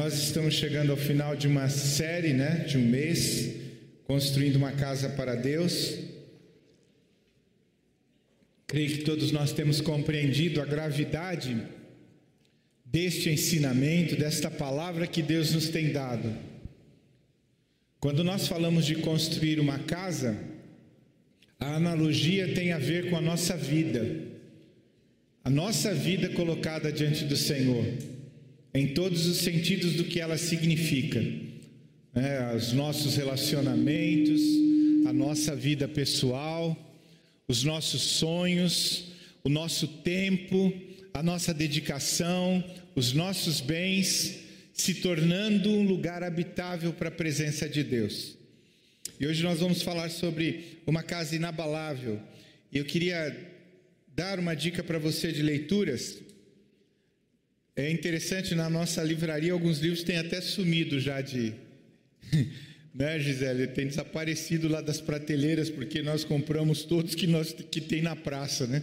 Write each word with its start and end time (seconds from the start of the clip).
Nós 0.00 0.14
estamos 0.14 0.54
chegando 0.54 0.92
ao 0.92 0.96
final 0.96 1.36
de 1.36 1.46
uma 1.46 1.68
série, 1.68 2.32
né, 2.32 2.64
de 2.66 2.78
um 2.78 2.88
mês, 2.88 3.54
construindo 4.04 4.56
uma 4.56 4.72
casa 4.72 5.10
para 5.10 5.34
Deus. 5.34 5.94
Creio 8.66 8.96
que 8.96 9.04
todos 9.04 9.30
nós 9.30 9.52
temos 9.52 9.78
compreendido 9.82 10.62
a 10.62 10.64
gravidade 10.64 11.54
deste 12.82 13.28
ensinamento, 13.28 14.16
desta 14.16 14.50
palavra 14.50 15.06
que 15.06 15.20
Deus 15.20 15.52
nos 15.52 15.68
tem 15.68 15.92
dado. 15.92 16.34
Quando 18.00 18.24
nós 18.24 18.48
falamos 18.48 18.86
de 18.86 18.94
construir 18.94 19.60
uma 19.60 19.80
casa, 19.80 20.34
a 21.58 21.74
analogia 21.74 22.54
tem 22.54 22.72
a 22.72 22.78
ver 22.78 23.10
com 23.10 23.18
a 23.18 23.20
nossa 23.20 23.54
vida, 23.54 24.16
a 25.44 25.50
nossa 25.50 25.92
vida 25.92 26.30
colocada 26.30 26.90
diante 26.90 27.26
do 27.26 27.36
Senhor 27.36 27.84
em 28.72 28.88
todos 28.88 29.26
os 29.26 29.38
sentidos 29.38 29.94
do 29.94 30.04
que 30.04 30.20
ela 30.20 30.38
significa, 30.38 31.20
né? 32.14 32.54
os 32.54 32.72
nossos 32.72 33.16
relacionamentos, 33.16 34.40
a 35.06 35.12
nossa 35.12 35.56
vida 35.56 35.88
pessoal, 35.88 36.76
os 37.48 37.64
nossos 37.64 38.02
sonhos, 38.02 39.12
o 39.42 39.48
nosso 39.48 39.88
tempo, 39.88 40.72
a 41.12 41.22
nossa 41.22 41.52
dedicação, 41.52 42.62
os 42.94 43.12
nossos 43.12 43.60
bens, 43.60 44.38
se 44.72 44.94
tornando 44.94 45.70
um 45.70 45.82
lugar 45.82 46.22
habitável 46.22 46.92
para 46.92 47.08
a 47.08 47.12
presença 47.12 47.68
de 47.68 47.82
Deus. 47.82 48.36
E 49.18 49.26
hoje 49.26 49.42
nós 49.42 49.60
vamos 49.60 49.82
falar 49.82 50.10
sobre 50.10 50.78
uma 50.86 51.02
casa 51.02 51.36
inabalável. 51.36 52.20
E 52.72 52.78
eu 52.78 52.84
queria 52.84 53.36
dar 54.14 54.38
uma 54.38 54.54
dica 54.54 54.82
para 54.82 54.98
você 54.98 55.32
de 55.32 55.42
leituras 55.42 56.18
é 57.80 57.90
interessante, 57.90 58.54
na 58.54 58.68
nossa 58.68 59.02
livraria, 59.02 59.52
alguns 59.52 59.78
livros 59.78 60.02
têm 60.02 60.18
até 60.18 60.40
sumido 60.40 61.00
já 61.00 61.20
de. 61.20 61.54
né, 62.94 63.18
Gisele? 63.18 63.66
Tem 63.68 63.86
desaparecido 63.86 64.68
lá 64.68 64.80
das 64.80 65.00
prateleiras, 65.00 65.70
porque 65.70 66.02
nós 66.02 66.22
compramos 66.22 66.82
todos 66.82 67.14
que, 67.14 67.26
nós, 67.26 67.54
que 67.70 67.80
tem 67.80 68.02
na 68.02 68.14
praça, 68.14 68.66
né? 68.66 68.82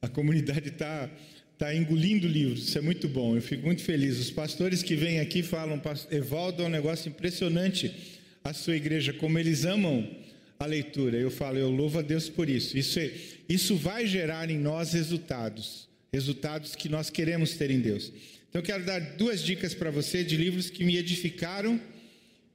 A 0.00 0.08
comunidade 0.08 0.68
está 0.68 1.10
tá 1.58 1.74
engolindo 1.74 2.26
livros, 2.26 2.68
isso 2.68 2.78
é 2.78 2.80
muito 2.80 3.08
bom, 3.08 3.34
eu 3.34 3.42
fico 3.42 3.66
muito 3.66 3.82
feliz. 3.82 4.18
Os 4.18 4.30
pastores 4.30 4.82
que 4.82 4.94
vêm 4.94 5.20
aqui 5.20 5.42
falam, 5.42 5.80
Evaldo, 6.10 6.62
é 6.62 6.66
um 6.66 6.70
negócio 6.70 7.08
impressionante 7.08 7.92
a 8.42 8.52
sua 8.52 8.76
igreja, 8.76 9.12
como 9.12 9.38
eles 9.38 9.64
amam 9.64 10.08
a 10.58 10.66
leitura. 10.66 11.18
Eu 11.18 11.30
falo, 11.30 11.58
eu 11.58 11.70
louvo 11.70 11.98
a 11.98 12.02
Deus 12.02 12.28
por 12.28 12.48
isso. 12.48 12.78
Isso, 12.78 12.98
é, 12.98 13.10
isso 13.48 13.76
vai 13.76 14.06
gerar 14.06 14.48
em 14.50 14.58
nós 14.58 14.92
resultados 14.92 15.86
resultados 16.16 16.74
que 16.74 16.88
nós 16.88 17.10
queremos 17.10 17.54
ter 17.54 17.70
em 17.70 17.78
Deus. 17.78 18.10
Então 18.48 18.60
eu 18.60 18.62
quero 18.62 18.84
dar 18.84 19.00
duas 19.00 19.42
dicas 19.42 19.74
para 19.74 19.90
você 19.90 20.24
de 20.24 20.36
livros 20.36 20.70
que 20.70 20.82
me 20.82 20.96
edificaram 20.96 21.78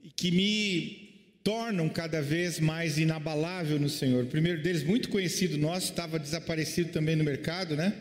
e 0.03 0.09
que 0.09 0.31
me 0.31 1.09
tornam 1.43 1.87
cada 1.87 2.21
vez 2.21 2.59
mais 2.59 2.97
inabalável 2.97 3.79
no 3.79 3.87
Senhor. 3.89 4.23
O 4.23 4.27
primeiro 4.27 4.63
deles, 4.63 4.83
muito 4.83 5.09
conhecido 5.09 5.57
nosso, 5.57 5.91
estava 5.91 6.17
desaparecido 6.17 6.89
também 6.91 7.15
no 7.15 7.23
mercado, 7.23 7.75
né? 7.75 7.93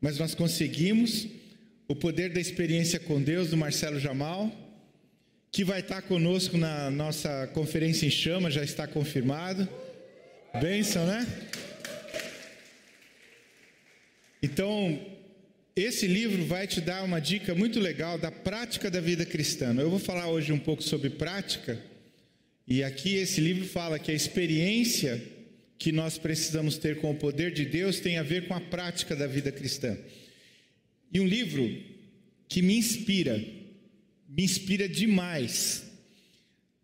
Mas 0.00 0.18
nós 0.18 0.34
conseguimos 0.34 1.28
o 1.86 1.94
poder 1.94 2.30
da 2.30 2.40
experiência 2.40 2.98
com 2.98 3.22
Deus 3.22 3.50
do 3.50 3.56
Marcelo 3.56 4.00
Jamal, 4.00 4.52
que 5.52 5.64
vai 5.64 5.78
estar 5.78 6.02
conosco 6.02 6.58
na 6.58 6.90
nossa 6.90 7.46
conferência 7.54 8.04
em 8.04 8.10
chama, 8.10 8.50
já 8.50 8.64
está 8.64 8.86
confirmado. 8.86 9.68
Bênção, 10.60 11.06
né? 11.06 11.24
Então, 14.42 15.00
esse 15.74 16.06
livro 16.06 16.44
vai 16.44 16.66
te 16.66 16.80
dar 16.80 17.04
uma 17.04 17.20
dica 17.20 17.54
muito 17.54 17.80
legal 17.80 18.18
da 18.18 18.30
prática 18.30 18.90
da 18.90 19.00
vida 19.00 19.24
cristã. 19.26 19.74
Eu 19.74 19.90
vou 19.90 19.98
falar 19.98 20.28
hoje 20.28 20.52
um 20.52 20.58
pouco 20.58 20.82
sobre 20.82 21.10
prática, 21.10 21.80
e 22.66 22.82
aqui 22.82 23.16
esse 23.16 23.40
livro 23.40 23.66
fala 23.66 23.98
que 23.98 24.10
a 24.10 24.14
experiência 24.14 25.22
que 25.78 25.92
nós 25.92 26.18
precisamos 26.18 26.76
ter 26.76 27.00
com 27.00 27.10
o 27.10 27.16
poder 27.16 27.52
de 27.52 27.64
Deus 27.64 28.00
tem 28.00 28.18
a 28.18 28.22
ver 28.22 28.46
com 28.46 28.54
a 28.54 28.60
prática 28.60 29.14
da 29.16 29.26
vida 29.26 29.50
cristã. 29.50 29.96
E 31.12 31.20
um 31.20 31.26
livro 31.26 31.80
que 32.48 32.60
me 32.60 32.76
inspira, 32.76 33.38
me 34.28 34.44
inspira 34.44 34.88
demais. 34.88 35.84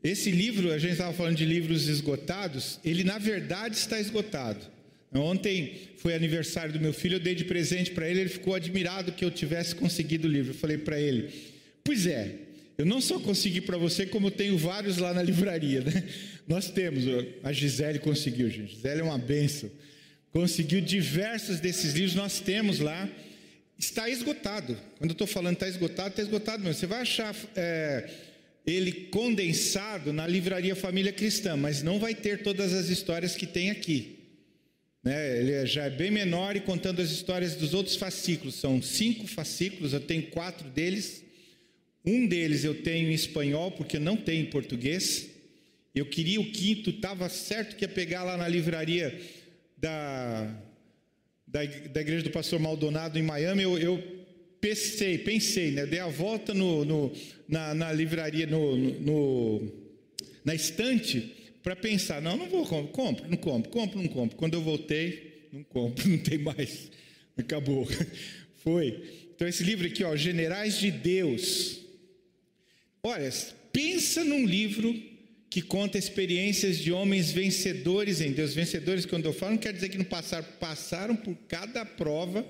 Esse 0.02 0.30
livro, 0.30 0.72
a 0.72 0.78
gente 0.78 0.92
estava 0.92 1.12
falando 1.12 1.36
de 1.36 1.44
livros 1.44 1.88
esgotados, 1.88 2.78
ele 2.84 3.04
na 3.04 3.18
verdade 3.18 3.76
está 3.76 3.98
esgotado. 3.98 4.73
Ontem 5.14 5.74
foi 5.98 6.14
aniversário 6.14 6.72
do 6.72 6.80
meu 6.80 6.92
filho, 6.92 7.16
eu 7.16 7.20
dei 7.20 7.34
de 7.34 7.44
presente 7.44 7.92
para 7.92 8.08
ele, 8.08 8.20
ele 8.20 8.28
ficou 8.28 8.54
admirado 8.54 9.12
que 9.12 9.24
eu 9.24 9.30
tivesse 9.30 9.74
conseguido 9.74 10.26
o 10.26 10.30
livro. 10.30 10.50
Eu 10.50 10.56
falei 10.56 10.76
para 10.76 11.00
ele: 11.00 11.30
Pois 11.84 12.06
é, 12.06 12.34
eu 12.76 12.84
não 12.84 13.00
só 13.00 13.20
consegui 13.20 13.60
para 13.60 13.76
você, 13.76 14.04
como 14.04 14.30
tenho 14.30 14.58
vários 14.58 14.98
lá 14.98 15.14
na 15.14 15.22
livraria, 15.22 15.80
né? 15.80 16.04
Nós 16.48 16.68
temos, 16.68 17.04
a 17.42 17.52
Gisele 17.52 18.00
conseguiu, 18.00 18.50
gente. 18.50 18.74
Gisele 18.74 19.00
é 19.00 19.04
uma 19.04 19.18
benção. 19.18 19.70
Conseguiu 20.32 20.80
diversos 20.80 21.60
desses 21.60 21.94
livros, 21.94 22.16
nós 22.16 22.40
temos 22.40 22.80
lá. 22.80 23.08
Está 23.78 24.10
esgotado. 24.10 24.76
Quando 24.98 25.10
eu 25.10 25.14
estou 25.14 25.28
falando 25.28 25.54
está 25.54 25.68
esgotado, 25.68 26.08
está 26.08 26.22
esgotado 26.22 26.62
mesmo. 26.62 26.74
Você 26.74 26.86
vai 26.86 27.02
achar 27.02 27.34
é, 27.54 28.10
ele 28.66 28.92
condensado 28.92 30.12
na 30.12 30.26
livraria 30.26 30.74
Família 30.74 31.12
Cristã, 31.12 31.56
mas 31.56 31.84
não 31.84 32.00
vai 32.00 32.16
ter 32.16 32.42
todas 32.42 32.72
as 32.72 32.88
histórias 32.88 33.36
que 33.36 33.46
tem 33.46 33.70
aqui. 33.70 34.23
Né? 35.04 35.38
Ele 35.38 35.66
já 35.66 35.84
é 35.84 35.90
bem 35.90 36.10
menor 36.10 36.56
e 36.56 36.60
contando 36.60 37.02
as 37.02 37.10
histórias 37.10 37.54
dos 37.54 37.74
outros 37.74 37.94
fascículos. 37.94 38.54
São 38.54 38.80
cinco 38.80 39.26
fascículos, 39.26 39.92
eu 39.92 40.00
tenho 40.00 40.22
quatro 40.28 40.68
deles. 40.70 41.22
Um 42.04 42.26
deles 42.26 42.64
eu 42.64 42.82
tenho 42.82 43.10
em 43.10 43.14
espanhol, 43.14 43.70
porque 43.70 43.98
não 43.98 44.16
tem 44.16 44.40
em 44.40 44.46
português. 44.46 45.28
Eu 45.94 46.06
queria 46.06 46.40
o 46.40 46.50
quinto, 46.50 46.90
estava 46.90 47.28
certo 47.28 47.76
que 47.76 47.84
ia 47.84 47.88
pegar 47.88 48.24
lá 48.24 48.36
na 48.36 48.48
livraria 48.48 49.20
da, 49.76 50.60
da, 51.46 51.64
da 51.64 52.00
igreja 52.00 52.24
do 52.24 52.30
pastor 52.30 52.58
Maldonado 52.58 53.18
em 53.18 53.22
Miami. 53.22 53.62
Eu, 53.62 53.78
eu 53.78 54.02
pensei, 54.60 55.18
pensei, 55.18 55.70
né? 55.70 55.86
dei 55.86 56.00
a 56.00 56.08
volta 56.08 56.54
no, 56.54 56.84
no 56.84 57.12
na, 57.46 57.74
na, 57.74 57.92
livraria, 57.92 58.46
no, 58.46 58.76
no, 58.76 59.72
na 60.44 60.54
estante 60.54 61.43
para 61.64 61.74
pensar, 61.74 62.20
não, 62.20 62.36
não 62.36 62.46
vou, 62.46 62.66
compro, 62.66 62.92
compro, 62.92 63.26
não 63.26 63.38
compro, 63.38 63.70
compro, 63.70 64.02
não 64.02 64.08
compro. 64.08 64.36
Quando 64.36 64.52
eu 64.52 64.60
voltei, 64.60 65.48
não 65.50 65.64
compro, 65.64 66.06
não 66.06 66.18
tem 66.18 66.36
mais, 66.36 66.90
acabou. 67.38 67.88
Foi. 68.62 69.02
Então 69.34 69.48
esse 69.48 69.64
livro 69.64 69.86
aqui, 69.86 70.04
ó, 70.04 70.14
Generais 70.14 70.78
de 70.78 70.90
Deus. 70.90 71.80
Olha, 73.02 73.30
pensa 73.72 74.22
num 74.22 74.44
livro 74.44 74.94
que 75.48 75.62
conta 75.62 75.96
experiências 75.96 76.76
de 76.78 76.92
homens 76.92 77.30
vencedores 77.30 78.20
em 78.20 78.32
Deus. 78.32 78.52
Vencedores, 78.52 79.06
quando 79.06 79.24
eu 79.24 79.32
falo, 79.32 79.52
não 79.52 79.58
quer 79.58 79.72
dizer 79.72 79.88
que 79.88 79.96
não 79.96 80.04
passaram, 80.04 80.46
passaram 80.60 81.16
por 81.16 81.34
cada 81.48 81.82
prova. 81.86 82.46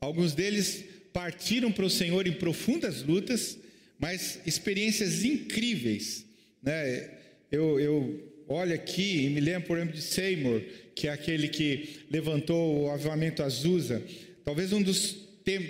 Alguns 0.00 0.34
deles 0.34 0.84
partiram 1.12 1.70
para 1.70 1.86
o 1.86 1.90
Senhor 1.90 2.26
em 2.26 2.32
profundas 2.32 3.02
lutas, 3.04 3.58
mas 3.96 4.40
experiências 4.44 5.24
incríveis. 5.24 6.26
Né? 6.60 7.10
Eu, 7.50 7.78
eu 7.78 8.25
olha 8.48 8.74
aqui 8.74 9.24
e 9.24 9.30
me 9.30 9.40
lembro, 9.40 9.68
por 9.68 9.76
exemplo, 9.76 9.94
de 9.94 10.02
Seymour, 10.02 10.62
que 10.94 11.08
é 11.08 11.10
aquele 11.10 11.48
que 11.48 12.00
levantou 12.10 12.84
o 12.84 12.90
avivamento 12.90 13.42
Azusa. 13.42 14.02
Talvez 14.44 14.72
um 14.72 14.82
dos, 14.82 15.16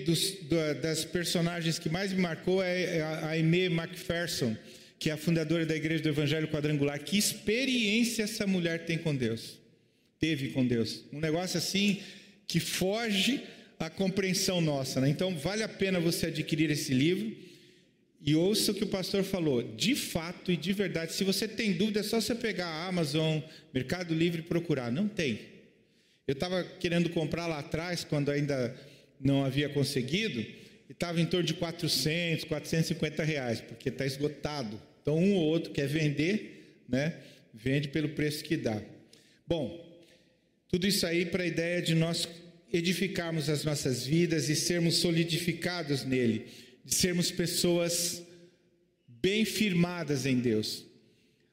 dos 0.04 0.36
das 0.80 1.04
personagens 1.04 1.78
que 1.78 1.88
mais 1.88 2.12
me 2.12 2.20
marcou 2.20 2.62
é, 2.62 2.98
é 2.98 3.02
a 3.02 3.28
Aimee 3.30 3.66
McPherson, 3.66 4.56
que 4.98 5.10
é 5.10 5.12
a 5.12 5.16
fundadora 5.16 5.66
da 5.66 5.74
Igreja 5.74 6.02
do 6.02 6.08
Evangelho 6.08 6.48
Quadrangular. 6.48 6.98
Que 7.02 7.18
experiência 7.18 8.22
essa 8.22 8.46
mulher 8.46 8.84
tem 8.84 8.98
com 8.98 9.14
Deus? 9.14 9.58
Teve 10.18 10.50
com 10.50 10.66
Deus. 10.66 11.04
Um 11.12 11.20
negócio 11.20 11.58
assim 11.58 12.00
que 12.46 12.60
foge 12.60 13.42
à 13.78 13.90
compreensão 13.90 14.60
nossa. 14.60 15.00
Né? 15.00 15.08
Então, 15.08 15.36
vale 15.36 15.62
a 15.62 15.68
pena 15.68 16.00
você 16.00 16.26
adquirir 16.26 16.70
esse 16.70 16.94
livro. 16.94 17.34
E 18.26 18.34
ouça 18.34 18.72
o 18.72 18.74
que 18.74 18.82
o 18.82 18.88
pastor 18.88 19.22
falou, 19.22 19.62
de 19.62 19.94
fato 19.94 20.50
e 20.50 20.56
de 20.56 20.72
verdade. 20.72 21.12
Se 21.12 21.22
você 21.22 21.46
tem 21.46 21.72
dúvida, 21.72 22.00
é 22.00 22.02
só 22.02 22.20
você 22.20 22.34
pegar 22.34 22.66
a 22.66 22.88
Amazon, 22.88 23.38
Mercado 23.72 24.12
Livre 24.12 24.40
e 24.40 24.44
procurar. 24.44 24.90
Não 24.90 25.06
tem. 25.06 25.38
Eu 26.26 26.32
estava 26.32 26.64
querendo 26.64 27.08
comprar 27.10 27.46
lá 27.46 27.60
atrás, 27.60 28.02
quando 28.02 28.32
ainda 28.32 28.74
não 29.20 29.44
havia 29.44 29.68
conseguido, 29.68 30.40
e 30.40 30.90
estava 30.90 31.20
em 31.20 31.24
torno 31.24 31.46
de 31.46 31.54
400, 31.54 32.46
450 32.46 33.22
reais, 33.22 33.60
porque 33.60 33.90
está 33.90 34.04
esgotado. 34.04 34.76
Então, 35.00 35.16
um 35.16 35.34
ou 35.34 35.44
outro 35.44 35.72
quer 35.72 35.86
vender, 35.86 36.82
né? 36.88 37.14
Vende 37.54 37.86
pelo 37.86 38.08
preço 38.08 38.42
que 38.42 38.56
dá. 38.56 38.82
Bom, 39.46 39.88
tudo 40.68 40.84
isso 40.84 41.06
aí 41.06 41.26
para 41.26 41.44
a 41.44 41.46
ideia 41.46 41.80
de 41.80 41.94
nós 41.94 42.28
edificarmos 42.72 43.48
as 43.48 43.62
nossas 43.62 44.04
vidas 44.04 44.48
e 44.48 44.56
sermos 44.56 44.96
solidificados 44.96 46.04
nele 46.04 46.65
de 46.86 46.94
sermos 46.94 47.32
pessoas 47.32 48.22
bem 49.08 49.44
firmadas 49.44 50.24
em 50.24 50.38
Deus. 50.38 50.86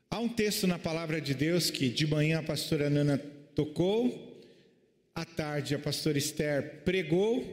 Há 0.07 0.19
um 0.19 0.29
texto 0.29 0.67
na 0.67 0.77
palavra 0.77 1.19
de 1.19 1.33
Deus 1.33 1.71
que 1.71 1.89
de 1.89 2.05
manhã 2.05 2.37
a 2.37 2.43
pastora 2.43 2.87
Nana 2.87 3.17
tocou, 3.55 4.45
à 5.15 5.25
tarde 5.25 5.73
a 5.73 5.79
pastora 5.79 6.19
Esther 6.19 6.83
pregou, 6.85 7.43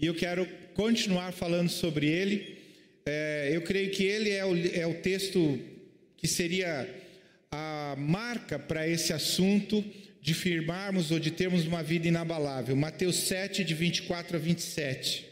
e 0.00 0.06
eu 0.06 0.16
quero 0.16 0.44
continuar 0.74 1.30
falando 1.32 1.68
sobre 1.68 2.08
ele. 2.08 2.58
é, 3.06 3.50
eu 3.52 3.62
creio 3.62 3.92
que 3.92 4.02
ele 4.02 4.30
é 4.30 4.44
o, 4.44 4.56
é 4.74 4.84
o 4.84 4.94
texto 4.94 5.60
que 6.16 6.26
seria 6.26 6.92
a 7.52 7.94
marca 7.96 8.58
para 8.58 8.88
esse 8.88 9.12
assunto 9.12 9.84
de 10.20 10.34
firmarmos 10.34 11.12
ou 11.12 11.20
de 11.20 11.30
termos 11.30 11.66
uma 11.66 11.84
vida 11.84 12.08
inabalável. 12.08 12.74
Mateus 12.74 13.14
7, 13.14 13.62
de 13.62 13.74
24 13.74 14.36
a 14.36 14.40
27. 14.40 15.31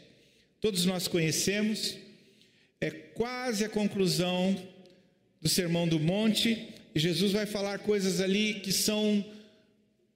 Todos 0.61 0.85
nós 0.85 1.07
conhecemos, 1.07 1.97
é 2.79 2.91
quase 2.91 3.65
a 3.65 3.69
conclusão 3.69 4.55
do 5.41 5.49
Sermão 5.49 5.87
do 5.87 5.99
Monte, 5.99 6.69
e 6.93 6.99
Jesus 6.99 7.31
vai 7.31 7.47
falar 7.47 7.79
coisas 7.79 8.21
ali 8.21 8.59
que 8.59 8.71
são 8.71 9.25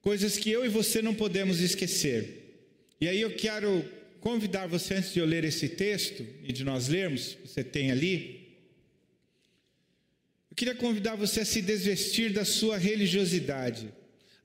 coisas 0.02 0.38
que 0.38 0.52
eu 0.52 0.64
e 0.64 0.70
você 0.70 1.02
não 1.02 1.16
podemos 1.16 1.60
esquecer. 1.62 2.62
E 3.02 3.08
aí 3.08 3.20
eu 3.20 3.36
quero 3.36 3.84
convidar 4.22 4.68
você, 4.68 4.94
antes 4.94 5.14
de 5.14 5.20
eu 5.20 5.26
ler 5.26 5.44
esse 5.44 5.68
texto 5.68 6.24
e 6.44 6.54
de 6.54 6.64
nós 6.64 6.88
lermos, 6.88 7.36
você 7.44 7.64
tem 7.64 7.92
ali, 7.92 8.46
eu 10.52 10.56
queria 10.56 10.76
convidar 10.76 11.16
você 11.16 11.40
a 11.40 11.46
se 11.46 11.60
desvestir 11.60 12.32
da 12.32 12.46
sua 12.46 12.78
religiosidade, 12.78 13.90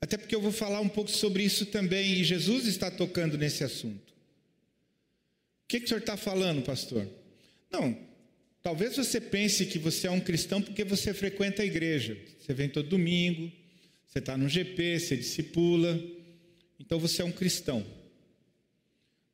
até 0.01 0.17
porque 0.17 0.35
eu 0.35 0.41
vou 0.41 0.51
falar 0.51 0.81
um 0.81 0.89
pouco 0.89 1.11
sobre 1.11 1.43
isso 1.43 1.67
também, 1.67 2.15
e 2.15 2.25
Jesus 2.25 2.67
está 2.67 2.91
tocando 2.91 3.37
nesse 3.37 3.63
assunto. 3.63 4.11
Que, 5.71 5.79
que 5.79 5.85
o 5.87 5.89
senhor 5.89 6.01
está 6.01 6.17
falando, 6.17 6.63
pastor? 6.63 7.09
Não, 7.71 7.97
talvez 8.61 8.97
você 8.97 9.21
pense 9.21 9.65
que 9.67 9.79
você 9.79 10.09
é 10.09 10.11
um 10.11 10.19
cristão 10.19 10.61
porque 10.61 10.83
você 10.83 11.15
frequenta 11.15 11.63
a 11.63 11.65
igreja, 11.65 12.19
você 12.37 12.53
vem 12.53 12.69
todo 12.69 12.89
domingo, 12.89 13.53
você 14.05 14.19
está 14.19 14.37
no 14.37 14.49
GP, 14.49 14.99
você 14.99 15.17
discipula, 15.17 16.03
então 16.81 16.99
você 16.99 17.23
é 17.23 17.25
um 17.25 17.31
cristão. 17.31 17.87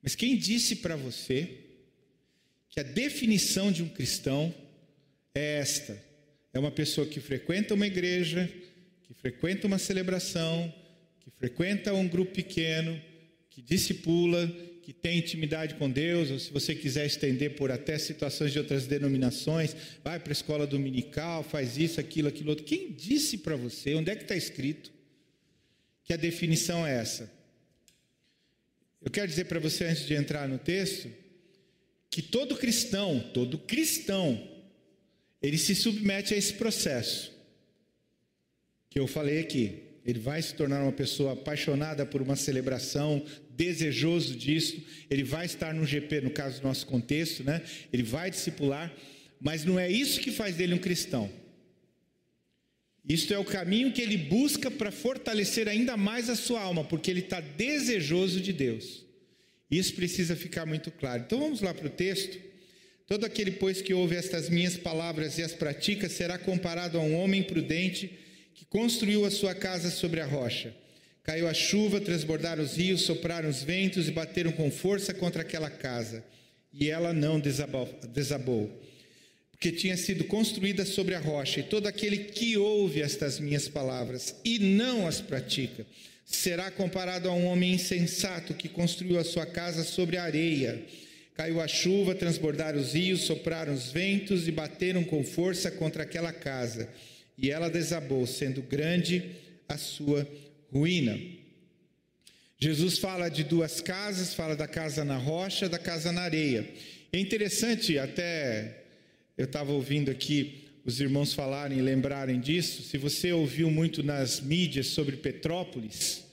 Mas 0.02 0.14
quem 0.14 0.36
disse 0.36 0.76
para 0.76 0.94
você 0.94 1.58
que 2.68 2.80
a 2.80 2.82
definição 2.82 3.72
de 3.72 3.82
um 3.82 3.88
cristão 3.88 4.54
é 5.34 5.60
esta? 5.60 5.98
É 6.52 6.58
uma 6.58 6.70
pessoa 6.70 7.06
que 7.06 7.18
frequenta 7.18 7.72
uma 7.72 7.86
igreja, 7.86 8.46
que 9.04 9.14
frequenta 9.14 9.66
uma 9.66 9.78
celebração, 9.78 10.70
que 11.18 11.30
frequenta 11.30 11.94
um 11.94 12.06
grupo 12.06 12.34
pequeno, 12.34 13.00
que 13.48 13.62
discipula, 13.62 14.54
que 14.86 14.92
tem 14.92 15.18
intimidade 15.18 15.74
com 15.74 15.90
Deus, 15.90 16.30
ou 16.30 16.38
se 16.38 16.52
você 16.52 16.72
quiser 16.72 17.04
estender 17.06 17.56
por 17.56 17.72
até 17.72 17.98
situações 17.98 18.52
de 18.52 18.60
outras 18.60 18.86
denominações, 18.86 19.74
vai 20.04 20.20
para 20.20 20.30
a 20.30 20.32
escola 20.32 20.64
dominical, 20.64 21.42
faz 21.42 21.76
isso, 21.76 21.98
aquilo, 21.98 22.28
aquilo 22.28 22.50
outro. 22.50 22.64
Quem 22.64 22.92
disse 22.92 23.38
para 23.38 23.56
você, 23.56 23.96
onde 23.96 24.12
é 24.12 24.14
que 24.14 24.22
está 24.22 24.36
escrito 24.36 24.92
que 26.04 26.12
a 26.12 26.16
definição 26.16 26.86
é 26.86 27.00
essa? 27.00 27.28
Eu 29.02 29.10
quero 29.10 29.26
dizer 29.26 29.46
para 29.46 29.58
você, 29.58 29.86
antes 29.86 30.06
de 30.06 30.14
entrar 30.14 30.48
no 30.48 30.56
texto, 30.56 31.10
que 32.08 32.22
todo 32.22 32.54
cristão, 32.54 33.18
todo 33.34 33.58
cristão, 33.58 34.40
ele 35.42 35.58
se 35.58 35.74
submete 35.74 36.32
a 36.32 36.36
esse 36.36 36.52
processo 36.52 37.32
que 38.88 39.00
eu 39.00 39.08
falei 39.08 39.40
aqui. 39.40 39.82
Ele 40.04 40.20
vai 40.20 40.40
se 40.40 40.54
tornar 40.54 40.80
uma 40.84 40.92
pessoa 40.92 41.32
apaixonada 41.32 42.06
por 42.06 42.22
uma 42.22 42.36
celebração, 42.36 43.26
desejoso 43.56 44.36
disso. 44.36 44.80
Ele 45.08 45.24
vai 45.24 45.46
estar 45.46 45.72
no 45.72 45.86
GP, 45.86 46.20
no 46.20 46.30
caso 46.30 46.60
do 46.60 46.66
nosso 46.66 46.86
contexto, 46.86 47.42
né? 47.42 47.62
Ele 47.92 48.02
vai 48.02 48.30
discipular, 48.30 48.94
mas 49.40 49.64
não 49.64 49.78
é 49.78 49.90
isso 49.90 50.20
que 50.20 50.30
faz 50.30 50.56
dele 50.56 50.74
um 50.74 50.78
cristão. 50.78 51.30
Isto 53.08 53.32
é 53.32 53.38
o 53.38 53.44
caminho 53.44 53.92
que 53.92 54.02
ele 54.02 54.16
busca 54.16 54.70
para 54.70 54.90
fortalecer 54.90 55.68
ainda 55.68 55.96
mais 55.96 56.28
a 56.28 56.34
sua 56.34 56.60
alma, 56.60 56.82
porque 56.84 57.10
ele 57.10 57.20
está 57.20 57.40
desejoso 57.40 58.40
de 58.40 58.52
Deus. 58.52 59.04
Isso 59.70 59.94
precisa 59.94 60.34
ficar 60.34 60.66
muito 60.66 60.90
claro. 60.90 61.22
Então 61.24 61.38
vamos 61.38 61.60
lá 61.60 61.72
para 61.72 61.86
o 61.86 61.90
texto. 61.90 62.38
Todo 63.06 63.24
aquele, 63.24 63.52
pois, 63.52 63.80
que 63.80 63.94
ouve 63.94 64.16
estas 64.16 64.48
minhas 64.48 64.76
palavras 64.76 65.38
e 65.38 65.42
as 65.42 65.52
pratica, 65.52 66.08
será 66.08 66.36
comparado 66.36 66.98
a 66.98 67.00
um 67.00 67.14
homem 67.14 67.42
prudente 67.44 68.10
que 68.52 68.64
construiu 68.64 69.24
a 69.24 69.30
sua 69.30 69.54
casa 69.54 69.90
sobre 69.90 70.20
a 70.20 70.26
rocha. 70.26 70.74
Caiu 71.26 71.48
a 71.48 71.52
chuva, 71.52 72.00
transbordaram 72.00 72.62
os 72.62 72.76
rios, 72.76 73.02
sopraram 73.02 73.48
os 73.48 73.60
ventos 73.60 74.06
e 74.06 74.12
bateram 74.12 74.52
com 74.52 74.70
força 74.70 75.12
contra 75.12 75.42
aquela 75.42 75.68
casa. 75.68 76.24
E 76.72 76.88
ela 76.88 77.12
não 77.12 77.40
desabou, 77.40 78.70
porque 79.50 79.72
tinha 79.72 79.96
sido 79.96 80.22
construída 80.22 80.86
sobre 80.86 81.16
a 81.16 81.18
rocha. 81.18 81.58
E 81.58 81.64
todo 81.64 81.88
aquele 81.88 82.16
que 82.18 82.56
ouve 82.56 83.02
estas 83.02 83.40
minhas 83.40 83.66
palavras 83.66 84.36
e 84.44 84.60
não 84.60 85.04
as 85.04 85.20
pratica, 85.20 85.84
será 86.24 86.70
comparado 86.70 87.28
a 87.28 87.32
um 87.32 87.46
homem 87.46 87.74
insensato 87.74 88.54
que 88.54 88.68
construiu 88.68 89.18
a 89.18 89.24
sua 89.24 89.46
casa 89.46 89.82
sobre 89.82 90.18
a 90.18 90.22
areia. 90.22 90.80
Caiu 91.34 91.60
a 91.60 91.66
chuva, 91.66 92.14
transbordaram 92.14 92.78
os 92.78 92.92
rios, 92.92 93.22
sopraram 93.22 93.74
os 93.74 93.90
ventos 93.90 94.46
e 94.46 94.52
bateram 94.52 95.02
com 95.02 95.24
força 95.24 95.72
contra 95.72 96.04
aquela 96.04 96.32
casa 96.32 96.88
e 97.36 97.50
ela 97.50 97.68
desabou, 97.68 98.26
sendo 98.26 98.62
grande 98.62 99.32
a 99.68 99.76
sua 99.76 100.26
ruína. 100.72 101.18
Jesus 102.58 102.98
fala 102.98 103.28
de 103.28 103.44
duas 103.44 103.80
casas, 103.80 104.34
fala 104.34 104.56
da 104.56 104.66
casa 104.66 105.04
na 105.04 105.16
rocha, 105.16 105.68
da 105.68 105.78
casa 105.78 106.10
na 106.10 106.22
areia. 106.22 106.68
É 107.12 107.18
interessante, 107.18 107.98
até 107.98 108.84
eu 109.36 109.44
estava 109.44 109.72
ouvindo 109.72 110.10
aqui 110.10 110.64
os 110.84 111.00
irmãos 111.00 111.34
falarem 111.34 111.78
e 111.78 111.82
lembrarem 111.82 112.40
disso. 112.40 112.82
Se 112.82 112.96
você 112.96 113.32
ouviu 113.32 113.70
muito 113.70 114.02
nas 114.02 114.40
mídias 114.40 114.86
sobre 114.86 115.16
Petrópolis 115.16 116.24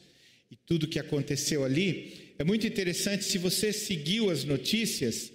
e 0.49 0.55
tudo 0.55 0.87
que 0.87 0.99
aconteceu 0.99 1.63
ali, 1.63 2.33
é 2.37 2.43
muito 2.43 2.67
interessante. 2.67 3.23
Se 3.23 3.37
você 3.37 3.73
seguiu 3.73 4.29
as 4.29 4.43
notícias, 4.43 5.31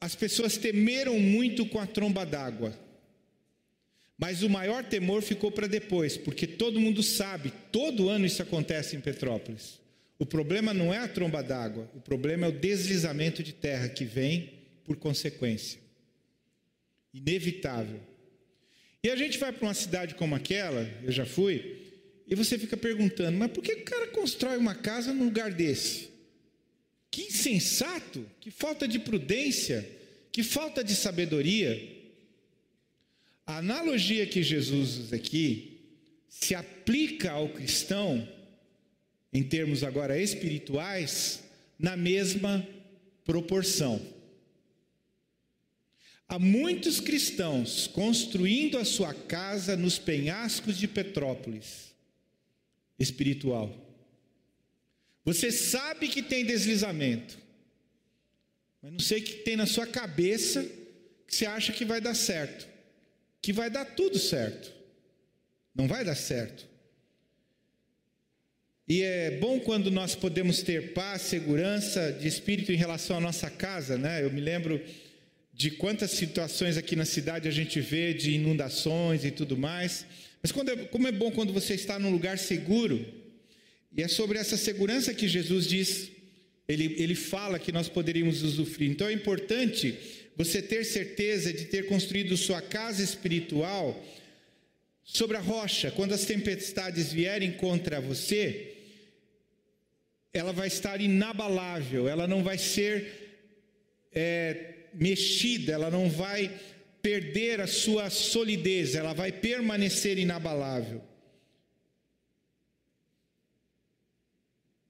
as 0.00 0.14
pessoas 0.14 0.56
temeram 0.56 1.18
muito 1.18 1.66
com 1.66 1.78
a 1.78 1.86
tromba 1.86 2.24
d'água. 2.24 2.85
Mas 4.18 4.42
o 4.42 4.48
maior 4.48 4.82
temor 4.84 5.22
ficou 5.22 5.50
para 5.50 5.66
depois, 5.66 6.16
porque 6.16 6.46
todo 6.46 6.80
mundo 6.80 7.02
sabe, 7.02 7.52
todo 7.70 8.08
ano 8.08 8.24
isso 8.24 8.42
acontece 8.42 8.96
em 8.96 9.00
Petrópolis. 9.00 9.78
O 10.18 10.24
problema 10.24 10.72
não 10.72 10.92
é 10.92 10.98
a 10.98 11.08
tromba 11.08 11.42
d'água, 11.42 11.90
o 11.94 12.00
problema 12.00 12.46
é 12.46 12.48
o 12.48 12.58
deslizamento 12.58 13.42
de 13.42 13.52
terra 13.52 13.88
que 13.88 14.04
vem 14.04 14.54
por 14.84 14.96
consequência. 14.96 15.78
Inevitável. 17.12 18.00
E 19.02 19.10
a 19.10 19.16
gente 19.16 19.38
vai 19.38 19.52
para 19.52 19.66
uma 19.66 19.74
cidade 19.74 20.14
como 20.14 20.34
aquela, 20.34 20.88
eu 21.02 21.12
já 21.12 21.26
fui, 21.26 21.86
e 22.26 22.34
você 22.34 22.58
fica 22.58 22.76
perguntando, 22.76 23.36
mas 23.38 23.52
por 23.52 23.62
que 23.62 23.72
o 23.72 23.84
cara 23.84 24.08
constrói 24.08 24.56
uma 24.56 24.74
casa 24.74 25.12
num 25.12 25.26
lugar 25.26 25.52
desse? 25.52 26.08
Que 27.10 27.22
insensato, 27.22 28.26
que 28.40 28.50
falta 28.50 28.88
de 28.88 28.98
prudência, 28.98 29.88
que 30.32 30.42
falta 30.42 30.82
de 30.82 30.94
sabedoria. 30.94 31.95
A 33.46 33.58
analogia 33.58 34.26
que 34.26 34.42
Jesus 34.42 34.98
usa 34.98 35.16
aqui 35.16 35.80
se 36.28 36.54
aplica 36.54 37.30
ao 37.30 37.48
cristão, 37.48 38.28
em 39.32 39.42
termos 39.42 39.84
agora 39.84 40.20
espirituais, 40.20 41.44
na 41.78 41.96
mesma 41.96 42.66
proporção. 43.24 44.00
Há 46.28 46.40
muitos 46.40 46.98
cristãos 46.98 47.86
construindo 47.86 48.78
a 48.78 48.84
sua 48.84 49.14
casa 49.14 49.76
nos 49.76 49.96
penhascos 49.96 50.76
de 50.76 50.88
Petrópolis 50.88 51.94
espiritual. 52.98 53.72
Você 55.24 55.52
sabe 55.52 56.08
que 56.08 56.22
tem 56.22 56.44
deslizamento, 56.44 57.38
mas 58.82 58.92
não 58.92 58.98
sei 58.98 59.20
o 59.20 59.24
que 59.24 59.34
tem 59.34 59.54
na 59.54 59.66
sua 59.66 59.86
cabeça 59.86 60.64
que 61.28 61.34
você 61.34 61.46
acha 61.46 61.72
que 61.72 61.84
vai 61.84 62.00
dar 62.00 62.14
certo 62.14 62.75
que 63.46 63.52
vai 63.52 63.70
dar 63.70 63.84
tudo 63.84 64.18
certo. 64.18 64.72
Não 65.72 65.86
vai 65.86 66.04
dar 66.04 66.16
certo. 66.16 66.66
E 68.88 69.02
é 69.02 69.38
bom 69.38 69.60
quando 69.60 69.88
nós 69.88 70.16
podemos 70.16 70.62
ter 70.62 70.92
paz, 70.94 71.22
segurança 71.22 72.10
de 72.10 72.26
espírito 72.26 72.72
em 72.72 72.76
relação 72.76 73.18
à 73.18 73.20
nossa 73.20 73.48
casa, 73.48 73.96
né? 73.96 74.24
Eu 74.24 74.32
me 74.32 74.40
lembro 74.40 74.82
de 75.54 75.70
quantas 75.70 76.10
situações 76.10 76.76
aqui 76.76 76.96
na 76.96 77.04
cidade 77.04 77.46
a 77.46 77.52
gente 77.52 77.80
vê 77.80 78.12
de 78.12 78.32
inundações 78.32 79.24
e 79.24 79.30
tudo 79.30 79.56
mais. 79.56 80.04
Mas 80.42 80.50
é, 80.50 80.76
como 80.86 81.06
é 81.06 81.12
bom 81.12 81.30
quando 81.30 81.52
você 81.52 81.74
está 81.74 82.00
num 82.00 82.10
lugar 82.10 82.38
seguro. 82.38 83.06
E 83.96 84.02
é 84.02 84.08
sobre 84.08 84.38
essa 84.38 84.56
segurança 84.56 85.14
que 85.14 85.28
Jesus 85.28 85.68
diz, 85.68 86.10
ele, 86.66 86.96
ele 86.98 87.14
fala 87.14 87.60
que 87.60 87.70
nós 87.70 87.88
poderíamos 87.88 88.42
usufruir. 88.42 88.90
Então 88.90 89.06
é 89.06 89.12
importante 89.12 89.96
você 90.36 90.60
ter 90.60 90.84
certeza 90.84 91.52
de 91.52 91.64
ter 91.64 91.86
construído 91.86 92.36
sua 92.36 92.60
casa 92.60 93.02
espiritual 93.02 94.04
sobre 95.02 95.36
a 95.36 95.40
rocha, 95.40 95.90
quando 95.90 96.12
as 96.12 96.24
tempestades 96.24 97.12
vierem 97.12 97.52
contra 97.52 98.00
você, 98.00 98.74
ela 100.32 100.52
vai 100.52 100.66
estar 100.66 101.00
inabalável, 101.00 102.08
ela 102.08 102.26
não 102.26 102.42
vai 102.42 102.58
ser 102.58 103.26
é, 104.12 104.74
mexida, 104.92 105.72
ela 105.72 105.90
não 105.90 106.10
vai 106.10 106.50
perder 107.00 107.60
a 107.60 107.66
sua 107.66 108.10
solidez, 108.10 108.94
ela 108.94 109.12
vai 109.14 109.30
permanecer 109.30 110.18
inabalável. 110.18 111.02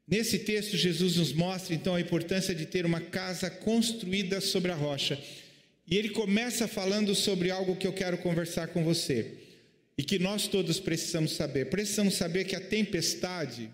Nesse 0.08 0.38
texto, 0.38 0.76
Jesus 0.76 1.16
nos 1.16 1.32
mostra 1.32 1.74
então 1.74 1.94
a 1.94 2.00
importância 2.00 2.54
de 2.54 2.64
ter 2.64 2.86
uma 2.86 3.00
casa 3.00 3.50
construída 3.50 4.40
sobre 4.40 4.70
a 4.70 4.74
rocha. 4.76 5.20
E 5.88 5.96
ele 5.96 6.10
começa 6.10 6.68
falando 6.68 7.14
sobre 7.14 7.50
algo 7.50 7.76
que 7.76 7.86
eu 7.86 7.92
quero 7.92 8.18
conversar 8.18 8.68
com 8.68 8.84
você 8.84 9.32
e 9.98 10.04
que 10.04 10.18
nós 10.18 10.46
todos 10.46 10.78
precisamos 10.78 11.32
saber. 11.32 11.70
Precisamos 11.70 12.14
saber 12.14 12.44
que 12.44 12.54
a 12.54 12.60
tempestade 12.60 13.70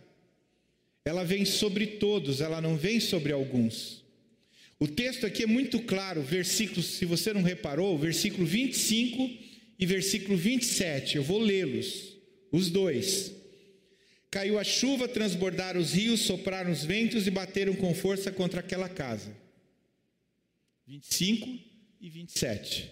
ela 1.05 1.25
vem 1.25 1.45
sobre 1.45 1.87
todos, 1.87 2.41
ela 2.41 2.61
não 2.61 2.77
vem 2.77 3.01
sobre 3.01 3.33
alguns. 3.33 4.03
O 4.79 4.87
texto 4.87 5.27
aqui 5.27 5.43
é 5.43 5.47
muito 5.47 5.81
claro, 5.81 6.23
versículos, 6.23 6.87
se 6.87 7.05
você 7.05 7.33
não 7.33 7.43
reparou, 7.43 7.99
versículo 7.99 8.47
25 8.47 9.31
e 9.79 9.87
versículo 9.87 10.37
27, 10.37 11.17
eu 11.17 11.23
vou 11.23 11.39
lê-los, 11.39 12.17
os 12.51 12.71
dois. 12.71 13.33
Caiu 14.33 14.59
a 14.59 14.65
chuva, 14.65 15.07
transbordaram 15.07 15.79
os 15.79 15.93
rios, 15.93 16.21
sopraram 16.21 16.73
os 16.73 16.83
ventos 16.83 17.27
e 17.27 17.31
bateram 17.31 17.75
com 17.75 17.95
força 17.95 18.33
contra 18.33 18.61
aquela 18.61 18.89
casa. 18.89 19.31
25 20.87 21.47
e 22.01 22.09
27. 22.09 22.91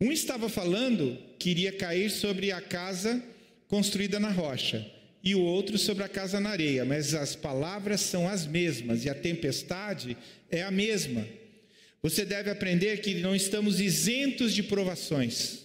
Um 0.00 0.10
estava 0.10 0.48
falando 0.48 1.16
que 1.38 1.50
iria 1.50 1.70
cair 1.70 2.10
sobre 2.10 2.50
a 2.50 2.60
casa 2.60 3.22
construída 3.68 4.18
na 4.18 4.28
rocha 4.28 4.84
e 5.22 5.36
o 5.36 5.40
outro 5.40 5.78
sobre 5.78 6.02
a 6.02 6.08
casa 6.08 6.40
na 6.40 6.50
areia, 6.50 6.84
mas 6.84 7.14
as 7.14 7.36
palavras 7.36 8.00
são 8.00 8.28
as 8.28 8.44
mesmas 8.44 9.04
e 9.04 9.08
a 9.08 9.14
tempestade 9.14 10.16
é 10.50 10.62
a 10.62 10.70
mesma. 10.72 11.24
Você 12.02 12.24
deve 12.24 12.50
aprender 12.50 13.00
que 13.02 13.14
não 13.20 13.36
estamos 13.36 13.80
isentos 13.80 14.52
de 14.52 14.64
provações. 14.64 15.62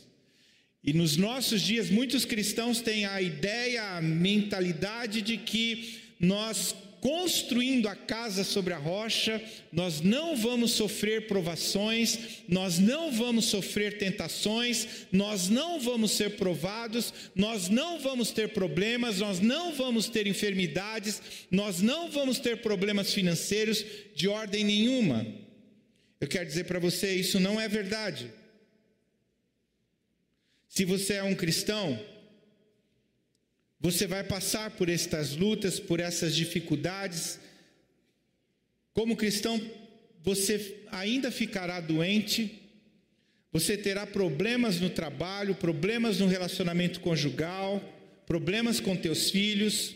E 0.88 0.94
nos 0.94 1.18
nossos 1.18 1.62
dias, 1.62 1.90
muitos 1.90 2.24
cristãos 2.24 2.80
têm 2.80 3.06
a 3.06 3.22
ideia, 3.22 3.98
a 3.98 4.02
mentalidade 4.02 5.22
de 5.22 5.36
que 5.36 6.00
nós 6.18 6.74
construindo 7.02 7.88
a 7.90 7.96
casa 7.96 8.44
sobre 8.46 8.74
a 8.74 8.78
rocha, 8.78 9.42
nós 9.70 10.00
não 10.00 10.36
vamos 10.36 10.72
sofrer 10.72 11.28
provações, 11.28 12.18
nós 12.48 12.80
não 12.80 13.12
vamos 13.12 13.46
sofrer 13.46 13.98
tentações, 13.98 14.88
nós 15.12 15.50
não 15.50 15.78
vamos 15.78 16.12
ser 16.12 16.38
provados, 16.38 17.14
nós 17.36 17.68
não 17.68 18.00
vamos 18.00 18.32
ter 18.32 18.54
problemas, 18.54 19.20
nós 19.20 19.42
não 19.42 19.74
vamos 19.74 20.08
ter 20.08 20.26
enfermidades, 20.26 21.22
nós 21.52 21.82
não 21.82 22.10
vamos 22.10 22.40
ter 22.40 22.62
problemas 22.62 23.14
financeiros 23.14 23.86
de 24.16 24.30
ordem 24.30 24.64
nenhuma. 24.64 25.28
Eu 26.22 26.30
quero 26.30 26.46
dizer 26.46 26.64
para 26.64 26.80
você, 26.80 27.14
isso 27.14 27.42
não 27.42 27.60
é 27.60 27.68
verdade. 27.68 28.32
Se 30.78 30.86
você 30.86 31.14
é 31.14 31.24
um 31.24 31.34
cristão, 31.34 32.00
você 33.80 34.06
vai 34.06 34.24
passar 34.24 34.70
por 34.70 34.90
estas 34.90 35.36
lutas, 35.36 35.80
por 35.80 36.00
essas 36.00 36.36
dificuldades. 36.36 37.40
Como 38.94 39.18
cristão, 39.18 39.60
você 40.22 40.84
ainda 40.92 41.32
ficará 41.32 41.80
doente, 41.80 42.62
você 43.52 43.76
terá 43.76 44.06
problemas 44.06 44.80
no 44.80 44.92
trabalho, 44.92 45.56
problemas 45.56 46.20
no 46.20 46.28
relacionamento 46.28 47.00
conjugal, 47.00 47.82
problemas 48.28 48.80
com 48.80 48.96
teus 48.96 49.32
filhos. 49.32 49.96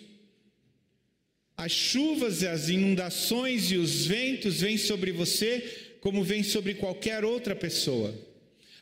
As 1.56 1.72
chuvas, 1.72 2.42
as 2.44 2.70
inundações 2.70 3.70
e 3.70 3.78
os 3.78 4.08
ventos 4.08 4.62
vêm 4.62 4.80
sobre 4.80 5.12
você 5.12 6.00
como 6.02 6.24
vêm 6.24 6.42
sobre 6.42 6.74
qualquer 6.74 7.24
outra 7.24 7.56
pessoa. 7.56 8.31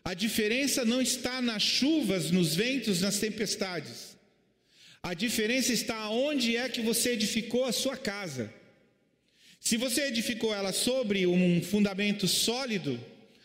A 0.09 0.15
diferença 0.15 0.83
não 0.83 0.99
está 0.99 1.39
nas 1.39 1.61
chuvas, 1.61 2.31
nos 2.31 2.55
ventos, 2.55 3.01
nas 3.01 3.19
tempestades. 3.19 4.17
A 5.03 5.13
diferença 5.13 5.71
está 5.71 6.09
onde 6.09 6.57
é 6.57 6.67
que 6.67 6.81
você 6.81 7.11
edificou 7.11 7.65
a 7.65 7.71
sua 7.71 7.95
casa. 7.95 8.51
Se 9.59 9.77
você 9.77 10.07
edificou 10.07 10.51
ela 10.51 10.73
sobre 10.73 11.27
um 11.27 11.61
fundamento 11.61 12.27
sólido, 12.27 12.99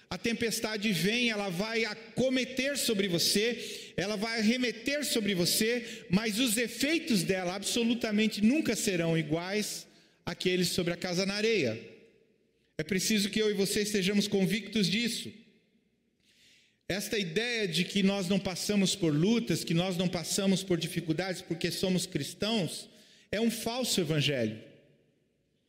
a 0.09 0.17
tempestade 0.17 0.91
vem, 0.91 1.29
ela 1.29 1.51
vai 1.51 1.85
acometer 1.85 2.79
sobre 2.79 3.09
você, 3.09 3.93
ela 3.95 4.17
vai 4.17 4.41
remeter 4.41 5.05
sobre 5.05 5.35
você, 5.35 6.07
mas 6.09 6.39
os 6.39 6.57
efeitos 6.57 7.23
dela 7.23 7.55
absolutamente 7.55 8.43
nunca 8.43 8.75
serão 8.75 9.19
iguais 9.19 9.87
àqueles 10.25 10.69
sobre 10.69 10.95
a 10.95 10.97
casa 10.97 11.27
na 11.27 11.35
areia. 11.35 11.79
É 12.79 12.83
preciso 12.83 13.29
que 13.29 13.43
eu 13.43 13.51
e 13.51 13.53
você 13.53 13.83
estejamos 13.83 14.27
convictos 14.27 14.89
disso. 14.89 15.44
Esta 16.89 17.19
ideia 17.19 17.67
de 17.67 17.83
que 17.85 18.03
nós 18.03 18.29
não 18.29 18.39
passamos 18.39 18.95
por 18.95 19.13
lutas, 19.15 19.65
que 19.65 19.73
nós 19.73 19.97
não 19.97 20.07
passamos 20.07 20.63
por 20.63 20.77
dificuldades 20.77 21.41
porque 21.41 21.71
somos 21.71 22.05
cristãos, 22.05 22.89
é 23.33 23.41
um 23.41 23.51
falso 23.51 24.01
evangelho. 24.01 24.61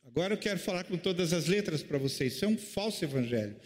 Agora 0.06 0.34
eu 0.34 0.38
quero 0.38 0.58
falar 0.58 0.84
com 0.84 0.96
todas 0.96 1.32
as 1.32 1.46
letras 1.46 1.82
para 1.82 1.98
vocês: 1.98 2.34
isso 2.34 2.44
é 2.44 2.48
um 2.48 2.58
falso 2.58 3.02
evangelho. 3.02 3.56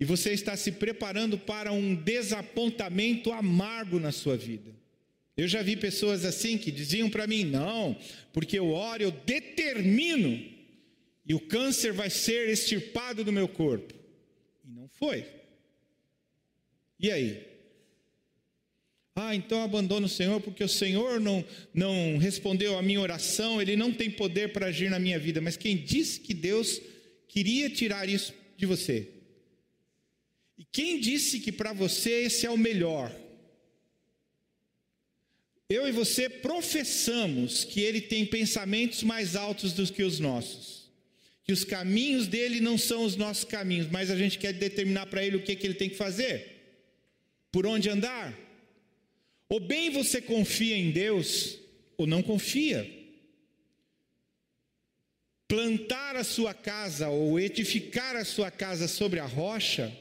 E 0.00 0.04
você 0.04 0.32
está 0.32 0.56
se 0.56 0.72
preparando 0.72 1.38
para 1.38 1.72
um 1.72 1.94
desapontamento 1.94 3.32
amargo 3.32 4.00
na 4.00 4.12
sua 4.12 4.36
vida. 4.36 4.70
Eu 5.36 5.46
já 5.46 5.60
vi 5.60 5.76
pessoas 5.76 6.24
assim 6.24 6.56
que 6.56 6.70
diziam 6.70 7.10
para 7.10 7.26
mim: 7.26 7.44
não, 7.44 7.96
porque 8.32 8.58
eu 8.58 8.70
oro, 8.70 9.02
eu 9.02 9.10
determino, 9.10 10.44
e 11.26 11.34
o 11.34 11.40
câncer 11.40 11.92
vai 11.92 12.08
ser 12.08 12.48
extirpado 12.48 13.22
do 13.22 13.32
meu 13.32 13.48
corpo. 13.48 13.92
E 14.64 14.70
não 14.70 14.88
foi. 14.88 15.37
E 16.98 17.10
aí? 17.10 17.48
Ah, 19.20 19.34
então 19.34 19.62
abandono 19.62 20.06
o 20.06 20.08
Senhor 20.08 20.40
porque 20.40 20.62
o 20.62 20.68
Senhor 20.68 21.20
não, 21.20 21.44
não 21.74 22.18
respondeu 22.18 22.78
a 22.78 22.82
minha 22.82 23.00
oração, 23.00 23.60
Ele 23.60 23.74
não 23.74 23.92
tem 23.92 24.08
poder 24.08 24.52
para 24.52 24.66
agir 24.66 24.90
na 24.90 24.98
minha 24.98 25.18
vida. 25.18 25.40
Mas 25.40 25.56
quem 25.56 25.76
disse 25.76 26.20
que 26.20 26.32
Deus 26.32 26.80
queria 27.26 27.68
tirar 27.68 28.08
isso 28.08 28.32
de 28.56 28.64
você? 28.64 29.08
E 30.56 30.64
quem 30.64 31.00
disse 31.00 31.40
que 31.40 31.50
para 31.50 31.72
você 31.72 32.24
esse 32.26 32.46
é 32.46 32.50
o 32.50 32.56
melhor? 32.56 33.12
Eu 35.68 35.86
e 35.88 35.92
você 35.92 36.28
professamos 36.28 37.64
que 37.64 37.80
Ele 37.80 38.00
tem 38.00 38.24
pensamentos 38.24 39.02
mais 39.02 39.34
altos 39.36 39.72
do 39.72 39.92
que 39.92 40.02
os 40.02 40.20
nossos. 40.20 40.90
Que 41.44 41.52
os 41.52 41.64
caminhos 41.64 42.28
dele 42.28 42.60
não 42.60 42.78
são 42.78 43.04
os 43.04 43.16
nossos 43.16 43.44
caminhos, 43.44 43.88
mas 43.88 44.10
a 44.10 44.16
gente 44.16 44.38
quer 44.38 44.52
determinar 44.52 45.06
para 45.06 45.24
ele 45.24 45.36
o 45.36 45.42
que, 45.42 45.56
que 45.56 45.66
ele 45.66 45.74
tem 45.74 45.88
que 45.88 45.96
fazer 45.96 46.57
por 47.50 47.66
onde 47.66 47.88
andar. 47.88 48.36
Ou 49.48 49.60
bem 49.60 49.90
você 49.90 50.20
confia 50.20 50.76
em 50.76 50.90
Deus, 50.90 51.58
ou 51.96 52.06
não 52.06 52.22
confia. 52.22 52.88
Plantar 55.46 56.16
a 56.16 56.24
sua 56.24 56.52
casa 56.52 57.08
ou 57.08 57.40
edificar 57.40 58.14
a 58.14 58.24
sua 58.24 58.50
casa 58.50 58.86
sobre 58.86 59.18
a 59.18 59.24
rocha 59.24 59.96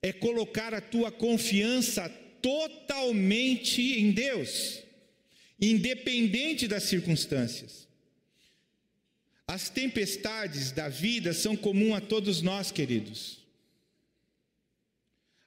é 0.00 0.12
colocar 0.12 0.72
a 0.72 0.80
tua 0.80 1.12
confiança 1.12 2.08
totalmente 2.40 3.80
em 3.98 4.10
Deus, 4.10 4.82
independente 5.60 6.66
das 6.66 6.84
circunstâncias. 6.84 7.86
As 9.46 9.68
tempestades 9.68 10.72
da 10.72 10.88
vida 10.88 11.34
são 11.34 11.54
comuns 11.54 11.96
a 11.96 12.00
todos 12.00 12.40
nós, 12.40 12.72
queridos. 12.72 13.43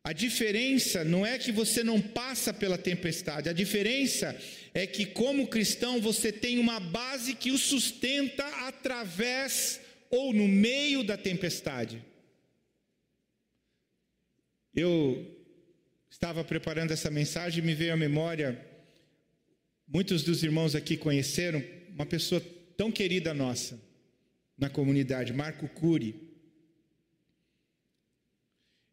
A 0.07 0.13
diferença 0.13 1.03
não 1.03 1.25
é 1.25 1.37
que 1.37 1.51
você 1.51 1.83
não 1.83 2.01
passa 2.01 2.53
pela 2.53 2.77
tempestade, 2.77 3.49
a 3.49 3.51
diferença 3.51 4.33
é 4.73 4.87
que, 4.87 5.05
como 5.05 5.49
cristão, 5.49 5.99
você 5.99 6.31
tem 6.31 6.59
uma 6.59 6.79
base 6.79 7.35
que 7.35 7.51
o 7.51 7.57
sustenta 7.57 8.45
através 8.69 9.81
ou 10.09 10.31
no 10.31 10.47
meio 10.47 11.03
da 11.03 11.17
tempestade. 11.17 12.01
Eu 14.73 15.29
estava 16.09 16.41
preparando 16.41 16.91
essa 16.91 17.11
mensagem 17.11 17.61
e 17.61 17.67
me 17.67 17.75
veio 17.75 17.93
à 17.93 17.97
memória, 17.97 18.65
muitos 19.85 20.23
dos 20.23 20.41
irmãos 20.41 20.73
aqui 20.73 20.95
conheceram 20.95 21.61
uma 21.89 22.05
pessoa 22.05 22.39
tão 22.77 22.89
querida 22.89 23.33
nossa 23.33 23.77
na 24.57 24.69
comunidade, 24.69 25.33
Marco 25.33 25.67
Cury. 25.67 26.15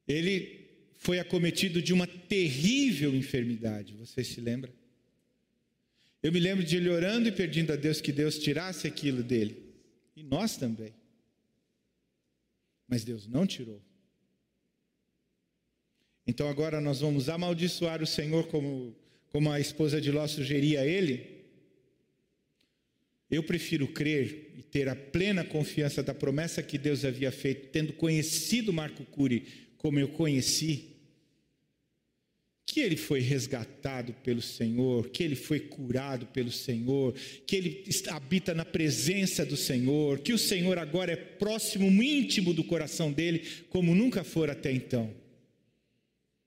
Ele 0.08 0.63
foi 1.04 1.18
acometido 1.18 1.82
de 1.82 1.92
uma 1.92 2.06
terrível 2.06 3.14
enfermidade. 3.14 3.92
Você 3.94 4.24
se 4.24 4.40
lembra? 4.40 4.72
Eu 6.22 6.32
me 6.32 6.40
lembro 6.40 6.64
de 6.64 6.76
ele 6.76 6.88
orando 6.88 7.28
e 7.28 7.32
pedindo 7.32 7.74
a 7.74 7.76
Deus 7.76 8.00
que 8.00 8.10
Deus 8.10 8.38
tirasse 8.38 8.86
aquilo 8.86 9.22
dele. 9.22 9.74
E 10.16 10.22
nós 10.22 10.56
também. 10.56 10.94
Mas 12.88 13.04
Deus 13.04 13.26
não 13.26 13.46
tirou. 13.46 13.82
Então 16.26 16.48
agora 16.48 16.80
nós 16.80 17.00
vamos 17.00 17.28
amaldiçoar 17.28 18.02
o 18.02 18.06
Senhor 18.06 18.46
como, 18.46 18.96
como 19.28 19.52
a 19.52 19.60
esposa 19.60 20.00
de 20.00 20.10
Ló 20.10 20.26
sugeria 20.26 20.80
a 20.80 20.86
ele. 20.86 21.44
Eu 23.30 23.42
prefiro 23.42 23.88
crer 23.88 24.54
e 24.56 24.62
ter 24.62 24.88
a 24.88 24.96
plena 24.96 25.44
confiança 25.44 26.02
da 26.02 26.14
promessa 26.14 26.62
que 26.62 26.78
Deus 26.78 27.04
havia 27.04 27.30
feito, 27.30 27.68
tendo 27.68 27.92
conhecido 27.92 28.72
Marco 28.72 29.04
Cury 29.04 29.64
como 29.76 29.98
eu 29.98 30.08
conheci, 30.08 30.93
que 32.66 32.80
ele 32.80 32.96
foi 32.96 33.20
resgatado 33.20 34.14
pelo 34.24 34.40
Senhor, 34.40 35.10
que 35.10 35.22
ele 35.22 35.36
foi 35.36 35.60
curado 35.60 36.26
pelo 36.26 36.50
Senhor, 36.50 37.14
que 37.46 37.56
ele 37.56 37.84
habita 38.08 38.54
na 38.54 38.64
presença 38.64 39.44
do 39.44 39.56
Senhor, 39.56 40.20
que 40.20 40.32
o 40.32 40.38
Senhor 40.38 40.78
agora 40.78 41.12
é 41.12 41.16
próximo, 41.16 41.86
íntimo 42.02 42.54
do 42.54 42.64
coração 42.64 43.12
dele, 43.12 43.42
como 43.68 43.94
nunca 43.94 44.24
for 44.24 44.48
até 44.48 44.72
então. 44.72 45.14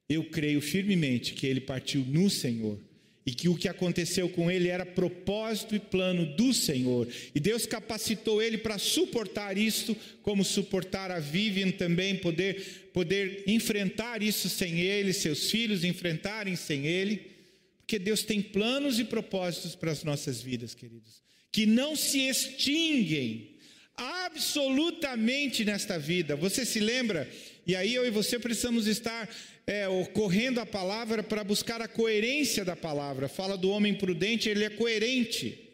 Eu 0.10 0.24
creio 0.24 0.62
firmemente 0.62 1.34
que 1.34 1.46
ele 1.46 1.62
partiu 1.62 2.04
no 2.06 2.30
Senhor 2.30 2.87
e 3.28 3.34
que 3.34 3.50
o 3.50 3.58
que 3.58 3.68
aconteceu 3.68 4.30
com 4.30 4.50
ele 4.50 4.70
era 4.70 4.86
propósito 4.86 5.76
e 5.76 5.80
plano 5.80 6.26
do 6.38 6.54
Senhor. 6.54 7.10
E 7.36 7.42
Deus 7.42 7.66
capacitou 7.66 8.42
ele 8.42 8.58
para 8.58 8.78
suportar 8.78 9.58
isso, 9.58 9.94
como 10.22 10.46
suportar 10.46 11.12
a 11.12 11.20
Vivian 11.20 11.72
também, 11.72 12.16
poder, 12.16 12.90
poder 12.94 13.44
enfrentar 13.46 14.24
isso 14.24 14.48
sem 14.48 14.80
ele, 14.80 15.12
seus 15.12 15.52
filhos 15.52 15.84
enfrentarem 15.84 16.56
sem 16.56 16.88
ele. 16.88 17.36
Porque 17.80 18.00
Deus 18.00 18.24
tem 18.24 18.42
planos 18.42 18.98
e 18.98 19.04
propósitos 19.04 19.76
para 19.76 19.92
as 19.92 20.06
nossas 20.06 20.42
vidas, 20.42 20.74
queridos, 20.74 21.22
que 21.52 21.66
não 21.66 21.98
se 21.98 22.30
extinguem 22.30 23.58
absolutamente 23.98 25.66
nesta 25.66 26.00
vida. 26.00 26.34
Você 26.38 26.66
se 26.66 26.80
lembra? 26.80 27.30
E 27.68 27.76
aí 27.76 27.94
eu 27.94 28.08
e 28.08 28.10
você 28.10 28.40
precisamos 28.40 28.88
estar 28.88 29.30
é, 29.68 29.86
correndo 30.14 30.62
a 30.62 30.66
palavra 30.66 31.22
para 31.22 31.44
buscar 31.44 31.82
a 31.82 31.88
coerência 31.88 32.64
da 32.64 32.78
palavra. 32.78 33.28
Fala 33.28 33.58
do 33.58 33.70
homem 33.70 33.94
prudente, 33.94 34.48
ele 34.48 34.64
é 34.64 34.70
coerente. 34.70 35.68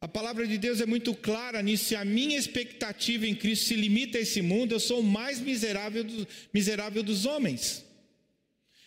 A 0.00 0.08
palavra 0.08 0.44
de 0.48 0.58
Deus 0.58 0.80
é 0.80 0.86
muito 0.86 1.14
clara 1.14 1.62
nisso. 1.62 1.84
Se 1.84 1.94
a 1.94 2.04
minha 2.04 2.36
expectativa 2.36 3.24
em 3.24 3.36
Cristo 3.36 3.66
se 3.66 3.76
limita 3.76 4.18
a 4.18 4.20
esse 4.20 4.42
mundo, 4.42 4.72
eu 4.72 4.80
sou 4.80 4.98
o 4.98 5.04
mais 5.04 5.38
miserável, 5.38 6.02
do, 6.02 6.26
miserável 6.52 7.04
dos 7.04 7.24
homens. 7.24 7.84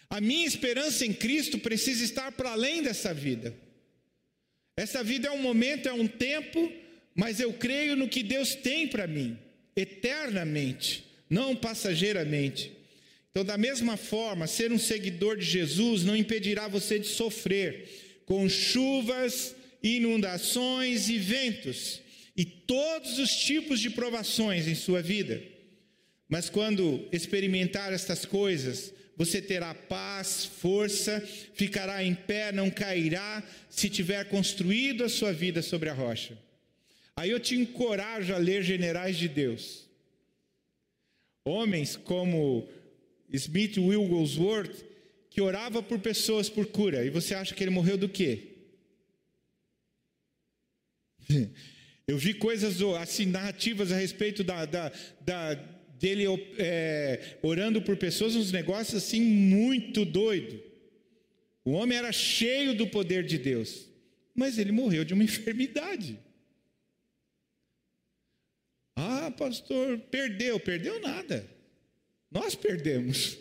A 0.09 0.19
minha 0.19 0.45
esperança 0.45 1.05
em 1.05 1.13
Cristo 1.13 1.57
precisa 1.57 2.03
estar 2.03 2.33
para 2.33 2.51
além 2.51 2.83
dessa 2.83 3.13
vida. 3.13 3.55
Essa 4.75 5.01
vida 5.01 5.29
é 5.29 5.31
um 5.31 5.41
momento, 5.41 5.87
é 5.87 5.93
um 5.93 6.07
tempo, 6.07 6.69
mas 7.15 7.39
eu 7.39 7.53
creio 7.53 7.95
no 7.95 8.09
que 8.09 8.21
Deus 8.21 8.55
tem 8.55 8.89
para 8.89 9.07
mim, 9.07 9.39
eternamente, 9.73 11.06
não 11.29 11.55
passageiramente. 11.55 12.71
Então, 13.31 13.45
da 13.45 13.57
mesma 13.57 13.97
forma, 13.97 14.47
ser 14.47 14.71
um 14.71 14.79
seguidor 14.79 15.37
de 15.37 15.45
Jesus 15.45 16.03
não 16.03 16.15
impedirá 16.15 16.67
você 16.67 16.97
de 16.97 17.07
sofrer 17.07 17.87
com 18.25 18.49
chuvas, 18.49 19.55
inundações 19.81 21.07
e 21.09 21.17
ventos 21.17 22.01
e 22.35 22.45
todos 22.45 23.17
os 23.19 23.35
tipos 23.35 23.79
de 23.79 23.89
provações 23.89 24.67
em 24.67 24.75
sua 24.75 25.01
vida. 25.01 25.41
Mas 26.29 26.49
quando 26.49 27.07
experimentar 27.11 27.93
estas 27.93 28.25
coisas, 28.25 28.93
você 29.15 29.41
terá 29.41 29.73
paz, 29.73 30.45
força, 30.45 31.19
ficará 31.53 32.03
em 32.03 32.13
pé, 32.13 32.51
não 32.51 32.69
cairá, 32.69 33.43
se 33.69 33.89
tiver 33.89 34.25
construído 34.25 35.03
a 35.03 35.09
sua 35.09 35.33
vida 35.33 35.61
sobre 35.63 35.89
a 35.89 35.93
rocha. 35.93 36.37
Aí 37.15 37.31
eu 37.31 37.39
te 37.39 37.55
encorajo 37.55 38.33
a 38.33 38.37
ler 38.37 38.61
Generais 38.61 39.17
de 39.17 39.27
Deus. 39.27 39.86
Homens 41.47 41.95
como 41.95 42.67
Smith 43.31 43.77
Wigglesworth, 43.77 44.85
que 45.29 45.41
orava 45.41 45.81
por 45.81 45.99
pessoas 45.99 46.49
por 46.49 46.67
cura. 46.67 47.05
E 47.05 47.09
você 47.09 47.33
acha 47.33 47.55
que 47.55 47.63
ele 47.63 47.71
morreu 47.71 47.97
do 47.97 48.09
quê? 48.09 48.55
Eu 52.07 52.17
vi 52.17 52.33
coisas 52.33 52.81
assim, 53.01 53.25
narrativas 53.25 53.91
a 53.91 53.97
respeito 53.97 54.43
da, 54.43 54.65
da, 54.65 54.91
da 55.19 55.55
dele 55.99 56.23
é, 56.57 57.37
orando 57.41 57.81
por 57.81 57.97
pessoas, 57.97 58.35
uns 58.35 58.51
negócios 58.51 59.03
assim 59.03 59.19
muito 59.19 60.05
doido. 60.05 60.61
O 61.65 61.71
homem 61.71 61.97
era 61.97 62.11
cheio 62.13 62.73
do 62.73 62.87
poder 62.87 63.25
de 63.25 63.37
Deus, 63.37 63.89
mas 64.33 64.57
ele 64.57 64.71
morreu 64.71 65.03
de 65.03 65.13
uma 65.13 65.23
enfermidade. 65.25 66.17
Ah, 68.99 69.29
pastor, 69.29 69.99
perdeu, 70.09 70.59
perdeu 70.59 70.99
nada. 70.99 71.47
Nós 72.31 72.55
perdemos. 72.55 73.37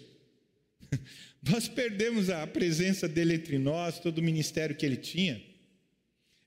Nós 1.43 1.67
perdemos 1.67 2.29
a 2.29 2.47
presença 2.47 3.09
dele 3.09 3.37
entre 3.37 3.57
nós, 3.57 3.99
todo 3.99 4.19
o 4.19 4.23
ministério 4.23 4.77
que 4.77 4.85
ele 4.85 4.97
tinha. 4.97 5.41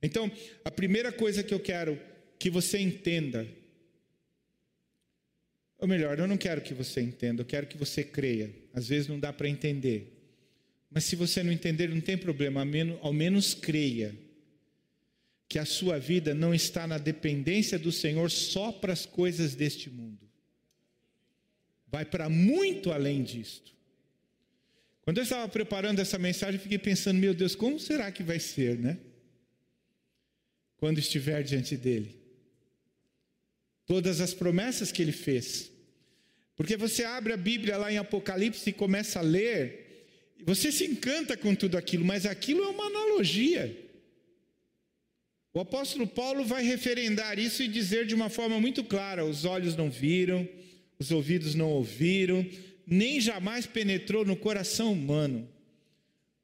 Então, 0.04 0.32
a 0.64 0.70
primeira 0.70 1.12
coisa 1.12 1.42
que 1.42 1.54
eu 1.54 1.60
quero 1.60 2.00
que 2.38 2.50
você 2.50 2.78
entenda, 2.78 3.48
ou 5.80 5.88
melhor, 5.88 6.20
eu 6.20 6.28
não 6.28 6.38
quero 6.38 6.62
que 6.62 6.74
você 6.74 7.02
entenda, 7.02 7.42
eu 7.42 7.46
quero 7.46 7.66
que 7.66 7.78
você 7.78 8.04
creia. 8.04 8.54
Às 8.74 8.90
vezes 8.90 9.08
não 9.08 9.20
dá 9.20 9.34
para 9.34 9.50
entender. 9.50 10.22
Mas 10.92 11.06
se 11.06 11.16
você 11.16 11.42
não 11.42 11.52
entender, 11.52 11.90
não 11.90 12.02
tem 12.02 12.18
problema, 12.18 12.60
ao 12.60 12.66
menos, 12.66 13.00
ao 13.02 13.14
menos 13.14 13.54
creia 13.56 14.16
que 15.50 15.60
a 15.60 15.66
sua 15.66 16.00
vida 16.00 16.34
não 16.34 16.54
está 16.54 16.88
na 16.88 16.98
dependência 16.98 17.78
do 17.78 17.92
Senhor 17.92 18.32
só 18.32 18.72
para 18.72 18.94
as 18.94 19.06
coisas 19.06 19.56
deste 19.56 19.90
mundo 19.90 20.30
vai 21.92 22.06
para 22.06 22.30
muito 22.30 22.92
além 22.92 23.24
disto. 23.24 23.74
Quando 25.02 25.18
eu 25.18 25.24
estava 25.24 25.48
preparando 25.50 26.00
essa 26.00 26.20
mensagem, 26.20 26.56
eu 26.56 26.62
fiquei 26.62 26.78
pensando, 26.78 27.20
meu 27.20 27.34
Deus, 27.34 27.56
como 27.56 27.80
será 27.80 28.12
que 28.12 28.22
vai 28.22 28.40
ser, 28.40 28.78
né? 28.78 28.98
Quando 30.78 31.00
estiver 31.00 31.44
diante 31.44 31.76
dele. 31.76 32.16
Todas 33.86 34.22
as 34.22 34.34
promessas 34.34 34.92
que 34.92 35.02
ele 35.02 35.12
fez. 35.12 35.72
Porque 36.56 36.78
você 36.78 37.04
abre 37.04 37.34
a 37.34 37.38
Bíblia 37.38 37.78
lá 37.78 37.92
em 37.92 37.98
Apocalipse 37.98 38.70
e 38.70 38.74
começa 38.74 39.20
a 39.20 39.24
ler, 39.24 40.06
e 40.38 40.44
você 40.44 40.72
se 40.72 40.86
encanta 40.86 41.36
com 41.36 41.56
tudo 41.56 41.78
aquilo, 41.78 42.06
mas 42.06 42.26
aquilo 42.26 42.64
é 42.64 42.68
uma 42.68 42.86
analogia. 42.86 43.89
O 45.54 45.60
apóstolo 45.60 46.06
Paulo 46.06 46.46
vai 46.46 46.64
referendar 46.64 47.40
isso 47.40 47.64
e 47.64 47.68
dizer 47.68 48.06
de 48.06 48.14
uma 48.14 48.30
forma 48.30 48.60
muito 48.60 48.84
clara: 48.84 49.26
os 49.26 49.46
olhos 49.46 49.76
não 49.76 49.90
viram, 49.90 50.48
os 51.00 51.12
ouvidos 51.12 51.56
não 51.56 51.70
ouviram, 51.70 52.46
nem 52.86 53.20
jamais 53.20 53.66
penetrou 53.66 54.24
no 54.24 54.36
coração 54.36 54.94
humano 54.94 55.48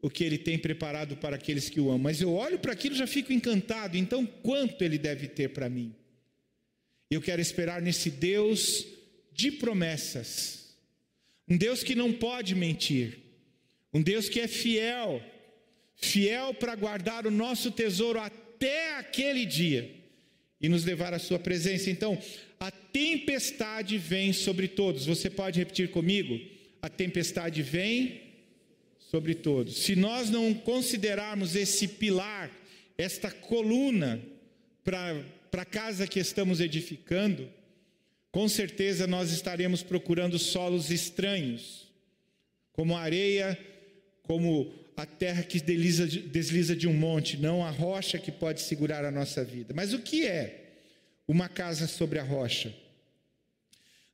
o 0.02 0.10
que 0.10 0.24
ele 0.24 0.38
tem 0.38 0.58
preparado 0.58 1.18
para 1.18 1.36
aqueles 1.36 1.68
que 1.68 1.80
o 1.80 1.88
amam. 1.88 2.00
Mas 2.00 2.22
eu 2.22 2.32
olho 2.34 2.60
para 2.60 2.74
aquilo 2.74 2.96
e 2.96 2.98
já 2.98 3.08
fico 3.08 3.34
encantado. 3.34 3.98
Então, 3.98 4.26
quanto 4.26 4.84
ele 4.84 4.98
deve 4.98 5.28
ter 5.28 5.50
para 5.50 5.68
mim? 5.68 5.96
Eu 7.10 7.22
quero 7.22 7.42
esperar 7.42 7.82
nesse 7.82 8.10
Deus 8.10 8.86
de 9.32 9.52
promessas, 9.52 10.76
um 11.48 11.58
Deus 11.58 11.84
que 11.84 11.94
não 11.94 12.14
pode 12.14 12.56
mentir, 12.56 13.20
um 13.94 14.02
Deus 14.02 14.30
que 14.30 14.40
é 14.40 14.48
fiel, 14.48 15.22
fiel 15.96 16.54
para 16.54 16.76
guardar 16.76 17.28
o 17.28 17.32
nosso 17.32 17.72
tesouro 17.72 18.20
até 18.20 18.45
aquele 18.98 19.46
dia 19.46 19.90
e 20.60 20.70
nos 20.70 20.86
levar 20.86 21.14
à 21.14 21.20
Sua 21.20 21.40
presença. 21.40 21.90
Então, 21.90 22.18
a 22.60 22.72
tempestade 22.72 23.98
vem 23.98 24.34
sobre 24.34 24.68
todos. 24.68 25.06
Você 25.06 25.30
pode 25.30 25.60
repetir 25.60 25.92
comigo? 25.92 26.40
A 26.82 26.90
tempestade 26.90 27.62
vem 27.62 28.22
sobre 29.12 29.36
todos. 29.36 29.78
Se 29.78 29.96
nós 29.96 30.30
não 30.30 30.54
considerarmos 30.54 31.56
esse 31.56 31.88
pilar, 31.88 32.52
esta 32.98 33.30
coluna 33.30 34.22
para 34.84 35.24
a 35.54 35.66
casa 35.66 36.08
que 36.08 36.20
estamos 36.20 36.60
edificando, 36.60 37.50
com 38.32 38.48
certeza 38.48 39.08
nós 39.08 39.32
estaremos 39.32 39.82
procurando 39.82 40.38
solos 40.38 40.92
estranhos, 40.92 41.88
como 42.74 42.96
areia, 42.96 43.58
como 44.24 44.74
a 44.98 45.06
terra 45.06 45.44
que 45.44 45.60
desliza, 45.60 46.08
desliza 46.08 46.76
de 46.76 46.88
um 46.88 46.94
monte, 46.94 47.38
não 47.38 47.66
a 47.66 47.70
rocha 47.70 48.18
que 48.18 48.32
pode 48.32 48.62
segurar 48.62 49.04
a 49.04 49.12
nossa 49.12 49.44
vida. 49.44 49.74
Mas 49.74 49.94
o 49.94 50.00
que 50.00 50.26
é 50.26 50.62
uma 51.28 51.50
casa 51.50 51.88
sobre 51.88 52.20
a 52.20 52.24
rocha. 52.24 52.74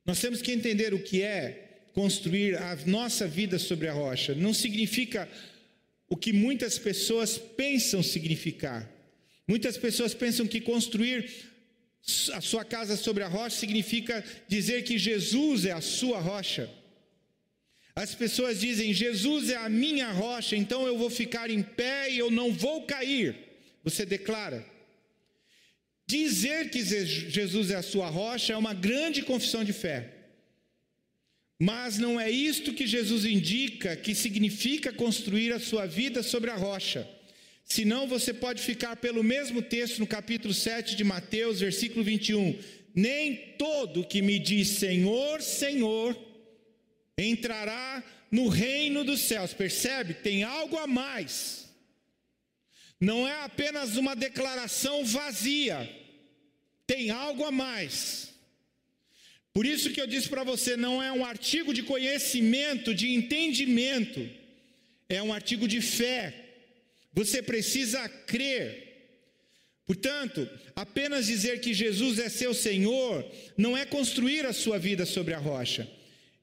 Nós 0.04 0.20
temos 0.20 0.42
que 0.42 0.50
entender 0.50 0.92
o 0.94 1.02
que 1.02 1.22
é 1.22 1.88
construir 1.92 2.56
a 2.56 2.76
nossa 2.86 3.28
vida 3.28 3.58
sobre 3.58 3.86
a 3.86 3.92
rocha. 3.92 4.34
Não 4.34 4.52
significa 4.52 5.28
o 6.08 6.16
que 6.16 6.32
muitas 6.32 6.78
pessoas 6.78 7.38
pensam 7.38 8.02
significar. 8.02 8.90
Muitas 9.46 9.76
pessoas 9.76 10.14
pensam 10.14 10.46
que 10.46 10.60
construir 10.60 11.30
a 12.32 12.40
sua 12.40 12.64
casa 12.64 12.96
sobre 12.96 13.22
a 13.22 13.28
rocha 13.28 13.56
significa 13.56 14.24
dizer 14.48 14.82
que 14.82 14.98
Jesus 14.98 15.64
é 15.64 15.72
a 15.72 15.80
sua 15.80 16.18
rocha. 16.18 16.68
As 17.94 18.14
pessoas 18.14 18.60
dizem: 18.60 18.94
Jesus 18.94 19.50
é 19.50 19.56
a 19.56 19.68
minha 19.68 20.10
rocha, 20.10 20.56
então 20.56 20.86
eu 20.86 20.96
vou 20.96 21.10
ficar 21.10 21.50
em 21.50 21.62
pé 21.62 22.10
e 22.10 22.18
eu 22.18 22.30
não 22.30 22.52
vou 22.52 22.82
cair. 22.82 23.36
Você 23.84 24.06
declara. 24.06 24.64
Dizer 26.06 26.70
que 26.70 26.82
Jesus 26.84 27.70
é 27.70 27.76
a 27.76 27.82
sua 27.82 28.08
rocha 28.08 28.52
é 28.52 28.56
uma 28.56 28.74
grande 28.74 29.22
confissão 29.22 29.64
de 29.64 29.72
fé. 29.72 30.12
Mas 31.58 31.96
não 31.96 32.20
é 32.20 32.30
isto 32.30 32.72
que 32.72 32.86
Jesus 32.86 33.24
indica 33.24 33.94
que 33.94 34.14
significa 34.14 34.92
construir 34.92 35.52
a 35.52 35.60
sua 35.60 35.86
vida 35.86 36.22
sobre 36.22 36.50
a 36.50 36.56
rocha. 36.56 37.08
Senão 37.64 38.08
você 38.08 38.34
pode 38.34 38.60
ficar 38.60 38.96
pelo 38.96 39.22
mesmo 39.22 39.62
texto 39.62 40.00
no 40.00 40.06
capítulo 40.06 40.52
7 40.52 40.96
de 40.96 41.04
Mateus, 41.04 41.60
versículo 41.60 42.04
21. 42.04 42.58
Nem 42.94 43.36
todo 43.56 44.04
que 44.04 44.20
me 44.20 44.38
diz 44.38 44.68
Senhor, 44.68 45.40
Senhor 45.40 46.31
entrará 47.16 48.02
no 48.30 48.48
reino 48.48 49.04
dos 49.04 49.20
céus. 49.20 49.52
Percebe? 49.52 50.14
Tem 50.14 50.42
algo 50.42 50.76
a 50.76 50.86
mais. 50.86 51.68
Não 53.00 53.26
é 53.26 53.42
apenas 53.42 53.96
uma 53.96 54.14
declaração 54.14 55.04
vazia. 55.04 55.90
Tem 56.86 57.10
algo 57.10 57.44
a 57.44 57.50
mais. 57.50 58.32
Por 59.52 59.66
isso 59.66 59.90
que 59.90 60.00
eu 60.00 60.06
disse 60.06 60.28
para 60.28 60.44
você, 60.44 60.76
não 60.76 61.02
é 61.02 61.12
um 61.12 61.24
artigo 61.24 61.74
de 61.74 61.82
conhecimento, 61.82 62.94
de 62.94 63.12
entendimento, 63.12 64.28
é 65.08 65.22
um 65.22 65.32
artigo 65.32 65.68
de 65.68 65.80
fé. 65.82 66.34
Você 67.12 67.42
precisa 67.42 68.08
crer. 68.08 68.88
Portanto, 69.84 70.48
apenas 70.74 71.26
dizer 71.26 71.60
que 71.60 71.74
Jesus 71.74 72.18
é 72.18 72.30
seu 72.30 72.54
Senhor 72.54 73.30
não 73.58 73.76
é 73.76 73.84
construir 73.84 74.46
a 74.46 74.52
sua 74.52 74.78
vida 74.78 75.04
sobre 75.04 75.34
a 75.34 75.38
rocha. 75.38 75.86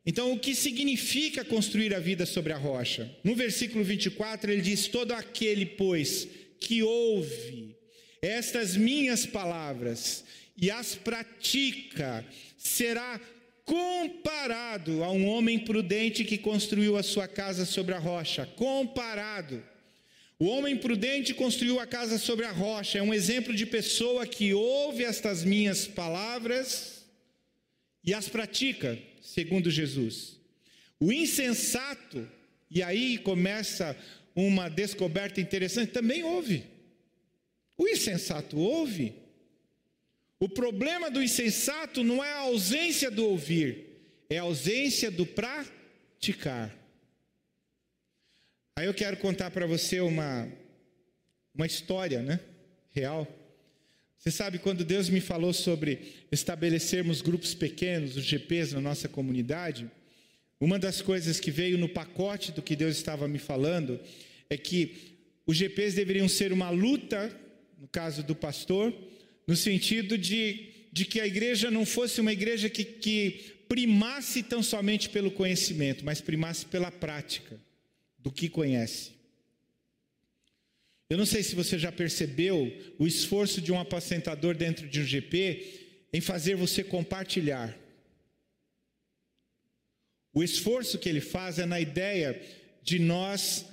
Então, 0.06 0.32
o 0.32 0.40
que 0.40 0.56
significa 0.56 1.44
construir 1.44 1.94
a 1.94 2.00
vida 2.00 2.26
sobre 2.26 2.54
a 2.54 2.58
rocha? 2.58 3.10
No 3.24 3.36
versículo 3.36 3.84
24, 3.84 4.52
ele 4.52 4.62
diz: 4.62 4.88
Todo 4.88 5.12
aquele, 5.14 5.66
pois, 5.66 6.28
que 6.60 6.82
ouve 6.82 7.76
estas 8.22 8.76
minhas 8.76 9.26
palavras 9.26 10.24
e 10.58 10.70
as 10.70 10.96
pratica, 10.96 12.26
será 12.58 13.20
comparado 13.64 15.04
a 15.04 15.12
um 15.12 15.28
homem 15.28 15.60
prudente 15.60 16.24
que 16.24 16.38
construiu 16.38 16.98
a 16.98 17.04
sua 17.04 17.28
casa 17.28 17.66
sobre 17.66 17.94
a 17.94 18.00
rocha. 18.00 18.46
Comparado. 18.56 19.64
O 20.40 20.46
homem 20.48 20.76
prudente 20.76 21.34
construiu 21.34 21.80
a 21.80 21.86
casa 21.86 22.18
sobre 22.18 22.46
a 22.46 22.52
rocha. 22.52 22.98
É 22.98 23.02
um 23.04 23.14
exemplo 23.14 23.54
de 23.54 23.66
pessoa 23.66 24.26
que 24.26 24.54
ouve 24.54 25.04
estas 25.04 25.44
minhas 25.44 25.86
palavras 25.86 27.06
e 28.04 28.14
as 28.14 28.28
pratica, 28.28 28.98
segundo 29.34 29.70
Jesus. 29.70 30.39
O 31.00 31.12
insensato, 31.12 32.28
e 32.70 32.82
aí 32.82 33.18
começa 33.20 33.96
uma 34.36 34.70
descoberta 34.70 35.39
interessante, 35.39 35.92
também 35.92 36.24
ouve. 36.24 36.65
O 37.78 37.88
insensato 37.88 38.58
ouve. 38.58 39.13
O 40.39 40.50
problema 40.50 41.12
do 41.12 41.22
insensato 41.22 42.04
não 42.04 42.24
é 42.24 42.32
a 42.32 42.39
ausência 42.39 43.12
do 43.12 43.26
ouvir, 43.26 43.86
é 44.30 44.38
a 44.38 44.44
ausência 44.44 45.12
do 45.12 45.26
praticar. 45.26 46.76
Aí 48.76 48.88
eu 48.88 48.94
quero 48.94 49.18
contar 49.18 49.52
para 49.52 49.68
você 49.68 50.00
uma, 50.00 50.50
uma 51.54 51.65
história, 51.65 52.22
né? 52.22 52.39
Real. 52.92 53.28
Você 54.19 54.32
sabe, 54.32 54.60
quando 54.60 54.84
Deus 54.84 55.10
me 55.10 55.21
falou 55.21 55.53
sobre 55.53 56.25
estabelecermos 56.29 57.21
grupos 57.21 57.53
pequenos, 57.53 58.17
os 58.17 58.25
GPs 58.25 58.73
na 58.73 58.82
nossa 58.82 59.08
comunidade, 59.08 59.89
uma 60.60 60.77
das 60.77 61.01
coisas 61.01 61.39
que 61.39 61.49
veio 61.49 61.77
no 61.77 61.88
pacote 61.88 62.51
do 62.51 62.62
que 62.62 62.75
Deus 62.75 62.97
estava 62.97 63.29
me 63.29 63.39
falando 63.39 63.97
é 64.49 64.58
que 64.58 65.15
os 65.47 65.55
GPs 65.55 65.95
deveriam 65.95 66.27
ser 66.27 66.51
uma 66.51 66.69
luta, 66.69 67.34
no 67.79 67.88
caso 67.88 68.21
do 68.21 68.36
pastor, 68.36 68.93
no 69.47 69.55
sentido 69.55 70.17
de, 70.17 70.67
de 70.91 71.05
que 71.05 71.21
a 71.21 71.25
igreja 71.25 71.71
não 71.71 71.86
fosse 71.86 72.19
uma 72.19 72.34
igreja 72.34 72.69
que, 72.69 72.84
que 72.84 73.63
primasse 73.69 74.43
tão 74.43 74.62
somente 74.62 75.08
pelo 75.08 75.32
conhecimento, 75.32 76.03
mas 76.03 76.19
primasse 76.19 76.65
pela 76.65 76.91
prática 76.91 77.58
do 78.17 78.29
que 78.29 78.49
conhece. 78.49 79.18
Eu 81.10 81.17
não 81.17 81.26
sei 81.26 81.41
se 81.41 81.56
você 81.56 81.80
já 81.80 81.91
percebeu 81.91 82.72
o 83.00 83.08
esforço 83.08 83.60
de 83.60 83.72
um 83.72 83.80
apacentador 83.80 84.56
dentro 84.56 84.88
de 84.88 85.00
um 85.02 85.04
GP 85.04 86.08
em 86.13 86.22
fazer 86.22 86.56
você 86.56 86.84
compartilhar. 86.84 87.76
O 90.32 90.43
esforço 90.43 91.00
que 91.00 91.10
ele 91.10 91.19
faz 91.19 91.58
é 91.58 91.65
na 91.65 91.80
ideia 91.80 92.39
de 92.84 93.00
nós 93.00 93.65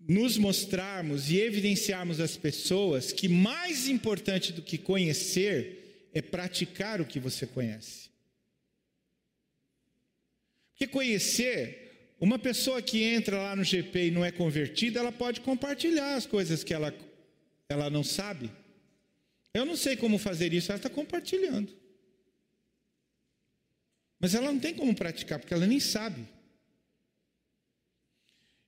nos 0.00 0.36
mostrarmos 0.36 1.30
e 1.30 1.38
evidenciarmos 1.38 2.18
às 2.20 2.36
pessoas 2.36 3.12
que 3.12 3.28
mais 3.28 3.88
importante 3.88 4.52
do 4.52 4.62
que 4.62 4.76
conhecer 4.76 6.10
é 6.12 6.20
praticar 6.20 7.00
o 7.00 7.06
que 7.06 7.20
você 7.20 7.46
conhece. 7.46 8.10
Porque 10.72 10.88
conhecer 10.88 11.83
uma 12.20 12.38
pessoa 12.38 12.80
que 12.80 13.02
entra 13.02 13.36
lá 13.36 13.56
no 13.56 13.64
GP 13.64 14.06
e 14.06 14.10
não 14.10 14.24
é 14.24 14.30
convertida, 14.30 15.00
ela 15.00 15.12
pode 15.12 15.40
compartilhar 15.40 16.14
as 16.14 16.26
coisas 16.26 16.62
que 16.62 16.72
ela, 16.72 16.94
ela 17.68 17.90
não 17.90 18.04
sabe. 18.04 18.50
Eu 19.52 19.64
não 19.64 19.76
sei 19.76 19.96
como 19.96 20.18
fazer 20.18 20.52
isso, 20.52 20.70
ela 20.70 20.78
está 20.78 20.88
compartilhando. 20.88 21.72
Mas 24.18 24.34
ela 24.34 24.50
não 24.50 24.58
tem 24.58 24.74
como 24.74 24.94
praticar, 24.94 25.38
porque 25.38 25.52
ela 25.52 25.66
nem 25.66 25.80
sabe. 25.80 26.26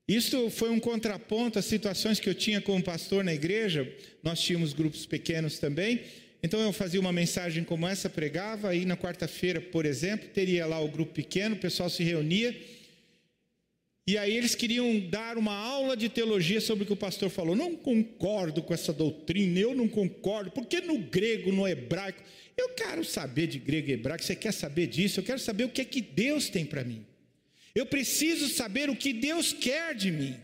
Isso 0.06 0.50
foi 0.50 0.70
um 0.70 0.78
contraponto 0.78 1.58
às 1.58 1.64
situações 1.64 2.20
que 2.20 2.28
eu 2.28 2.34
tinha 2.34 2.60
como 2.60 2.82
pastor 2.82 3.24
na 3.24 3.34
igreja. 3.34 3.92
Nós 4.22 4.40
tínhamos 4.40 4.72
grupos 4.72 5.06
pequenos 5.06 5.58
também. 5.58 6.04
Então 6.42 6.60
eu 6.60 6.72
fazia 6.72 7.00
uma 7.00 7.12
mensagem 7.12 7.64
como 7.64 7.88
essa, 7.88 8.08
pregava, 8.08 8.68
aí 8.68 8.84
na 8.84 8.96
quarta-feira, 8.96 9.60
por 9.60 9.84
exemplo, 9.84 10.28
teria 10.28 10.66
lá 10.66 10.78
o 10.78 10.88
grupo 10.88 11.12
pequeno, 11.12 11.56
o 11.56 11.58
pessoal 11.58 11.90
se 11.90 12.04
reunia 12.04 12.54
e 14.06 14.16
aí 14.16 14.36
eles 14.36 14.54
queriam 14.54 15.00
dar 15.00 15.36
uma 15.36 15.52
aula 15.52 15.96
de 15.96 16.08
teologia 16.08 16.60
sobre 16.60 16.84
o 16.84 16.86
que 16.86 16.92
o 16.92 16.96
pastor 16.96 17.28
falou. 17.28 17.56
Não 17.56 17.74
concordo 17.74 18.62
com 18.62 18.72
essa 18.72 18.92
doutrina, 18.92 19.58
eu 19.58 19.74
não 19.74 19.88
concordo, 19.88 20.52
porque 20.52 20.80
no 20.80 20.96
grego, 20.98 21.50
no 21.50 21.66
hebraico, 21.66 22.22
eu 22.56 22.68
quero 22.68 23.04
saber 23.04 23.48
de 23.48 23.58
grego 23.58 23.90
e 23.90 23.94
hebraico, 23.94 24.22
você 24.22 24.36
quer 24.36 24.52
saber 24.52 24.86
disso? 24.86 25.18
Eu 25.18 25.24
quero 25.24 25.40
saber 25.40 25.64
o 25.64 25.68
que 25.68 25.80
é 25.80 25.84
que 25.84 26.00
Deus 26.00 26.48
tem 26.48 26.64
para 26.64 26.84
mim. 26.84 27.04
Eu 27.74 27.84
preciso 27.84 28.48
saber 28.48 28.88
o 28.88 28.94
que 28.94 29.12
Deus 29.12 29.52
quer 29.52 29.92
de 29.92 30.12
mim. 30.12 30.36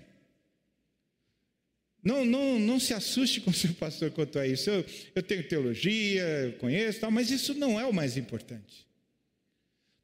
Não, 2.02 2.24
não, 2.24 2.58
não 2.58 2.80
se 2.80 2.92
assuste 2.92 3.40
com 3.40 3.52
o 3.52 3.54
seu 3.54 3.72
pastor 3.74 4.10
quanto 4.10 4.40
a 4.40 4.46
isso. 4.46 4.68
Eu, 4.68 4.84
eu 5.14 5.22
tenho 5.22 5.46
teologia, 5.46 6.22
eu 6.22 6.52
conheço, 6.54 6.98
tal, 6.98 7.12
mas 7.12 7.30
isso 7.30 7.54
não 7.54 7.78
é 7.78 7.86
o 7.86 7.92
mais 7.92 8.16
importante. 8.16 8.84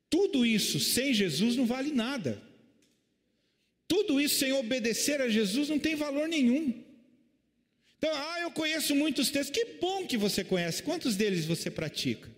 Tudo 0.08 0.46
isso 0.46 0.78
sem 0.78 1.12
Jesus 1.12 1.56
não 1.56 1.66
vale 1.66 1.90
nada. 1.90 2.47
Tudo 3.88 4.20
isso 4.20 4.38
sem 4.38 4.52
obedecer 4.52 5.20
a 5.22 5.30
Jesus 5.30 5.70
não 5.70 5.78
tem 5.78 5.96
valor 5.96 6.28
nenhum. 6.28 6.84
Então, 7.96 8.10
ah, 8.14 8.40
eu 8.42 8.50
conheço 8.50 8.94
muitos 8.94 9.30
textos. 9.30 9.56
Que 9.56 9.78
bom 9.80 10.06
que 10.06 10.18
você 10.18 10.44
conhece. 10.44 10.82
Quantos 10.82 11.16
deles 11.16 11.46
você 11.46 11.70
pratica? 11.70 12.30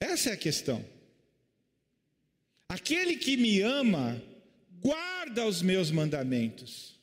Essa 0.00 0.30
é 0.30 0.32
a 0.32 0.36
questão. 0.36 0.84
Aquele 2.68 3.16
que 3.16 3.36
me 3.36 3.60
ama, 3.60 4.20
guarda 4.80 5.46
os 5.46 5.60
meus 5.60 5.90
mandamentos. 5.90 6.98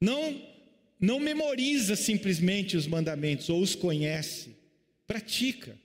Não 0.00 0.54
não 1.00 1.20
memoriza 1.20 1.96
simplesmente 1.96 2.78
os 2.78 2.86
mandamentos 2.86 3.50
ou 3.50 3.60
os 3.60 3.74
conhece, 3.74 4.56
pratica, 5.06 5.78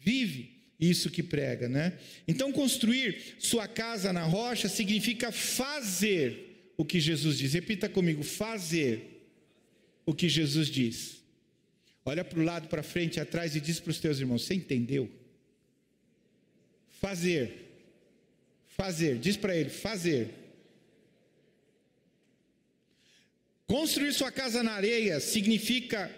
vive 0.00 0.53
isso 0.78 1.10
que 1.10 1.22
prega, 1.22 1.68
né? 1.68 1.98
Então, 2.26 2.52
construir 2.52 3.36
sua 3.38 3.68
casa 3.68 4.12
na 4.12 4.24
rocha 4.24 4.68
significa 4.68 5.30
fazer 5.30 6.72
o 6.76 6.84
que 6.84 7.00
Jesus 7.00 7.38
diz. 7.38 7.52
Repita 7.52 7.88
comigo: 7.88 8.22
fazer 8.22 9.22
o 10.04 10.14
que 10.14 10.28
Jesus 10.28 10.68
diz. 10.68 11.22
Olha 12.04 12.24
para 12.24 12.38
o 12.38 12.44
lado, 12.44 12.68
para 12.68 12.82
frente, 12.82 13.18
atrás 13.18 13.56
e 13.56 13.60
diz 13.60 13.80
para 13.80 13.90
os 13.90 14.00
teus 14.00 14.18
irmãos: 14.18 14.44
Você 14.44 14.54
entendeu? 14.54 15.10
Fazer. 17.00 17.64
Fazer. 18.66 19.18
Diz 19.18 19.36
para 19.36 19.56
ele: 19.56 19.70
fazer. 19.70 20.30
Construir 23.66 24.12
sua 24.12 24.30
casa 24.30 24.62
na 24.62 24.72
areia 24.72 25.20
significa 25.20 26.14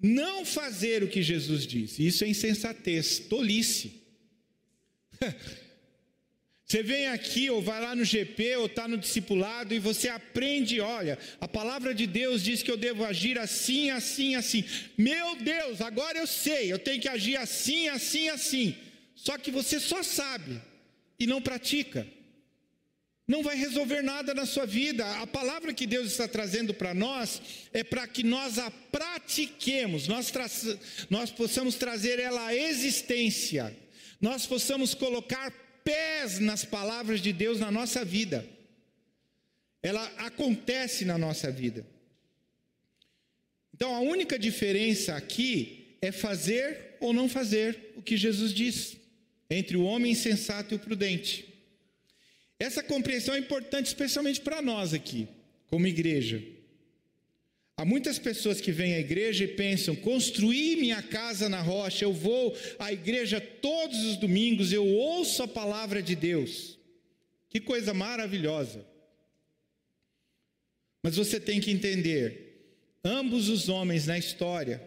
não 0.00 0.44
fazer 0.44 1.02
o 1.02 1.08
que 1.08 1.22
Jesus 1.22 1.66
disse. 1.66 2.06
Isso 2.06 2.24
é 2.24 2.28
insensatez, 2.28 3.18
tolice. 3.18 4.02
Você 6.66 6.82
vem 6.82 7.06
aqui 7.06 7.48
ou 7.48 7.62
vai 7.62 7.80
lá 7.80 7.94
no 7.94 8.04
GP 8.04 8.56
ou 8.56 8.66
está 8.66 8.88
no 8.88 8.98
discipulado 8.98 9.72
e 9.72 9.78
você 9.78 10.08
aprende, 10.08 10.80
olha, 10.80 11.16
a 11.40 11.46
palavra 11.46 11.94
de 11.94 12.08
Deus 12.08 12.42
diz 12.42 12.60
que 12.60 12.68
eu 12.68 12.76
devo 12.76 13.04
agir 13.04 13.38
assim, 13.38 13.90
assim, 13.90 14.34
assim. 14.34 14.64
Meu 14.98 15.36
Deus, 15.36 15.80
agora 15.80 16.18
eu 16.18 16.26
sei, 16.26 16.72
eu 16.72 16.78
tenho 16.80 17.00
que 17.00 17.08
agir 17.08 17.36
assim, 17.36 17.86
assim, 17.88 18.28
assim. 18.28 18.74
Só 19.14 19.38
que 19.38 19.52
você 19.52 19.78
só 19.78 20.02
sabe 20.02 20.60
e 21.20 21.24
não 21.24 21.40
pratica 21.40 22.04
não 23.26 23.42
vai 23.42 23.56
resolver 23.56 24.02
nada 24.02 24.32
na 24.32 24.46
sua 24.46 24.64
vida. 24.64 25.04
A 25.20 25.26
palavra 25.26 25.74
que 25.74 25.86
Deus 25.86 26.12
está 26.12 26.28
trazendo 26.28 26.72
para 26.72 26.94
nós 26.94 27.42
é 27.72 27.82
para 27.82 28.06
que 28.06 28.22
nós 28.22 28.58
a 28.58 28.70
pratiquemos, 28.70 30.06
nós, 30.06 30.30
tra 30.30 30.46
nós 31.10 31.30
possamos 31.30 31.74
trazer 31.74 32.18
ela 32.20 32.46
à 32.46 32.54
existência, 32.54 33.76
nós 34.20 34.46
possamos 34.46 34.94
colocar 34.94 35.50
pés 35.82 36.38
nas 36.38 36.64
palavras 36.64 37.20
de 37.20 37.32
Deus 37.32 37.58
na 37.58 37.70
nossa 37.70 38.04
vida. 38.04 38.46
Ela 39.82 40.04
acontece 40.18 41.04
na 41.04 41.18
nossa 41.18 41.50
vida. 41.50 41.86
Então 43.74 43.94
a 43.94 44.00
única 44.00 44.38
diferença 44.38 45.14
aqui 45.14 45.96
é 46.00 46.10
fazer 46.10 46.96
ou 47.00 47.12
não 47.12 47.28
fazer 47.28 47.92
o 47.96 48.02
que 48.02 48.16
Jesus 48.16 48.52
diz. 48.52 48.96
entre 49.48 49.76
o 49.76 49.84
homem 49.84 50.10
insensato 50.10 50.74
e 50.74 50.76
o 50.76 50.80
prudente. 50.80 51.55
Essa 52.58 52.82
compreensão 52.82 53.34
é 53.34 53.38
importante, 53.38 53.86
especialmente 53.86 54.40
para 54.40 54.62
nós 54.62 54.94
aqui, 54.94 55.28
como 55.68 55.86
igreja. 55.86 56.42
Há 57.76 57.84
muitas 57.84 58.18
pessoas 58.18 58.58
que 58.58 58.72
vêm 58.72 58.94
à 58.94 59.00
igreja 59.00 59.44
e 59.44 59.48
pensam: 59.48 59.94
construir 59.94 60.76
minha 60.76 61.02
casa 61.02 61.48
na 61.48 61.60
rocha, 61.60 62.04
eu 62.04 62.12
vou 62.12 62.56
à 62.78 62.90
igreja 62.90 63.38
todos 63.38 64.02
os 64.04 64.16
domingos, 64.16 64.72
eu 64.72 64.86
ouço 64.86 65.42
a 65.42 65.48
palavra 65.48 66.02
de 66.02 66.16
Deus. 66.16 66.78
Que 67.50 67.60
coisa 67.60 67.92
maravilhosa. 67.92 68.86
Mas 71.02 71.16
você 71.16 71.38
tem 71.38 71.60
que 71.60 71.70
entender: 71.70 72.80
ambos 73.04 73.50
os 73.50 73.68
homens 73.68 74.06
na 74.06 74.18
história 74.18 74.82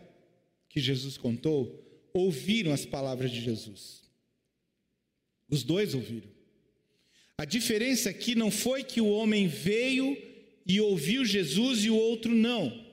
que 0.67 0.79
Jesus 0.79 1.15
contou 1.15 1.85
ouviram 2.11 2.73
as 2.73 2.85
palavras 2.85 3.29
de 3.29 3.39
Jesus. 3.39 4.01
Os 5.47 5.61
dois 5.61 5.93
ouviram. 5.93 6.38
A 7.39 7.45
diferença 7.45 8.09
aqui 8.09 8.35
não 8.35 8.51
foi 8.51 8.83
que 8.83 8.99
o 8.99 9.07
homem 9.07 9.47
veio 9.47 10.21
e 10.67 10.81
ouviu 10.81 11.23
Jesus 11.23 11.85
e 11.85 11.89
o 11.89 11.95
outro 11.95 12.35
não. 12.35 12.85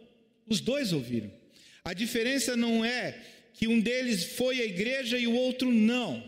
Os 0.46 0.60
dois 0.60 0.92
ouviram. 0.92 1.32
A 1.84 1.92
diferença 1.92 2.56
não 2.56 2.84
é 2.84 3.20
que 3.54 3.66
um 3.66 3.80
deles 3.80 4.22
foi 4.22 4.60
à 4.60 4.64
igreja 4.64 5.18
e 5.18 5.26
o 5.26 5.34
outro 5.34 5.72
não. 5.72 6.22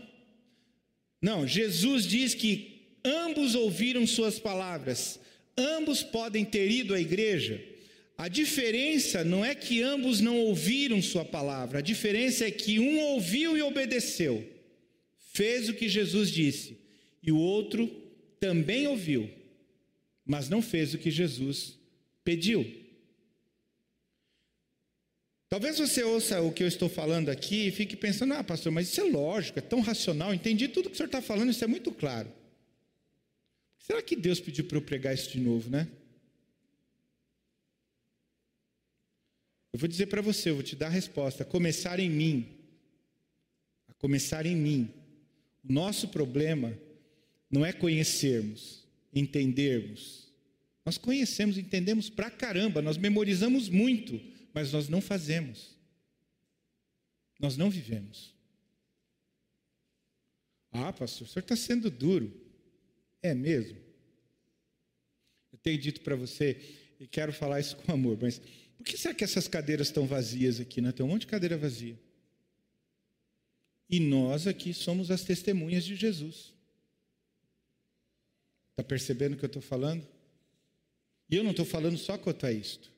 Não, 1.21 1.47
Jesus 1.47 2.05
diz 2.05 2.33
que 2.33 2.81
ambos 3.05 3.55
ouviram 3.55 4.05
suas 4.05 4.37
palavras, 4.37 5.17
ambos 5.57 6.03
podem 6.03 6.43
ter 6.43 6.69
ido 6.69 6.93
à 6.93 6.99
igreja. 6.99 7.63
A 8.17 8.27
diferença 8.27 9.23
não 9.23 9.45
é 9.45 9.55
que 9.55 9.81
ambos 9.81 10.19
não 10.19 10.39
ouviram 10.39 11.01
sua 11.01 11.23
palavra, 11.23 11.79
a 11.79 11.81
diferença 11.81 12.45
é 12.45 12.51
que 12.51 12.81
um 12.81 12.99
ouviu 12.99 13.57
e 13.57 13.61
obedeceu, 13.61 14.45
fez 15.31 15.69
o 15.69 15.73
que 15.73 15.87
Jesus 15.87 16.29
disse, 16.29 16.77
e 17.23 17.31
o 17.31 17.37
outro 17.37 18.08
também 18.39 18.87
ouviu, 18.87 19.29
mas 20.25 20.49
não 20.49 20.61
fez 20.61 20.93
o 20.93 20.97
que 20.97 21.11
Jesus 21.11 21.77
pediu. 22.23 22.65
Talvez 25.49 25.79
você 25.79 26.03
ouça 26.03 26.39
o 26.41 26.53
que 26.53 26.61
eu 26.61 26.67
estou 26.67 26.87
falando 26.87 27.29
aqui 27.29 27.67
e 27.67 27.71
fique 27.71 27.95
pensando: 27.95 28.33
ah, 28.35 28.43
pastor, 28.43 28.71
mas 28.71 28.87
isso 28.87 29.01
é 29.01 29.03
lógico, 29.03 29.57
é 29.57 29.61
tão 29.61 29.81
racional, 29.81 30.33
entendi 30.33 30.67
tudo 30.67 30.89
que 30.89 30.93
o 30.93 30.97
senhor 30.97 31.07
está 31.07 31.21
falando, 31.21 31.49
isso 31.49 31.63
é 31.63 31.67
muito 31.67 31.91
claro. 31.91 32.31
Será 33.79 34.01
que 34.01 34.15
Deus 34.15 34.39
pediu 34.39 34.65
para 34.65 34.77
eu 34.77 34.81
pregar 34.83 35.15
isso 35.15 35.31
de 35.31 35.39
novo, 35.39 35.69
né? 35.69 35.87
Eu 39.73 39.79
vou 39.79 39.87
dizer 39.87 40.05
para 40.05 40.21
você, 40.21 40.51
eu 40.51 40.55
vou 40.55 40.63
te 40.63 40.75
dar 40.75 40.87
a 40.87 40.91
resposta: 40.91 41.43
começar 41.43 41.99
em 41.99 42.09
mim. 42.09 42.47
A 43.87 43.93
começar 43.95 44.45
em 44.45 44.55
mim. 44.55 44.93
O 45.67 45.73
nosso 45.73 46.09
problema 46.09 46.77
não 47.49 47.65
é 47.65 47.73
conhecermos, 47.73 48.85
entendermos. 49.13 50.31
Nós 50.85 50.97
conhecemos, 50.97 51.57
entendemos 51.57 52.09
pra 52.09 52.29
caramba, 52.29 52.81
nós 52.81 52.97
memorizamos 52.97 53.69
muito 53.69 54.19
mas 54.53 54.71
nós 54.71 54.89
não 54.89 55.01
fazemos. 55.01 55.77
Nós 57.39 57.55
não 57.55 57.69
vivemos. 57.69 58.35
Ah, 60.71 60.91
pastor, 60.91 61.27
o 61.27 61.29
senhor 61.29 61.43
está 61.43 61.55
sendo 61.55 61.89
duro. 61.89 62.29
É 63.21 63.33
mesmo? 63.33 63.77
Eu 65.51 65.57
tenho 65.59 65.77
dito 65.77 66.01
para 66.01 66.15
você, 66.15 66.59
e 66.99 67.07
quero 67.07 67.33
falar 67.33 67.59
isso 67.59 67.75
com 67.77 67.91
amor, 67.91 68.17
mas 68.21 68.39
por 68.77 68.85
que 68.85 68.97
será 68.97 69.13
que 69.13 69.23
essas 69.23 69.47
cadeiras 69.47 69.87
estão 69.87 70.05
vazias 70.05 70.59
aqui? 70.59 70.79
Né? 70.79 70.91
Tem 70.91 71.05
um 71.05 71.09
monte 71.09 71.21
de 71.21 71.27
cadeira 71.27 71.57
vazia. 71.57 71.99
E 73.89 73.99
nós 73.99 74.45
aqui 74.45 74.73
somos 74.73 75.09
as 75.09 75.23
testemunhas 75.23 75.83
de 75.83 75.95
Jesus. 75.95 76.53
Está 78.79 78.87
percebendo 78.87 79.33
o 79.33 79.37
que 79.37 79.43
eu 79.43 79.47
estou 79.47 79.61
falando? 79.61 80.07
E 81.29 81.35
eu 81.35 81.43
não 81.43 81.51
estou 81.51 81.65
falando 81.65 81.97
só 81.97 82.17
quanto 82.17 82.45
a 82.45 82.51
isto. 82.51 82.89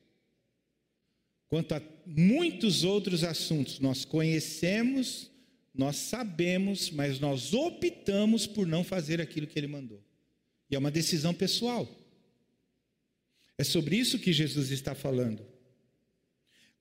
Quanto 1.48 1.74
a 1.74 1.82
muitos 2.06 2.84
outros 2.84 3.24
assuntos, 3.24 3.80
nós 3.80 4.04
conhecemos, 4.04 5.28
nós 5.74 5.96
sabemos, 5.96 6.88
mas 6.88 7.18
nós 7.18 7.52
optamos 7.52 8.46
por 8.46 8.64
não 8.64 8.84
fazer 8.84 9.20
aquilo 9.20 9.48
que 9.48 9.58
ele 9.58 9.66
mandou. 9.66 10.00
E 10.70 10.76
é 10.76 10.78
uma 10.78 10.90
decisão 10.90 11.34
pessoal. 11.34 11.88
É 13.58 13.64
sobre 13.64 13.96
isso 13.96 14.20
que 14.20 14.32
Jesus 14.32 14.70
está 14.70 14.94
falando. 14.94 15.44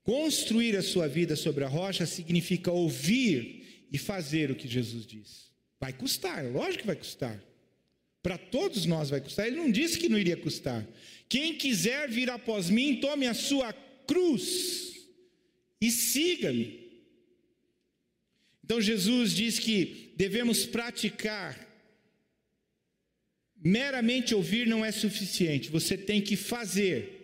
Construir 0.03 0.77
a 0.77 0.83
sua 0.83 1.07
vida 1.07 1.35
sobre 1.35 1.63
a 1.63 1.67
rocha 1.67 2.05
significa 2.05 2.71
ouvir 2.71 3.87
e 3.91 3.97
fazer 3.97 4.51
o 4.51 4.55
que 4.55 4.67
Jesus 4.67 5.07
diz. 5.07 5.51
Vai 5.79 5.91
custar, 5.91 6.45
lógico 6.45 6.81
que 6.81 6.87
vai 6.87 6.95
custar. 6.95 7.50
Para 8.21 8.37
todos 8.37 8.85
nós 8.85 9.09
vai 9.09 9.19
custar. 9.19 9.47
Ele 9.47 9.55
não 9.55 9.71
disse 9.71 9.97
que 9.97 10.09
não 10.09 10.17
iria 10.17 10.37
custar. 10.37 10.87
Quem 11.27 11.55
quiser 11.55 12.09
vir 12.09 12.29
após 12.29 12.69
mim, 12.69 12.99
tome 12.99 13.25
a 13.25 13.33
sua 13.33 13.73
cruz 14.05 15.07
e 15.79 15.89
siga-me. 15.89 16.81
Então 18.63 18.79
Jesus 18.79 19.33
diz 19.33 19.57
que 19.57 20.13
devemos 20.15 20.65
praticar. 20.65 21.67
Meramente 23.63 24.33
ouvir 24.33 24.65
não 24.65 24.83
é 24.83 24.91
suficiente, 24.91 25.69
você 25.69 25.95
tem 25.95 26.21
que 26.21 26.35
fazer. 26.35 27.19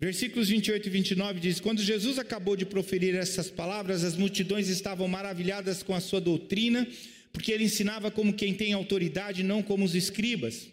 Versículos 0.00 0.48
28 0.48 0.86
e 0.86 0.90
29 0.90 1.40
diz: 1.40 1.60
Quando 1.60 1.82
Jesus 1.82 2.18
acabou 2.18 2.56
de 2.56 2.64
proferir 2.64 3.14
essas 3.14 3.50
palavras, 3.50 4.02
as 4.02 4.16
multidões 4.16 4.68
estavam 4.68 5.06
maravilhadas 5.06 5.82
com 5.82 5.94
a 5.94 6.00
sua 6.00 6.22
doutrina, 6.22 6.88
porque 7.32 7.52
ele 7.52 7.64
ensinava 7.64 8.10
como 8.10 8.32
quem 8.32 8.54
tem 8.54 8.72
autoridade, 8.72 9.42
não 9.42 9.62
como 9.62 9.84
os 9.84 9.94
escribas. 9.94 10.68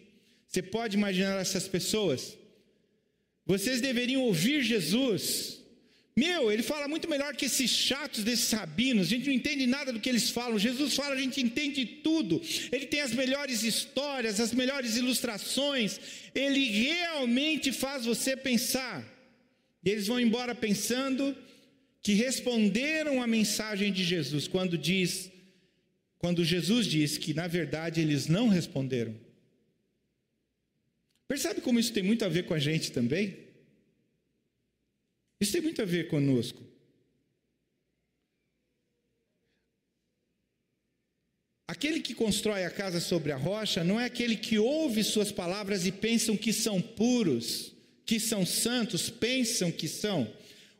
Você 0.46 0.62
pode 0.62 0.96
imaginar 0.96 1.40
essas 1.40 1.68
pessoas? 1.68 2.36
Vocês 3.44 3.80
deveriam 3.80 4.22
ouvir 4.22 4.62
Jesus. 4.62 5.58
Meu, 6.16 6.50
ele 6.50 6.64
fala 6.64 6.88
muito 6.88 7.08
melhor 7.08 7.36
que 7.36 7.44
esses 7.44 7.70
chatos 7.70 8.24
desses 8.24 8.50
rabinos. 8.50 9.06
A 9.06 9.10
gente 9.10 9.26
não 9.26 9.32
entende 9.32 9.66
nada 9.66 9.92
do 9.92 10.00
que 10.00 10.08
eles 10.08 10.30
falam. 10.30 10.58
Jesus 10.58 10.94
fala, 10.94 11.14
a 11.14 11.20
gente 11.20 11.40
entende 11.40 11.86
tudo. 11.86 12.42
Ele 12.72 12.86
tem 12.86 13.02
as 13.02 13.12
melhores 13.12 13.62
histórias, 13.62 14.40
as 14.40 14.52
melhores 14.52 14.96
ilustrações. 14.96 16.00
Ele 16.34 16.64
realmente 16.82 17.70
faz 17.70 18.04
você 18.04 18.36
pensar. 18.36 19.06
E 19.84 19.90
eles 19.90 20.08
vão 20.08 20.18
embora 20.18 20.54
pensando 20.56 21.36
que 22.02 22.14
responderam 22.14 23.22
à 23.22 23.26
mensagem 23.26 23.92
de 23.92 24.02
Jesus 24.02 24.48
quando 24.48 24.76
diz 24.76 25.30
quando 26.18 26.44
Jesus 26.44 26.86
diz 26.86 27.16
que 27.16 27.32
na 27.32 27.46
verdade 27.46 28.00
eles 28.00 28.26
não 28.26 28.48
responderam. 28.48 29.14
Percebe 31.28 31.60
como 31.60 31.78
isso 31.78 31.92
tem 31.92 32.02
muito 32.02 32.24
a 32.24 32.28
ver 32.28 32.46
com 32.46 32.54
a 32.54 32.58
gente 32.58 32.90
também? 32.90 33.48
Isso 35.40 35.52
tem 35.52 35.60
muito 35.60 35.80
a 35.80 35.84
ver 35.84 36.08
conosco. 36.08 36.62
Aquele 41.68 42.00
que 42.00 42.14
constrói 42.14 42.64
a 42.64 42.70
casa 42.70 42.98
sobre 42.98 43.30
a 43.30 43.36
rocha 43.36 43.84
não 43.84 44.00
é 44.00 44.06
aquele 44.06 44.36
que 44.36 44.58
ouve 44.58 45.04
suas 45.04 45.30
palavras 45.30 45.84
e 45.84 45.92
pensam 45.92 46.34
que 46.34 46.50
são 46.50 46.80
puros, 46.80 47.74
que 48.06 48.18
são 48.18 48.46
santos, 48.46 49.10
pensam 49.10 49.70
que 49.70 49.86
são. 49.86 50.32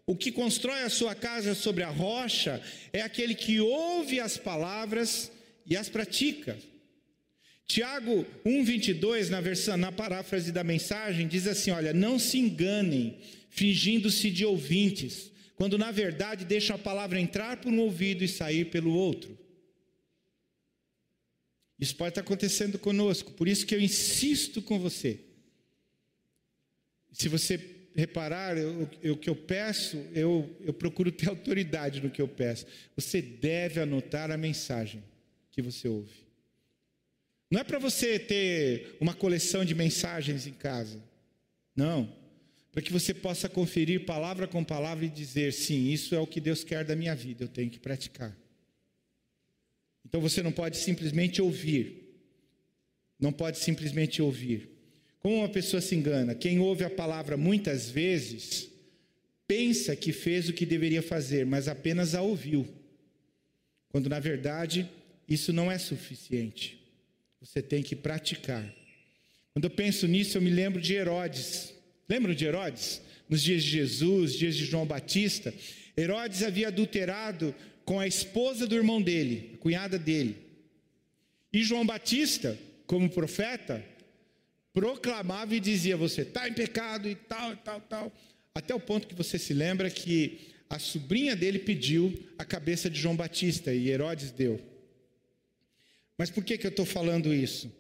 O 0.09 0.17
que 0.17 0.33
constrói 0.33 0.85
a 0.85 0.89
sua 0.89 1.15
casa 1.15 1.55
sobre 1.55 1.85
a 1.85 1.91
rocha 1.91 2.63
é 2.95 3.03
aquele 3.03 3.35
que 3.35 3.61
ouve 3.61 4.19
as 4.19 4.39
palavras 4.39 5.31
e 5.67 5.77
as 5.77 5.91
pratica. 5.91 6.57
Tiago 7.67 8.25
1:22 8.43 9.29
na 9.29 9.43
versão 9.43 9.77
na 9.77 9.93
paráfrase 9.93 10.51
da 10.51 10.65
mensagem 10.65 11.29
diz 11.29 11.47
assim, 11.47 11.73
olha, 11.73 11.93
não 11.93 12.19
se 12.19 12.39
enganem, 12.39 13.19
fingindo-se 13.51 14.31
de 14.31 14.47
ouvintes, 14.47 15.31
quando 15.57 15.77
na 15.77 15.91
verdade 15.91 16.47
deixam 16.47 16.77
a 16.77 16.79
palavra 16.79 17.21
entrar 17.21 17.59
por 17.59 17.71
um 17.71 17.79
ouvido 17.79 18.25
e 18.25 18.29
sair 18.29 18.71
pelo 18.71 18.95
outro. 18.95 19.39
Isso 21.79 21.95
pode 21.95 22.13
estar 22.13 22.23
acontecendo 22.23 22.79
conosco, 22.79 23.33
por 23.33 23.47
isso 23.47 23.67
que 23.67 23.75
eu 23.75 23.81
insisto 23.81 24.63
com 24.63 24.79
você. 24.79 25.21
Se 27.13 27.29
você 27.29 27.78
reparar, 27.99 28.57
o 28.57 29.17
que 29.17 29.29
eu 29.29 29.35
peço, 29.35 29.97
eu, 30.15 30.57
eu 30.61 30.73
procuro 30.73 31.11
ter 31.11 31.27
autoridade 31.29 32.01
no 32.01 32.09
que 32.09 32.23
eu 32.23 32.29
peço. 32.29 32.65
Você 32.95 33.21
deve 33.21 33.81
anotar 33.81 34.31
a 34.31 34.37
mensagem 34.37 35.03
que 35.51 35.61
você 35.61 35.89
ouve. 35.89 36.29
Não 37.51 37.61
é 37.61 37.65
para 37.65 37.81
você 37.81 38.17
ter 38.17 38.97
uma 39.01 39.15
coleção 39.15 39.65
de 39.65 39.75
mensagens 39.75 40.47
em 40.47 40.53
casa. 40.53 41.03
Não. 41.75 42.15
Para 42.71 42.83
que 42.83 42.93
você 42.93 43.13
possa 43.13 43.49
conferir 43.49 44.05
palavra 44.05 44.47
com 44.47 44.63
palavra 44.63 45.05
e 45.05 45.09
dizer: 45.09 45.53
sim, 45.53 45.91
isso 45.91 46.15
é 46.15 46.21
o 46.21 46.27
que 46.27 46.41
Deus 46.41 46.63
quer 46.63 46.85
da 46.85 46.95
minha 46.95 47.17
vida, 47.17 47.45
eu 47.45 47.49
tenho 47.49 47.69
que 47.69 47.81
praticar. 47.81 48.37
Então 50.05 50.21
você 50.21 50.41
não 50.41 50.53
pode 50.53 50.77
simplesmente 50.77 51.43
ouvir. 51.43 52.05
Não 53.19 53.33
pode 53.33 53.59
simplesmente 53.59 54.23
ouvir. 54.23 54.78
Como 55.21 55.37
uma 55.37 55.49
pessoa 55.49 55.81
se 55.81 55.95
engana? 55.95 56.35
Quem 56.35 56.59
ouve 56.59 56.85
a 56.85 56.91
palavra 56.91 57.37
muitas 57.37 57.91
vezes 57.91 58.71
pensa 59.47 59.97
que 59.97 60.13
fez 60.13 60.49
o 60.49 60.53
que 60.53 60.67
deveria 60.67 61.03
fazer, 61.03 61.47
mas 61.47 61.69
apenas 61.69 62.15
a 62.15 62.23
ouviu. 62.23 62.69
Quando 63.89 64.09
na 64.09 64.21
verdade 64.21 64.89
isso 65.29 65.53
não 65.53 65.71
é 65.71 65.79
suficiente. 65.79 66.79
Você 67.41 67.63
tem 67.63 67.83
que 67.83 67.97
praticar. 67.97 68.65
Quando 69.53 69.65
eu 69.65 69.71
penso 69.71 70.07
nisso, 70.07 70.37
eu 70.37 70.43
me 70.43 70.51
lembro 70.51 70.81
de 70.81 70.95
Herodes. 70.95 71.75
Lembram 72.09 72.35
de 72.35 72.45
Herodes? 72.45 73.01
Nos 73.29 73.43
dias 73.43 73.63
de 73.63 73.71
Jesus, 73.71 74.35
dias 74.35 74.57
de 74.57 74.65
João 74.65 74.87
Batista. 74.87 75.53
Herodes 75.97 76.43
havia 76.43 76.69
adulterado 76.69 77.55
com 77.85 77.99
a 77.99 78.07
esposa 78.07 78.67
do 78.67 78.77
irmão 78.77 79.01
dele, 79.01 79.53
a 79.55 79.57
cunhada 79.59 79.99
dele. 79.99 80.37
E 81.53 81.63
João 81.63 81.85
Batista, 81.85 82.59
como 82.87 83.09
profeta, 83.09 83.85
proclamava 84.73 85.55
e 85.55 85.61
dizia: 85.61 85.97
Você 85.97 86.23
está 86.23 86.49
em 86.49 86.53
pecado 86.53 87.09
e 87.09 87.15
tal, 87.15 87.57
tal, 87.57 87.81
tal. 87.81 88.13
Até 88.55 88.75
o 88.75 88.81
ponto 88.81 89.07
que 89.07 89.15
você 89.15 89.39
se 89.39 89.55
lembra 89.55 89.91
que 89.91 90.49
a 90.69 90.79
sobrinha 90.79 91.35
dele 91.35 91.59
pediu 91.59 92.13
a 92.37 92.45
cabeça 92.45 92.91
de 92.91 93.01
João 93.01 93.17
Batista 93.17 93.73
e 93.73 93.89
Herodes 93.89 94.31
deu. 94.31 94.61
Mas 96.17 96.31
por 96.31 96.45
que, 96.45 96.59
que 96.59 96.67
eu 96.67 96.71
estou 96.71 96.85
falando 96.85 97.33
isso? 97.33 97.73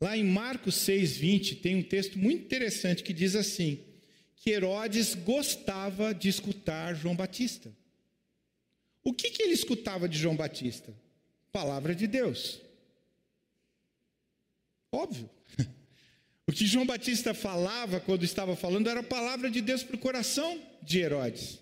Lá 0.00 0.16
em 0.16 0.24
Marcos 0.24 0.76
6,20 0.76 1.60
tem 1.60 1.76
um 1.76 1.82
texto 1.82 2.18
muito 2.18 2.44
interessante 2.44 3.02
que 3.02 3.12
diz 3.12 3.36
assim: 3.36 3.80
que 4.36 4.50
Herodes 4.50 5.14
gostava 5.14 6.14
de 6.14 6.28
escutar 6.28 6.94
João 6.94 7.14
Batista. 7.14 7.72
O 9.02 9.12
que, 9.12 9.30
que 9.30 9.42
ele 9.42 9.52
escutava 9.52 10.08
de 10.08 10.18
João 10.18 10.34
Batista? 10.34 10.94
Palavra 11.52 11.94
de 11.94 12.06
Deus. 12.06 12.60
Óbvio. 14.90 15.30
O 16.46 16.52
que 16.52 16.66
João 16.66 16.84
Batista 16.84 17.32
falava 17.32 18.00
quando 18.00 18.24
estava 18.24 18.54
falando 18.54 18.88
era 18.88 19.00
a 19.00 19.04
palavra 19.04 19.50
de 19.50 19.60
Deus 19.60 19.82
para 19.82 19.96
o 19.96 19.98
coração 19.98 20.60
de 20.82 21.00
Herodes. 21.00 21.58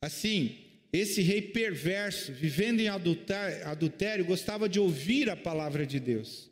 Assim, 0.00 0.56
esse 0.92 1.20
rei 1.20 1.42
perverso, 1.42 2.32
vivendo 2.32 2.80
em 2.80 2.88
adultério, 2.88 4.24
gostava 4.24 4.68
de 4.68 4.78
ouvir 4.78 5.28
a 5.28 5.36
palavra 5.36 5.84
de 5.84 5.98
Deus. 6.00 6.48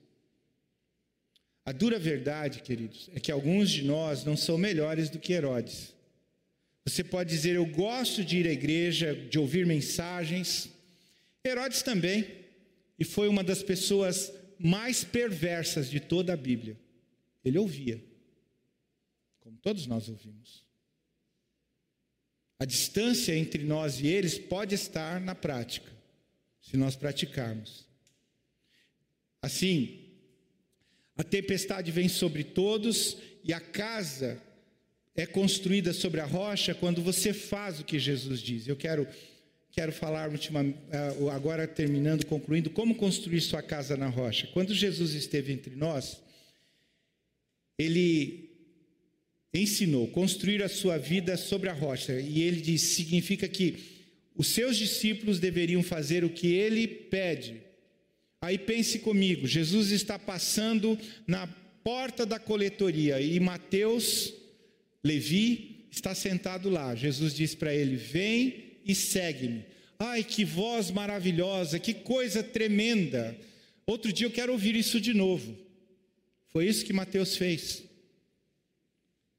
A 1.64 1.72
dura 1.72 1.98
verdade, 1.98 2.62
queridos, 2.62 3.10
é 3.14 3.20
que 3.20 3.30
alguns 3.30 3.70
de 3.70 3.82
nós 3.82 4.24
não 4.24 4.36
são 4.36 4.58
melhores 4.58 5.10
do 5.10 5.18
que 5.18 5.32
Herodes. 5.32 5.94
Você 6.84 7.04
pode 7.04 7.30
dizer, 7.30 7.56
eu 7.56 7.66
gosto 7.66 8.24
de 8.24 8.38
ir 8.38 8.48
à 8.48 8.52
igreja, 8.52 9.14
de 9.14 9.38
ouvir 9.38 9.66
mensagens. 9.66 10.70
Herodes 11.46 11.82
também, 11.82 12.26
e 12.98 13.04
foi 13.04 13.28
uma 13.28 13.44
das 13.44 13.62
pessoas 13.62 14.32
mais 14.58 15.04
perversas 15.04 15.88
de 15.88 16.00
toda 16.00 16.32
a 16.32 16.36
Bíblia. 16.36 16.78
Ele 17.44 17.58
ouvia, 17.58 18.02
como 19.40 19.56
todos 19.58 19.86
nós 19.86 20.08
ouvimos. 20.08 20.64
A 22.58 22.64
distância 22.64 23.36
entre 23.36 23.62
nós 23.62 24.00
e 24.00 24.06
eles 24.08 24.38
pode 24.38 24.74
estar 24.74 25.20
na 25.20 25.34
prática, 25.34 25.90
se 26.60 26.76
nós 26.76 26.96
praticarmos. 26.96 27.86
Assim, 29.40 30.08
a 31.16 31.22
tempestade 31.22 31.92
vem 31.92 32.08
sobre 32.08 32.42
todos 32.42 33.18
e 33.44 33.52
a 33.52 33.60
casa 33.60 34.42
é 35.14 35.26
construída 35.26 35.92
sobre 35.92 36.20
a 36.20 36.24
rocha 36.24 36.74
quando 36.74 37.02
você 37.02 37.32
faz 37.32 37.80
o 37.80 37.84
que 37.84 37.98
Jesus 37.98 38.40
diz. 38.40 38.66
Eu 38.68 38.76
quero 38.76 39.06
quero 39.78 39.92
falar 39.92 40.28
eh, 40.34 41.30
agora 41.32 41.64
terminando, 41.68 42.26
concluindo, 42.26 42.68
como 42.68 42.96
construir 42.96 43.40
sua 43.40 43.62
casa 43.62 43.96
na 43.96 44.08
rocha. 44.08 44.48
Quando 44.48 44.74
Jesus 44.74 45.14
esteve 45.14 45.52
entre 45.52 45.76
nós, 45.76 46.20
ele 47.78 48.50
ensinou 49.54 50.08
construir 50.08 50.64
a 50.64 50.68
sua 50.68 50.98
vida 50.98 51.36
sobre 51.36 51.68
a 51.68 51.72
rocha. 51.72 52.18
E 52.18 52.42
ele 52.42 52.60
diz, 52.60 52.82
significa 52.82 53.46
que 53.46 53.78
os 54.34 54.48
seus 54.48 54.76
discípulos 54.76 55.38
deveriam 55.38 55.80
fazer 55.80 56.24
o 56.24 56.30
que 56.30 56.48
ele 56.48 56.88
pede. 56.88 57.62
Aí 58.42 58.58
pense 58.58 58.98
comigo, 58.98 59.46
Jesus 59.46 59.92
está 59.92 60.18
passando 60.18 60.98
na 61.24 61.46
porta 61.84 62.26
da 62.26 62.40
coletoria 62.40 63.20
e 63.20 63.38
Mateus, 63.38 64.34
Levi, 65.04 65.86
está 65.88 66.16
sentado 66.16 66.68
lá. 66.68 66.96
Jesus 66.96 67.32
diz 67.32 67.54
para 67.54 67.72
ele: 67.72 67.94
Vem 67.94 68.67
e 68.88 68.94
segue-me. 68.94 69.66
Ai, 69.98 70.24
que 70.24 70.44
voz 70.44 70.90
maravilhosa, 70.90 71.78
que 71.78 71.92
coisa 71.92 72.42
tremenda. 72.42 73.38
Outro 73.86 74.12
dia 74.12 74.26
eu 74.26 74.30
quero 74.30 74.52
ouvir 74.52 74.74
isso 74.74 74.98
de 74.98 75.12
novo. 75.12 75.56
Foi 76.46 76.66
isso 76.66 76.84
que 76.84 76.92
Mateus 76.92 77.36
fez. 77.36 77.82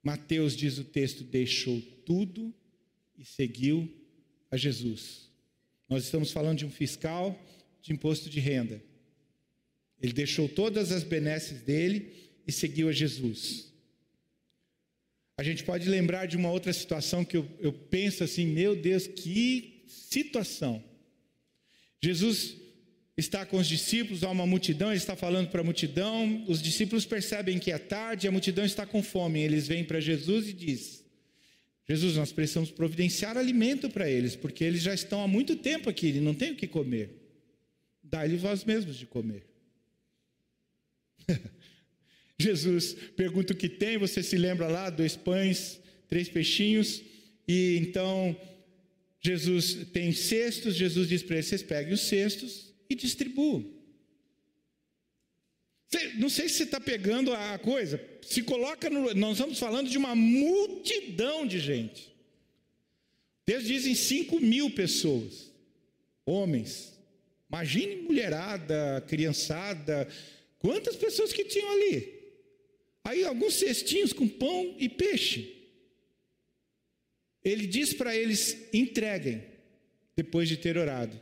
Mateus 0.04 0.56
diz 0.56 0.78
o 0.78 0.84
texto: 0.84 1.24
deixou 1.24 1.82
tudo 2.06 2.54
e 3.18 3.26
seguiu 3.26 3.92
a 4.52 4.58
Jesus. 4.58 5.30
Nós 5.88 6.04
estamos 6.04 6.32
falando 6.32 6.60
de 6.60 6.66
um 6.66 6.72
fiscal 6.72 7.38
de 7.82 7.92
imposto 7.92 8.30
de 8.30 8.40
renda. 8.40 8.84
Ele 10.02 10.14
deixou 10.14 10.48
todas 10.48 10.92
as 10.92 11.04
benesses 11.04 11.62
dele 11.62 12.14
e 12.46 12.52
seguiu 12.52 12.90
a 12.90 12.92
Jesus. 12.92 13.69
A 15.40 15.44
gente 15.44 15.64
pode 15.64 15.88
lembrar 15.88 16.26
de 16.26 16.36
uma 16.36 16.52
outra 16.52 16.74
situação 16.74 17.24
que 17.24 17.38
eu, 17.38 17.50
eu 17.62 17.72
penso 17.72 18.26
assim: 18.26 18.46
meu 18.46 18.76
Deus, 18.76 19.08
que 19.08 19.86
situação. 19.88 20.84
Jesus 22.04 22.58
está 23.16 23.46
com 23.46 23.56
os 23.56 23.66
discípulos, 23.66 24.22
há 24.26 24.30
uma 24.30 24.46
multidão, 24.46 24.90
ele 24.90 24.98
está 24.98 25.16
falando 25.16 25.48
para 25.48 25.62
a 25.62 25.64
multidão, 25.64 26.44
os 26.46 26.62
discípulos 26.62 27.06
percebem 27.06 27.58
que 27.58 27.72
é 27.72 27.78
tarde, 27.78 28.28
a 28.28 28.32
multidão 28.34 28.66
está 28.66 28.86
com 28.86 29.02
fome, 29.02 29.40
eles 29.40 29.66
vêm 29.66 29.86
para 29.86 30.02
Jesus 30.02 30.50
e 30.50 30.52
diz: 30.52 31.06
Jesus, 31.88 32.18
nós 32.18 32.34
precisamos 32.34 32.70
providenciar 32.70 33.38
alimento 33.38 33.90
para 33.90 34.10
eles, 34.10 34.36
porque 34.36 34.66
eles 34.66 34.82
já 34.82 34.94
estão 34.94 35.24
há 35.24 35.28
muito 35.28 35.56
tempo 35.56 35.90
aqui, 35.90 36.08
eles 36.08 36.22
não 36.22 36.36
têm 36.36 36.52
o 36.52 36.56
que 36.58 36.68
comer. 36.68 37.12
Dá-lhe 38.04 38.36
vós 38.36 38.66
mesmos 38.66 38.98
de 38.98 39.06
comer. 39.06 39.48
Jesus 42.40 42.96
pergunta 43.18 43.54
o 43.54 43.56
que 43.56 43.68
tem, 43.68 43.98
você 43.98 44.24
se 44.24 44.38
lembra 44.38 44.68
lá, 44.68 44.90
dois 44.90 45.18
pães, 45.18 45.80
três 46.08 46.30
peixinhos, 46.30 47.02
e 47.46 47.78
então 47.82 48.36
Jesus 49.22 49.88
tem 49.92 50.14
cestos, 50.14 50.76
Jesus 50.76 51.10
diz 51.10 51.22
para 51.22 51.36
eles: 51.36 51.48
vocês 51.48 51.62
peguem 51.62 51.94
os 51.94 52.02
cestos, 52.02 52.74
e 52.90 52.96
distribuo. 52.96 53.78
Não 56.18 56.30
sei 56.30 56.48
se 56.48 56.56
você 56.56 56.64
está 56.64 56.80
pegando 56.80 57.34
a 57.34 57.58
coisa. 57.58 58.00
Se 58.22 58.44
coloca 58.44 58.90
no. 58.90 59.14
Nós 59.16 59.34
estamos 59.34 59.58
falando 59.58 59.90
de 59.90 59.98
uma 59.98 60.16
multidão 60.16 61.46
de 61.46 61.60
gente. 61.60 62.16
Deus 63.46 63.64
dizem 63.64 63.96
5 63.96 64.40
mil 64.40 64.70
pessoas, 64.70 65.52
homens. 66.26 66.94
Imagine 67.50 68.04
mulherada, 68.04 69.04
criançada. 69.08 70.08
Quantas 70.60 70.96
pessoas 70.96 71.34
que 71.34 71.44
tinham 71.46 71.72
ali? 71.72 72.19
Aí 73.10 73.26
alguns 73.26 73.56
cestinhos 73.56 74.14
com 74.14 74.28
pão 74.28 74.76
e 74.78 74.88
peixe. 74.88 75.68
Ele 77.44 77.66
diz 77.66 77.92
para 77.92 78.16
eles: 78.16 78.72
entreguem, 78.72 79.44
depois 80.16 80.48
de 80.48 80.56
ter 80.56 80.78
orado. 80.78 81.20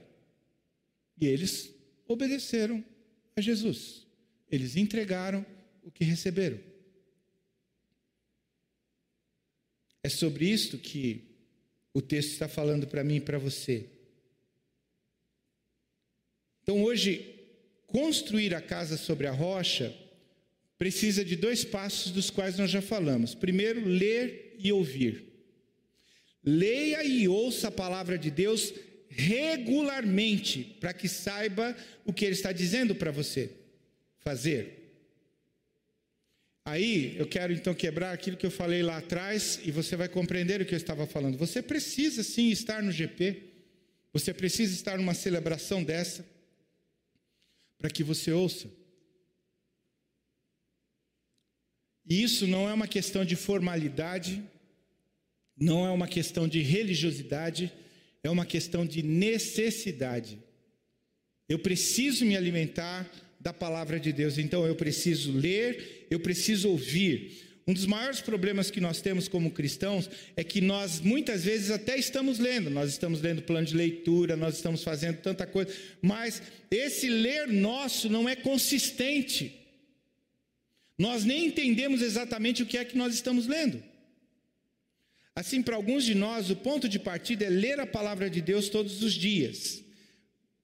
E 1.17 1.25
eles 1.25 1.73
obedeceram 2.05 2.83
a 3.37 3.39
Jesus. 3.39 4.05
Eles 4.51 4.75
entregaram 4.75 5.45
o 5.81 5.89
que 5.89 6.03
receberam. 6.03 6.59
É 10.03 10.09
sobre 10.09 10.45
isto 10.45 10.77
que 10.77 11.37
o 11.93 12.01
texto 12.01 12.31
está 12.31 12.49
falando 12.49 12.85
para 12.85 13.01
mim 13.01 13.15
e 13.15 13.21
para 13.21 13.37
você. 13.37 13.89
Então, 16.63 16.83
hoje, 16.83 17.33
construir 17.85 18.53
a 18.53 18.61
casa 18.61 18.97
sobre 18.97 19.25
a 19.25 19.31
rocha 19.31 20.06
precisa 20.77 21.25
de 21.25 21.35
dois 21.35 21.63
passos 21.65 22.11
dos 22.11 22.29
quais 22.29 22.57
nós 22.57 22.69
já 22.69 22.81
falamos. 22.81 23.33
Primeiro, 23.33 23.85
ler 23.85 24.55
e 24.59 24.71
ouvir. 24.71 25.23
Leia 26.43 27.03
e 27.03 27.27
ouça 27.27 27.67
a 27.67 27.71
palavra 27.71 28.17
de 28.17 28.31
Deus 28.31 28.73
regularmente, 29.09 30.77
para 30.79 30.93
que 30.93 31.07
saiba 31.07 31.75
o 32.05 32.13
que 32.13 32.23
ele 32.23 32.35
está 32.35 32.51
dizendo 32.51 32.93
para 32.93 33.11
você 33.11 33.49
fazer. 34.19 34.77
Aí 36.63 37.15
eu 37.17 37.25
quero 37.25 37.53
então 37.53 37.73
quebrar 37.73 38.11
aquilo 38.11 38.35
que 38.37 38.45
eu 38.45 38.51
falei 38.51 38.83
lá 38.83 38.97
atrás 38.97 39.59
e 39.63 39.71
você 39.71 39.95
vai 39.95 40.09
compreender 40.09 40.61
o 40.61 40.65
que 40.65 40.73
eu 40.73 40.77
estava 40.77 41.07
falando. 41.07 41.37
Você 41.37 41.61
precisa 41.61 42.21
sim 42.23 42.49
estar 42.49 42.83
no 42.83 42.91
GP, 42.91 43.41
você 44.11 44.33
precisa 44.33 44.73
estar 44.73 44.97
numa 44.97 45.13
celebração 45.13 45.83
dessa, 45.83 46.25
para 47.77 47.89
que 47.89 48.03
você 48.03 48.31
ouça. 48.31 48.67
E 52.09 52.23
isso 52.23 52.47
não 52.47 52.69
é 52.69 52.73
uma 52.73 52.87
questão 52.87 53.25
de 53.25 53.35
formalidade, 53.35 54.41
não 55.59 55.85
é 55.85 55.91
uma 55.91 56.07
questão 56.07 56.47
de 56.47 56.61
religiosidade, 56.61 57.71
é 58.23 58.29
uma 58.29 58.45
questão 58.45 58.85
de 58.85 59.03
necessidade. 59.03 60.39
Eu 61.49 61.59
preciso 61.59 62.25
me 62.25 62.37
alimentar 62.37 63.09
da 63.39 63.53
palavra 63.53 63.99
de 63.99 64.11
Deus, 64.11 64.37
então 64.37 64.65
eu 64.65 64.75
preciso 64.75 65.31
ler, 65.31 66.07
eu 66.09 66.19
preciso 66.19 66.69
ouvir. 66.69 67.45
um 67.67 67.73
dos 67.73 67.85
maiores 67.85 68.21
problemas 68.21 68.71
que 68.71 68.79
nós 68.79 69.01
temos 69.01 69.27
como 69.27 69.51
cristãos 69.51 70.09
é 70.37 70.43
que 70.43 70.61
nós 70.61 71.01
muitas 71.01 71.43
vezes 71.43 71.69
até 71.69 71.97
estamos 71.97 72.39
lendo, 72.39 72.69
nós 72.69 72.89
estamos 72.89 73.21
lendo 73.21 73.41
plano 73.41 73.67
de 73.67 73.75
leitura, 73.75 74.37
nós 74.37 74.55
estamos 74.55 74.83
fazendo 74.83 75.17
tanta 75.17 75.45
coisa, 75.45 75.73
mas 76.01 76.41
esse 76.71 77.09
ler 77.09 77.47
nosso 77.47 78.09
não 78.09 78.27
é 78.27 78.37
consistente. 78.37 79.66
Nós 80.97 81.23
nem 81.23 81.45
entendemos 81.45 82.01
exatamente 82.01 82.63
o 82.63 82.65
que 82.65 82.77
é 82.77 82.85
que 82.85 82.97
nós 82.97 83.13
estamos 83.13 83.45
lendo. 83.45 83.83
Assim, 85.35 85.61
para 85.61 85.75
alguns 85.75 86.03
de 86.03 86.15
nós, 86.15 86.49
o 86.49 86.55
ponto 86.55 86.89
de 86.89 86.97
partida 86.97 87.45
é 87.45 87.49
ler 87.49 87.79
a 87.79 87.85
palavra 87.85 88.27
de 88.27 88.41
Deus 88.41 88.69
todos 88.69 89.03
os 89.03 89.13
dias. 89.13 89.83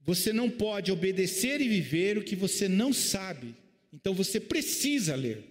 Você 0.03 0.33
não 0.33 0.49
pode 0.49 0.91
obedecer 0.91 1.61
e 1.61 1.67
viver 1.67 2.17
o 2.17 2.23
que 2.23 2.35
você 2.35 2.67
não 2.67 2.91
sabe, 2.91 3.55
então 3.93 4.13
você 4.13 4.39
precisa 4.39 5.15
ler. 5.15 5.43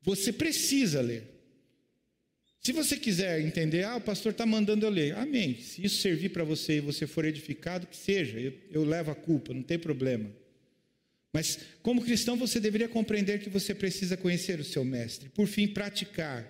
Você 0.00 0.32
precisa 0.32 1.00
ler. 1.00 1.24
Se 2.60 2.72
você 2.72 2.96
quiser 2.96 3.40
entender, 3.40 3.84
ah, 3.84 3.96
o 3.96 4.00
pastor 4.00 4.32
está 4.32 4.46
mandando 4.46 4.86
eu 4.86 4.90
ler, 4.90 5.16
amém. 5.16 5.60
Se 5.60 5.84
isso 5.84 6.00
servir 6.00 6.28
para 6.30 6.44
você 6.44 6.76
e 6.76 6.80
você 6.80 7.06
for 7.06 7.24
edificado, 7.24 7.86
que 7.86 7.96
seja, 7.96 8.38
eu, 8.38 8.52
eu 8.70 8.84
levo 8.84 9.10
a 9.10 9.14
culpa, 9.14 9.52
não 9.52 9.62
tem 9.62 9.78
problema. 9.78 10.30
Mas, 11.32 11.58
como 11.82 12.02
cristão, 12.02 12.36
você 12.36 12.58
deveria 12.58 12.88
compreender 12.88 13.40
que 13.40 13.50
você 13.50 13.74
precisa 13.74 14.16
conhecer 14.16 14.58
o 14.58 14.64
seu 14.64 14.84
mestre. 14.84 15.28
Por 15.28 15.46
fim, 15.46 15.68
praticar. 15.68 16.46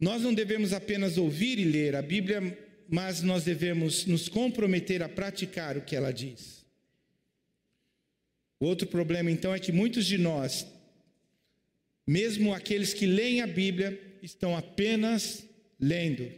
Nós 0.00 0.22
não 0.22 0.34
devemos 0.34 0.72
apenas 0.72 1.16
ouvir 1.16 1.58
e 1.58 1.64
ler 1.64 1.94
a 1.94 2.02
Bíblia, 2.02 2.58
mas 2.88 3.22
nós 3.22 3.44
devemos 3.44 4.04
nos 4.06 4.28
comprometer 4.28 5.02
a 5.02 5.08
praticar 5.08 5.76
o 5.76 5.82
que 5.82 5.94
ela 5.94 6.12
diz. 6.12 6.64
O 8.58 8.66
outro 8.66 8.86
problema, 8.86 9.30
então, 9.30 9.54
é 9.54 9.58
que 9.58 9.72
muitos 9.72 10.06
de 10.06 10.18
nós 10.18 10.66
mesmo 12.06 12.52
aqueles 12.52 12.92
que 12.92 13.06
leem 13.06 13.40
a 13.40 13.46
Bíblia 13.46 13.98
estão 14.22 14.56
apenas 14.56 15.46
lendo. 15.80 16.30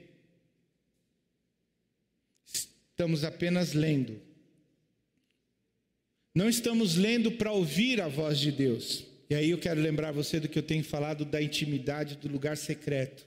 Estamos 2.45 3.25
apenas 3.25 3.73
lendo. 3.73 4.21
Não 6.37 6.51
estamos 6.51 6.97
lendo 6.97 7.33
para 7.33 7.51
ouvir 7.51 7.99
a 7.99 8.09
voz 8.09 8.39
de 8.39 8.53
Deus. 8.53 9.07
E 9.31 9.35
aí 9.35 9.49
eu 9.49 9.57
quero 9.57 9.81
lembrar 9.81 10.13
você 10.13 10.39
do 10.39 10.51
que 10.51 10.59
eu 10.59 10.63
tenho 10.63 10.85
falado 10.85 11.25
da 11.25 11.41
intimidade 11.41 12.17
do 12.17 12.29
lugar 12.29 12.59
secreto. 12.59 13.27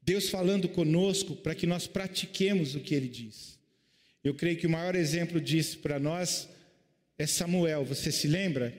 Deus 0.00 0.28
falando 0.28 0.68
conosco 0.68 1.34
para 1.34 1.56
que 1.56 1.66
nós 1.66 1.88
pratiquemos 1.88 2.76
o 2.76 2.80
que 2.80 2.94
ele 2.94 3.08
diz. 3.08 3.58
Eu 4.22 4.32
creio 4.32 4.56
que 4.58 4.66
o 4.68 4.70
maior 4.70 4.94
exemplo 4.94 5.40
disso 5.40 5.80
para 5.80 5.98
nós 5.98 6.48
é 7.18 7.26
Samuel. 7.26 7.84
Você 7.84 8.12
se 8.12 8.28
lembra? 8.28 8.72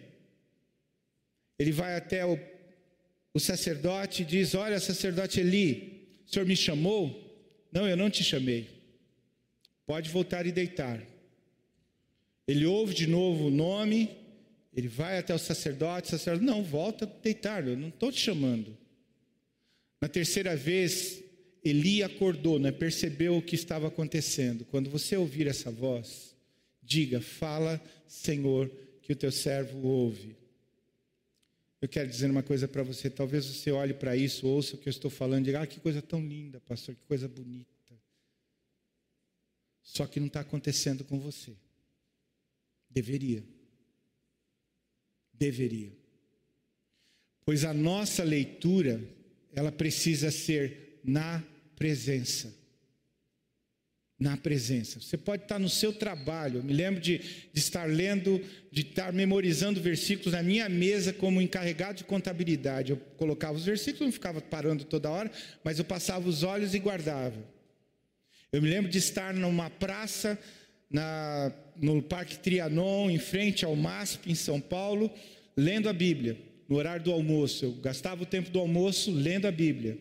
Ele 1.59 1.73
vai 1.73 1.97
até 1.97 2.25
o, 2.25 2.39
o 3.33 3.39
sacerdote 3.39 4.21
e 4.21 4.25
diz: 4.25 4.55
Olha, 4.55 4.79
sacerdote 4.79 5.41
Eli, 5.41 6.07
o 6.25 6.31
senhor 6.31 6.45
me 6.45 6.55
chamou? 6.55 7.21
Não, 7.69 7.85
eu 7.85 7.97
não 7.97 8.09
te 8.09 8.23
chamei. 8.23 8.69
Pode 9.85 10.09
voltar 10.09 10.45
e 10.45 10.53
deitar. 10.53 11.11
Ele 12.47 12.65
ouve 12.65 12.93
de 12.93 13.07
novo 13.07 13.45
o 13.45 13.51
nome, 13.51 14.09
ele 14.73 14.87
vai 14.87 15.17
até 15.17 15.33
o 15.33 15.39
sacerdote, 15.39 16.07
o 16.07 16.11
sacerdote, 16.11 16.45
não, 16.45 16.63
volta 16.63 17.05
deitar, 17.05 17.67
eu 17.67 17.77
não 17.77 17.89
estou 17.89 18.11
te 18.11 18.19
chamando. 18.19 18.77
Na 20.01 20.09
terceira 20.09 20.55
vez, 20.55 21.23
Eli 21.63 22.03
acordou, 22.03 22.59
né, 22.59 22.71
percebeu 22.71 23.37
o 23.37 23.41
que 23.41 23.55
estava 23.55 23.87
acontecendo. 23.87 24.65
Quando 24.65 24.89
você 24.89 25.15
ouvir 25.15 25.47
essa 25.47 25.71
voz, 25.71 26.35
diga: 26.81 27.21
Fala, 27.21 27.81
Senhor, 28.07 28.69
que 29.01 29.13
o 29.13 29.15
teu 29.15 29.31
servo 29.31 29.87
ouve. 29.87 30.35
Eu 31.81 31.87
quero 31.87 32.09
dizer 32.09 32.29
uma 32.29 32.43
coisa 32.43 32.67
para 32.67 32.83
você. 32.83 33.09
Talvez 33.09 33.45
você 33.45 33.71
olhe 33.71 33.93
para 33.93 34.15
isso, 34.15 34.47
ouça 34.47 34.75
o 34.75 34.77
que 34.77 34.87
eu 34.87 34.91
estou 34.91 35.11
falando 35.11 35.43
e 35.43 35.45
diga: 35.45 35.61
ah, 35.61 35.67
que 35.67 35.79
coisa 35.79 36.01
tão 36.01 36.25
linda, 36.25 36.59
pastor, 36.61 36.95
que 36.95 37.03
coisa 37.05 37.27
bonita. 37.27 37.71
Só 39.81 40.07
que 40.07 40.19
não 40.19 40.27
está 40.27 40.39
acontecendo 40.39 41.03
com 41.03 41.19
você. 41.19 41.53
Deveria. 42.93 43.43
Deveria. 45.33 45.91
Pois 47.45 47.65
a 47.65 47.73
nossa 47.73 48.23
leitura, 48.23 49.01
ela 49.53 49.71
precisa 49.71 50.31
ser 50.31 50.99
na 51.03 51.43
presença 51.75 52.63
na 54.23 54.37
presença. 54.37 55.01
Você 55.01 55.17
pode 55.17 55.43
estar 55.43 55.59
no 55.59 55.67
seu 55.67 55.91
trabalho. 55.91 56.59
Eu 56.59 56.63
me 56.63 56.71
lembro 56.71 57.01
de, 57.01 57.17
de, 57.17 57.59
estar 57.59 57.85
lendo, 57.85 58.41
de 58.71 58.81
estar 58.81 59.11
memorizando 59.11 59.81
versículos 59.81 60.31
na 60.31 60.41
minha 60.41 60.69
mesa 60.69 61.11
como 61.11 61.41
encarregado 61.41 61.97
de 61.97 62.03
contabilidade. 62.05 62.91
Eu 62.91 62.97
colocava 63.17 63.57
os 63.57 63.65
versículos, 63.65 64.05
não 64.05 64.11
ficava 64.11 64.39
parando 64.39 64.85
toda 64.85 65.09
hora, 65.09 65.29
mas 65.61 65.77
eu 65.77 65.83
passava 65.83 66.29
os 66.29 66.41
olhos 66.41 66.73
e 66.73 66.79
guardava. 66.79 67.37
Eu 68.51 68.61
me 68.61 68.69
lembro 68.69 68.89
de 68.89 68.97
estar 68.97 69.33
numa 69.33 69.69
praça 69.69 70.39
na, 70.93 71.51
no 71.75 72.03
Parque 72.03 72.37
Trianon, 72.37 73.09
em 73.09 73.17
frente 73.17 73.65
ao 73.65 73.75
MASP, 73.75 74.31
em 74.31 74.35
São 74.35 74.61
Paulo, 74.61 75.11
lendo 75.57 75.89
a 75.89 75.93
Bíblia, 75.93 76.37
no 76.69 76.75
horário 76.75 77.03
do 77.03 77.11
almoço. 77.11 77.65
Eu 77.65 77.71
gastava 77.73 78.21
o 78.21 78.27
tempo 78.27 78.51
do 78.51 78.59
almoço 78.59 79.11
lendo 79.11 79.47
a 79.47 79.51
Bíblia, 79.51 79.97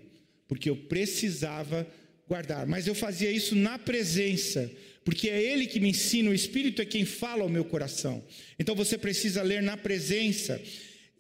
porque 0.47 0.69
eu 0.69 0.77
precisava 0.77 1.87
guardar, 2.29 2.67
mas 2.67 2.87
eu 2.87 2.95
fazia 2.95 3.31
isso 3.31 3.57
na 3.57 3.79
presença, 3.79 4.71
porque 5.03 5.29
é 5.31 5.43
Ele 5.43 5.67
que 5.67 5.81
me 5.81 5.89
ensina, 5.89 6.31
o 6.31 6.35
Espírito 6.35 6.83
é 6.83 6.85
quem 6.85 7.07
fala 7.07 7.43
ao 7.43 7.49
meu 7.49 7.65
coração. 7.65 8.23
Então 8.59 8.75
você 8.75 8.99
precisa 8.99 9.43
ler 9.43 9.63
na 9.63 9.77
presença 9.77 10.61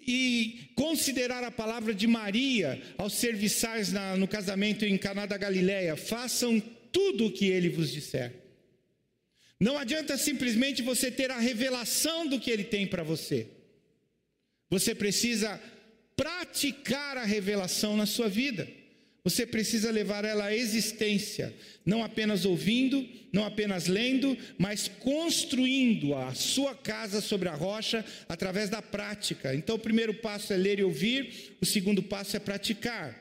e 0.06 0.70
considerar 0.74 1.42
a 1.44 1.50
palavra 1.50 1.94
de 1.94 2.06
Maria 2.06 2.80
aos 2.98 3.14
serviçais 3.14 3.90
na, 3.90 4.16
no 4.16 4.28
casamento 4.28 4.84
em 4.84 4.98
Caná 4.98 5.26
da 5.26 5.38
Galileia. 5.38 5.96
Façam 5.96 6.60
tudo 6.90 7.26
o 7.26 7.32
que 7.32 7.46
Ele 7.46 7.68
vos 7.68 7.90
disser. 7.90 8.41
Não 9.62 9.78
adianta 9.78 10.18
simplesmente 10.18 10.82
você 10.82 11.08
ter 11.08 11.30
a 11.30 11.38
revelação 11.38 12.26
do 12.26 12.40
que 12.40 12.50
Ele 12.50 12.64
tem 12.64 12.84
para 12.84 13.04
você. 13.04 13.46
Você 14.68 14.92
precisa 14.92 15.62
praticar 16.16 17.16
a 17.16 17.24
revelação 17.24 17.96
na 17.96 18.04
sua 18.04 18.28
vida. 18.28 18.68
Você 19.22 19.46
precisa 19.46 19.92
levar 19.92 20.24
ela 20.24 20.46
à 20.46 20.56
existência, 20.56 21.54
não 21.86 22.02
apenas 22.02 22.44
ouvindo, 22.44 23.08
não 23.32 23.44
apenas 23.44 23.86
lendo, 23.86 24.36
mas 24.58 24.88
construindo 24.88 26.12
a 26.12 26.34
sua 26.34 26.74
casa 26.74 27.20
sobre 27.20 27.48
a 27.48 27.54
rocha 27.54 28.04
através 28.28 28.68
da 28.68 28.82
prática. 28.82 29.54
Então, 29.54 29.76
o 29.76 29.78
primeiro 29.78 30.12
passo 30.12 30.52
é 30.52 30.56
ler 30.56 30.80
e 30.80 30.82
ouvir, 30.82 31.56
o 31.60 31.64
segundo 31.64 32.02
passo 32.02 32.36
é 32.36 32.40
praticar. 32.40 33.16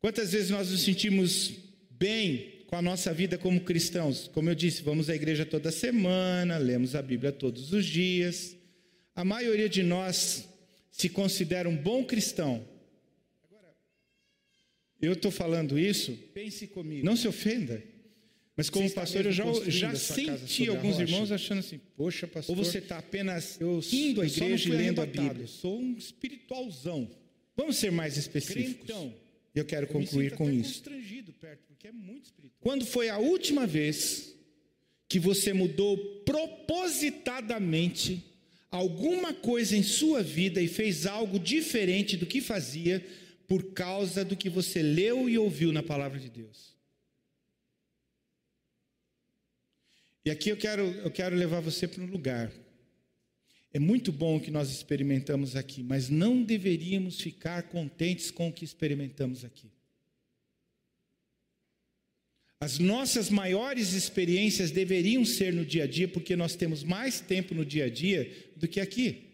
Quantas 0.00 0.32
vezes 0.32 0.50
nós 0.50 0.72
nos 0.72 0.82
sentimos 0.82 1.52
bem 1.88 2.53
com 2.74 2.78
a 2.78 2.82
nossa 2.82 3.14
vida 3.14 3.38
como 3.38 3.60
cristãos? 3.60 4.26
Como 4.26 4.50
eu 4.50 4.54
disse, 4.56 4.82
vamos 4.82 5.08
à 5.08 5.14
igreja 5.14 5.46
toda 5.46 5.70
semana, 5.70 6.58
lemos 6.58 6.96
a 6.96 7.02
Bíblia 7.02 7.30
todos 7.30 7.72
os 7.72 7.86
dias. 7.86 8.56
A 9.14 9.24
maioria 9.24 9.68
de 9.68 9.84
nós 9.84 10.48
se 10.90 11.08
considera 11.08 11.68
um 11.68 11.76
bom 11.76 12.04
cristão. 12.04 12.66
Agora, 13.44 13.72
eu 15.00 15.12
estou 15.12 15.30
falando 15.30 15.78
isso, 15.78 16.18
pense 16.34 16.66
comigo, 16.66 17.06
não 17.06 17.16
se 17.16 17.28
ofenda. 17.28 17.80
Mas 18.56 18.68
como 18.68 18.90
pastor, 18.90 19.24
eu 19.24 19.30
já, 19.30 19.44
já 19.68 19.94
senti 19.94 20.68
alguns 20.68 20.98
irmãos 20.98 21.30
achando 21.30 21.60
assim, 21.60 21.80
poxa, 21.96 22.26
pastor. 22.26 22.58
Ou 22.58 22.64
você 22.64 22.78
está 22.78 22.98
apenas 22.98 23.56
eu 23.60 23.80
indo 23.92 24.20
à 24.20 24.26
igreja 24.26 24.68
e 24.68 24.72
lendo 24.72 25.00
a 25.00 25.06
Bíblia. 25.06 25.44
Eu 25.44 25.46
sou 25.46 25.78
um 25.78 25.96
espiritualzão. 25.96 27.08
Vamos 27.56 27.76
ser 27.76 27.92
mais 27.92 28.16
específicos. 28.16 28.90
Então, 29.54 29.62
eu 29.62 29.64
quero 29.64 29.86
concluir 29.86 30.32
eu 30.32 30.36
com 30.36 30.50
isso. 30.50 30.82
Perto, 30.82 31.64
é 31.84 31.92
Quando 32.60 32.84
foi 32.84 33.08
a 33.08 33.18
última 33.18 33.66
vez 33.66 34.34
que 35.08 35.20
você 35.20 35.52
mudou 35.52 35.96
propositadamente 36.24 38.24
alguma 38.68 39.32
coisa 39.32 39.76
em 39.76 39.84
sua 39.84 40.22
vida 40.22 40.60
e 40.60 40.66
fez 40.66 41.06
algo 41.06 41.38
diferente 41.38 42.16
do 42.16 42.26
que 42.26 42.40
fazia 42.40 43.06
por 43.46 43.72
causa 43.72 44.24
do 44.24 44.36
que 44.36 44.50
você 44.50 44.82
leu 44.82 45.28
e 45.28 45.38
ouviu 45.38 45.72
na 45.72 45.82
palavra 45.82 46.18
de 46.18 46.28
Deus. 46.28 46.74
E 50.24 50.30
aqui 50.30 50.48
eu 50.48 50.56
quero, 50.56 50.82
eu 50.82 51.10
quero 51.12 51.36
levar 51.36 51.60
você 51.60 51.86
para 51.86 52.02
um 52.02 52.06
lugar. 52.06 52.50
É 53.74 53.80
muito 53.80 54.12
bom 54.12 54.36
o 54.36 54.40
que 54.40 54.52
nós 54.52 54.70
experimentamos 54.70 55.56
aqui, 55.56 55.82
mas 55.82 56.08
não 56.08 56.44
deveríamos 56.44 57.20
ficar 57.20 57.64
contentes 57.64 58.30
com 58.30 58.48
o 58.48 58.52
que 58.52 58.64
experimentamos 58.64 59.44
aqui. 59.44 59.68
As 62.60 62.78
nossas 62.78 63.28
maiores 63.30 63.92
experiências 63.92 64.70
deveriam 64.70 65.24
ser 65.24 65.52
no 65.52 65.66
dia 65.66 65.82
a 65.82 65.86
dia, 65.88 66.06
porque 66.06 66.36
nós 66.36 66.54
temos 66.54 66.84
mais 66.84 67.20
tempo 67.20 67.52
no 67.52 67.64
dia 67.64 67.86
a 67.86 67.90
dia 67.90 68.52
do 68.54 68.68
que 68.68 68.78
aqui. 68.78 69.24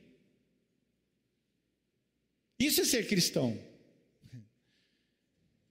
Isso 2.58 2.80
é 2.80 2.84
ser 2.86 3.06
cristão. 3.06 3.58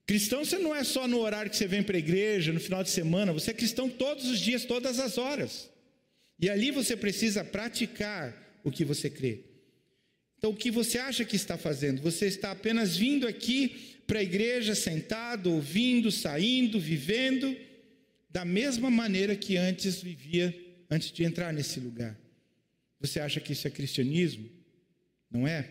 Cristão 0.06 0.44
você 0.44 0.58
não 0.58 0.72
é 0.72 0.84
só 0.84 1.08
no 1.08 1.18
horário 1.18 1.50
que 1.50 1.56
você 1.56 1.66
vem 1.66 1.82
para 1.82 1.96
a 1.96 1.98
igreja, 1.98 2.52
no 2.52 2.60
final 2.60 2.84
de 2.84 2.90
semana, 2.90 3.32
você 3.32 3.50
é 3.50 3.54
cristão 3.54 3.90
todos 3.90 4.26
os 4.26 4.38
dias, 4.38 4.64
todas 4.64 5.00
as 5.00 5.18
horas. 5.18 5.68
E 6.38 6.48
ali 6.48 6.70
você 6.70 6.96
precisa 6.96 7.44
praticar 7.44 8.49
o 8.62 8.70
que 8.70 8.84
você 8.84 9.08
crê. 9.08 9.44
Então, 10.38 10.50
o 10.50 10.56
que 10.56 10.70
você 10.70 10.98
acha 10.98 11.24
que 11.24 11.36
está 11.36 11.58
fazendo? 11.58 12.00
Você 12.00 12.26
está 12.26 12.50
apenas 12.50 12.96
vindo 12.96 13.26
aqui 13.26 13.98
para 14.06 14.20
a 14.20 14.22
igreja, 14.22 14.74
sentado, 14.74 15.52
ouvindo, 15.52 16.10
saindo, 16.10 16.80
vivendo, 16.80 17.54
da 18.30 18.44
mesma 18.44 18.90
maneira 18.90 19.36
que 19.36 19.56
antes 19.56 20.02
vivia, 20.02 20.54
antes 20.88 21.12
de 21.12 21.24
entrar 21.24 21.52
nesse 21.52 21.78
lugar. 21.78 22.18
Você 22.98 23.20
acha 23.20 23.40
que 23.40 23.52
isso 23.52 23.68
é 23.68 23.70
cristianismo? 23.70 24.48
Não 25.30 25.46
é? 25.46 25.70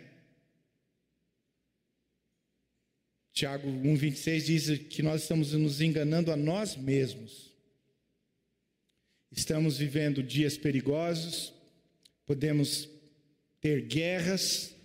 Tiago 3.33 3.69
1,26 3.69 4.41
diz 4.41 4.77
que 4.89 5.01
nós 5.01 5.21
estamos 5.21 5.53
nos 5.53 5.81
enganando 5.81 6.31
a 6.31 6.35
nós 6.35 6.75
mesmos. 6.75 7.53
Estamos 9.31 9.77
vivendo 9.77 10.21
dias 10.21 10.57
perigosos, 10.57 11.53
podemos 12.29 12.87
ter 13.59 13.81
guerras, 13.87 14.75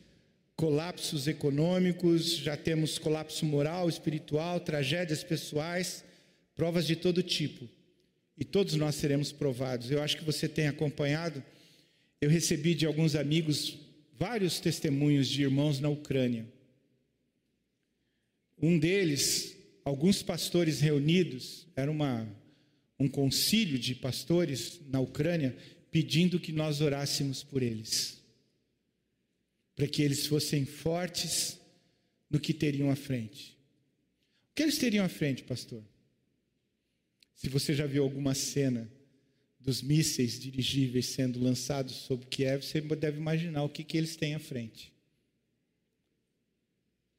colapsos 0.57 1.29
econômicos, 1.29 2.39
já 2.39 2.57
temos 2.57 2.99
colapso 2.99 3.45
moral, 3.45 3.87
espiritual, 3.87 4.61
tragédias 4.61 5.23
pessoais, 5.23 6.03
provas 6.55 6.87
de 6.87 6.97
todo 6.97 7.23
tipo. 7.23 7.69
E 8.39 8.47
todos 8.47 8.77
nós 8.77 8.95
seremos 8.95 9.31
provados. 9.31 9.91
Eu 9.91 10.03
acho 10.03 10.17
que 10.17 10.25
você 10.25 10.49
tem 10.49 10.69
acompanhado. 10.69 11.45
Eu 12.19 12.31
recebi 12.31 12.75
de 12.75 12.87
alguns 12.87 13.15
amigos 13.15 13.77
vários 14.19 14.59
testemunhos 14.59 15.29
de 15.29 15.43
irmãos 15.43 15.81
na 15.81 15.91
Ucrânia. 15.91 16.47
Um 18.57 18.79
deles, 18.79 19.55
alguns 19.85 20.23
pastores 20.23 20.81
reunidos, 20.81 21.67
era 21.77 21.91
uma, 21.91 22.27
um 22.99 23.07
concílio 23.07 23.79
de 23.79 23.95
pastores 23.95 24.81
na 24.89 24.99
Ucrânia, 24.99 25.55
pedindo 25.95 26.41
que 26.41 26.51
nós 26.51 26.81
orássemos 26.81 27.45
por 27.45 27.63
eles, 27.63 28.21
para 29.77 29.87
que 29.87 30.03
eles 30.03 30.27
fossem 30.27 30.67
fortes 30.67 31.57
no 32.29 32.41
que 32.41 32.53
teriam 32.53 32.91
à 32.91 32.97
frente. 32.97 33.57
O 34.51 34.55
que 34.57 34.65
eles 34.65 34.77
teriam 34.77 35.05
à 35.05 35.09
frente, 35.09 35.45
pastor? 35.45 35.85
Se 37.37 37.49
você 37.49 37.73
já 37.77 37.87
viu 37.87 38.03
alguma 38.03 38.35
cena 38.35 38.91
dos 39.61 39.83
mísseis 39.83 40.37
dirigíveis 40.41 41.07
sendo 41.07 41.41
lançados 41.41 41.95
sobre 41.95 42.27
Kiev, 42.27 42.65
você 42.65 42.81
deve 42.81 43.19
imaginar 43.19 43.63
o 43.63 43.69
que, 43.69 43.85
que 43.85 43.97
eles 43.97 44.17
têm 44.17 44.35
à 44.35 44.41
frente. 44.41 44.93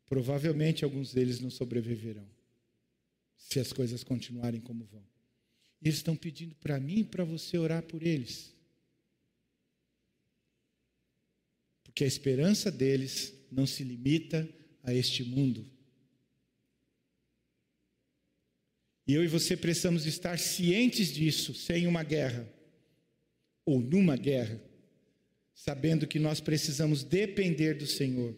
Provavelmente 0.05 0.83
alguns 0.83 1.13
deles 1.13 1.39
não 1.39 1.49
sobreviverão, 1.49 2.27
se 3.37 3.57
as 3.57 3.71
coisas 3.71 4.03
continuarem 4.03 4.59
como 4.59 4.83
vão. 4.83 5.07
Eles 5.81 5.95
estão 5.95 6.13
pedindo 6.13 6.55
para 6.55 6.77
mim 6.77 6.99
e 6.99 7.03
para 7.05 7.23
você 7.23 7.57
orar 7.57 7.81
por 7.81 8.03
eles. 8.03 8.53
Porque 11.95 12.03
a 12.03 12.07
esperança 12.07 12.69
deles 12.69 13.33
não 13.49 13.65
se 13.65 13.81
limita 13.81 14.45
a 14.83 14.93
este 14.93 15.23
mundo. 15.23 15.65
E 19.07 19.13
eu 19.13 19.23
e 19.23 19.29
você 19.29 19.55
precisamos 19.55 20.05
estar 20.05 20.37
cientes 20.37 21.13
disso, 21.13 21.53
sem 21.53 21.87
uma 21.87 22.03
guerra, 22.03 22.51
ou 23.65 23.79
numa 23.79 24.17
guerra, 24.17 24.61
sabendo 25.53 26.05
que 26.05 26.19
nós 26.19 26.41
precisamos 26.41 27.01
depender 27.01 27.75
do 27.75 27.87
Senhor. 27.87 28.35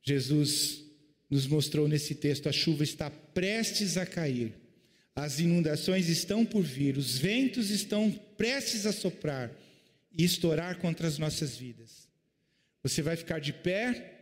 Jesus 0.00 0.84
nos 1.28 1.48
mostrou 1.48 1.88
nesse 1.88 2.14
texto: 2.14 2.48
a 2.48 2.52
chuva 2.52 2.84
está 2.84 3.10
prestes 3.10 3.96
a 3.96 4.06
cair, 4.06 4.54
as 5.16 5.40
inundações 5.40 6.08
estão 6.08 6.46
por 6.46 6.62
vir, 6.62 6.96
os 6.96 7.18
ventos 7.18 7.70
estão 7.70 8.08
prestes 8.36 8.86
a 8.86 8.92
soprar 8.92 9.52
e 10.16 10.22
estourar 10.22 10.78
contra 10.78 11.08
as 11.08 11.18
nossas 11.18 11.56
vidas. 11.56 12.05
Você 12.86 13.02
vai 13.02 13.16
ficar 13.16 13.40
de 13.40 13.52
pé 13.52 14.12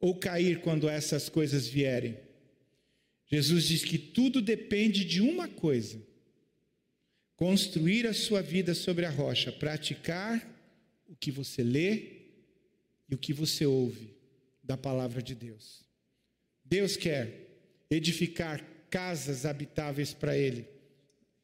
ou 0.00 0.14
cair 0.14 0.60
quando 0.60 0.88
essas 0.88 1.28
coisas 1.28 1.66
vierem? 1.66 2.16
Jesus 3.26 3.64
diz 3.64 3.84
que 3.84 3.98
tudo 3.98 4.40
depende 4.40 5.04
de 5.04 5.20
uma 5.20 5.48
coisa: 5.48 6.00
construir 7.34 8.06
a 8.06 8.14
sua 8.14 8.40
vida 8.40 8.74
sobre 8.74 9.04
a 9.04 9.10
rocha, 9.10 9.50
praticar 9.50 10.48
o 11.08 11.16
que 11.16 11.32
você 11.32 11.64
lê 11.64 12.28
e 13.08 13.16
o 13.16 13.18
que 13.18 13.32
você 13.32 13.66
ouve 13.66 14.14
da 14.62 14.76
palavra 14.76 15.20
de 15.20 15.34
Deus. 15.34 15.82
Deus 16.64 16.96
quer 16.96 17.48
edificar 17.90 18.64
casas 18.88 19.44
habitáveis 19.44 20.14
para 20.14 20.38
Ele. 20.38 20.64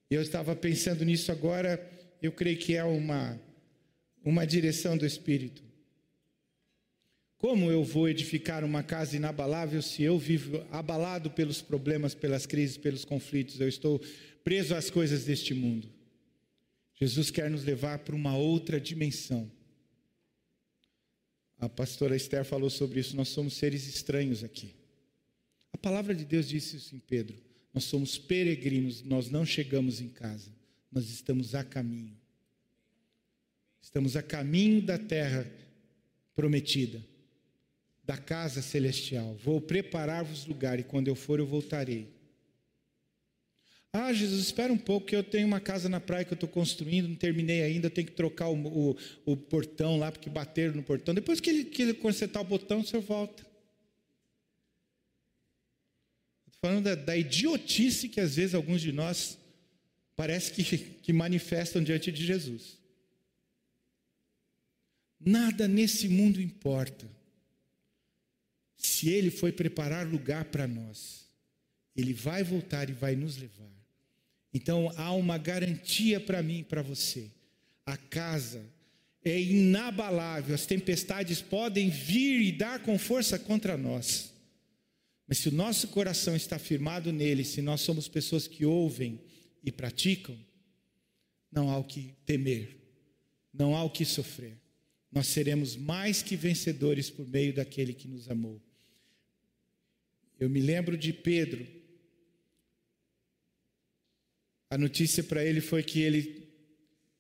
Eu 0.09 0.23
estava 0.23 0.55
pensando 0.55 1.05
nisso 1.05 1.33
agora, 1.33 1.85
eu 2.23 2.31
creio 2.31 2.57
que 2.57 2.77
é 2.77 2.85
uma, 2.85 3.37
uma 4.25 4.47
direção 4.47 4.97
do 4.97 5.05
Espírito. 5.05 5.74
Como 7.39 7.70
eu 7.70 7.85
vou 7.85 8.09
edificar 8.09 8.64
uma 8.64 8.82
casa 8.82 9.16
inabalável 9.16 9.82
se 9.82 10.03
eu 10.03 10.18
vivo 10.18 10.64
abalado 10.70 11.30
pelos 11.30 11.61
problemas, 11.61 12.14
pelas 12.14 12.47
crises, 12.47 12.76
pelos 12.76 13.05
conflitos? 13.05 13.61
Eu 13.61 13.68
estou 13.68 14.01
preso 14.43 14.74
às 14.74 14.91
coisas 14.91 15.24
deste 15.24 15.53
mundo. 15.53 15.89
Jesus 16.95 17.30
quer 17.30 17.51
nos 17.51 17.64
levar 17.64 17.99
para 17.99 18.14
uma 18.14 18.37
outra 18.37 18.80
dimensão. 18.80 19.51
A 21.59 21.68
pastora 21.68 22.16
Esther 22.16 22.45
falou 22.45 22.70
sobre 22.70 23.01
isso. 23.01 23.16
Nós 23.16 23.28
somos 23.28 23.55
seres 23.55 23.87
estranhos 23.87 24.45
aqui. 24.45 24.74
A 25.72 25.76
palavra 25.76 26.14
de 26.14 26.24
Deus 26.24 26.49
disse 26.49 26.76
isso 26.76 26.95
em 26.95 27.01
Pedro. 27.01 27.37
Nós 27.74 27.85
somos 27.85 28.16
peregrinos, 28.16 29.03
nós 29.03 29.28
não 29.28 29.45
chegamos 29.45 30.01
em 30.01 30.09
casa, 30.09 30.53
nós 30.93 31.11
estamos 31.11 31.57
a 31.57 31.64
caminho. 31.64 32.16
Estamos 33.82 34.16
a 34.16 34.22
caminho 34.22 34.80
da 34.80 34.97
terra 34.97 35.51
prometida, 36.37 37.05
da 38.07 38.17
casa 38.17 38.61
celestial. 38.61 39.35
Vou 39.43 39.61
preparar-vos 39.61 40.47
lugar 40.47 40.79
e 40.79 40.85
quando 40.85 41.09
eu 41.09 41.15
for 41.15 41.39
eu 41.39 41.47
voltarei. 41.47 42.13
Ah, 43.97 44.13
Jesus, 44.13 44.43
espera 44.43 44.73
um 44.73 44.79
pouco 44.79 45.07
que 45.07 45.15
eu 45.15 45.23
tenho 45.23 45.47
uma 45.47 45.61
casa 45.61 45.89
na 45.89 46.01
praia 46.01 46.25
que 46.25 46.33
eu 46.33 46.35
estou 46.35 46.49
construindo, 46.49 47.09
não 47.09 47.15
terminei 47.15 47.63
ainda, 47.63 47.89
tenho 47.89 48.09
que 48.09 48.13
trocar 48.13 48.49
o, 48.49 48.57
o, 48.57 48.97
o, 49.25 49.37
portão 49.37 49.97
lá, 49.97 50.11
porque 50.11 50.29
bateram 50.29 50.75
no 50.75 50.83
portão. 50.83 51.15
Depois 51.15 51.39
que 51.39 51.49
ele, 51.49 51.65
que 51.67 51.83
ele 51.83 51.95
consertar 51.95 52.41
o 52.41 52.45
botão, 52.45 52.81
o 52.81 52.85
senhor 52.85 53.03
volta. 53.03 53.47
Estou 56.49 56.61
falando 56.61 56.85
da, 56.87 56.97
da, 56.97 57.17
idiotice 57.17 58.09
que 58.09 58.21
às 58.21 58.35
vezes 58.35 58.53
alguns 58.53 58.81
de 58.81 58.91
nós 58.91 59.39
parece 60.17 60.51
que, 60.53 60.77
que 60.77 61.13
manifestam 61.13 61.81
diante 61.81 62.11
de 62.11 62.27
Jesus. 62.27 62.81
Nada 65.21 65.69
nesse 65.69 66.09
mundo 66.09 66.43
importa. 66.43 67.09
Se 68.85 69.09
Ele 69.09 69.30
foi 69.30 69.51
preparar 69.51 70.07
lugar 70.07 70.45
para 70.45 70.68
nós, 70.68 71.26
Ele 71.97 72.12
vai 72.12 72.45
voltar 72.45 72.91
e 72.91 72.93
vai 72.93 73.16
nos 73.16 73.39
levar. 73.39 73.72
Então 74.53 74.93
há 74.97 75.11
uma 75.12 75.39
garantia 75.39 76.20
para 76.20 76.43
mim 76.43 76.59
e 76.59 76.64
para 76.64 76.82
você. 76.82 77.30
A 77.87 77.97
casa 77.97 78.62
é 79.24 79.41
inabalável, 79.41 80.55
as 80.55 80.66
tempestades 80.66 81.41
podem 81.41 81.89
vir 81.89 82.43
e 82.43 82.53
dar 82.53 82.78
com 82.80 82.99
força 82.99 83.39
contra 83.39 83.74
nós. 83.78 84.35
Mas 85.26 85.39
se 85.39 85.49
o 85.49 85.53
nosso 85.53 85.89
coração 85.89 86.37
está 86.37 86.59
firmado 86.59 87.11
nele, 87.11 87.43
se 87.43 87.62
nós 87.62 87.80
somos 87.80 88.07
pessoas 88.07 88.47
que 88.47 88.66
ouvem 88.66 89.18
e 89.62 89.72
praticam, 89.72 90.39
não 91.51 91.70
há 91.70 91.78
o 91.78 91.85
que 91.85 92.14
temer, 92.26 92.76
não 93.51 93.74
há 93.74 93.82
o 93.82 93.89
que 93.89 94.05
sofrer. 94.05 94.59
Nós 95.11 95.26
seremos 95.28 95.74
mais 95.74 96.22
que 96.22 96.37
vencedores 96.37 97.09
por 97.09 97.26
meio 97.26 97.55
daquele 97.55 97.95
que 97.95 98.07
nos 98.07 98.28
amou. 98.28 98.61
Eu 100.39 100.51
me 100.51 100.61
lembro 100.61 100.97
de 100.97 101.12
Pedro, 101.12 101.66
a 104.68 104.76
notícia 104.76 105.22
para 105.22 105.45
ele 105.45 105.61
foi 105.61 105.82
que 105.82 106.01
ele 106.01 106.49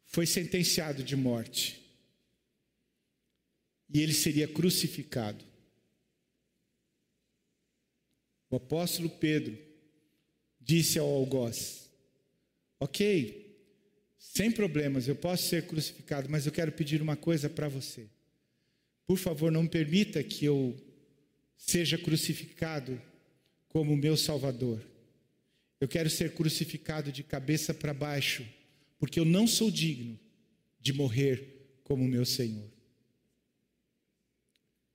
foi 0.04 0.26
sentenciado 0.26 1.02
de 1.02 1.16
morte. 1.16 1.80
E 3.88 4.00
ele 4.00 4.12
seria 4.12 4.48
crucificado. 4.48 5.44
O 8.50 8.56
apóstolo 8.56 9.08
Pedro 9.08 9.56
disse 10.60 10.98
ao 10.98 11.08
algoz: 11.08 11.90
Ok, 12.80 13.56
sem 14.18 14.50
problemas, 14.50 15.06
eu 15.06 15.14
posso 15.14 15.48
ser 15.48 15.66
crucificado, 15.66 16.28
mas 16.28 16.46
eu 16.46 16.52
quero 16.52 16.72
pedir 16.72 17.00
uma 17.00 17.16
coisa 17.16 17.48
para 17.48 17.68
você. 17.68 18.08
Por 19.06 19.18
favor, 19.18 19.52
não 19.52 19.66
permita 19.66 20.22
que 20.24 20.44
eu 20.44 20.76
seja 21.56 21.98
crucificado 21.98 23.00
como 23.68 23.96
meu 23.96 24.16
Salvador. 24.16 24.80
Eu 25.80 25.88
quero 25.88 26.08
ser 26.08 26.32
crucificado 26.34 27.10
de 27.10 27.22
cabeça 27.22 27.74
para 27.74 27.92
baixo, 27.92 28.46
porque 28.98 29.18
eu 29.18 29.24
não 29.24 29.46
sou 29.46 29.70
digno 29.70 30.18
de 30.80 30.92
morrer 30.92 31.78
como 31.82 32.06
meu 32.06 32.24
Senhor. 32.24 32.70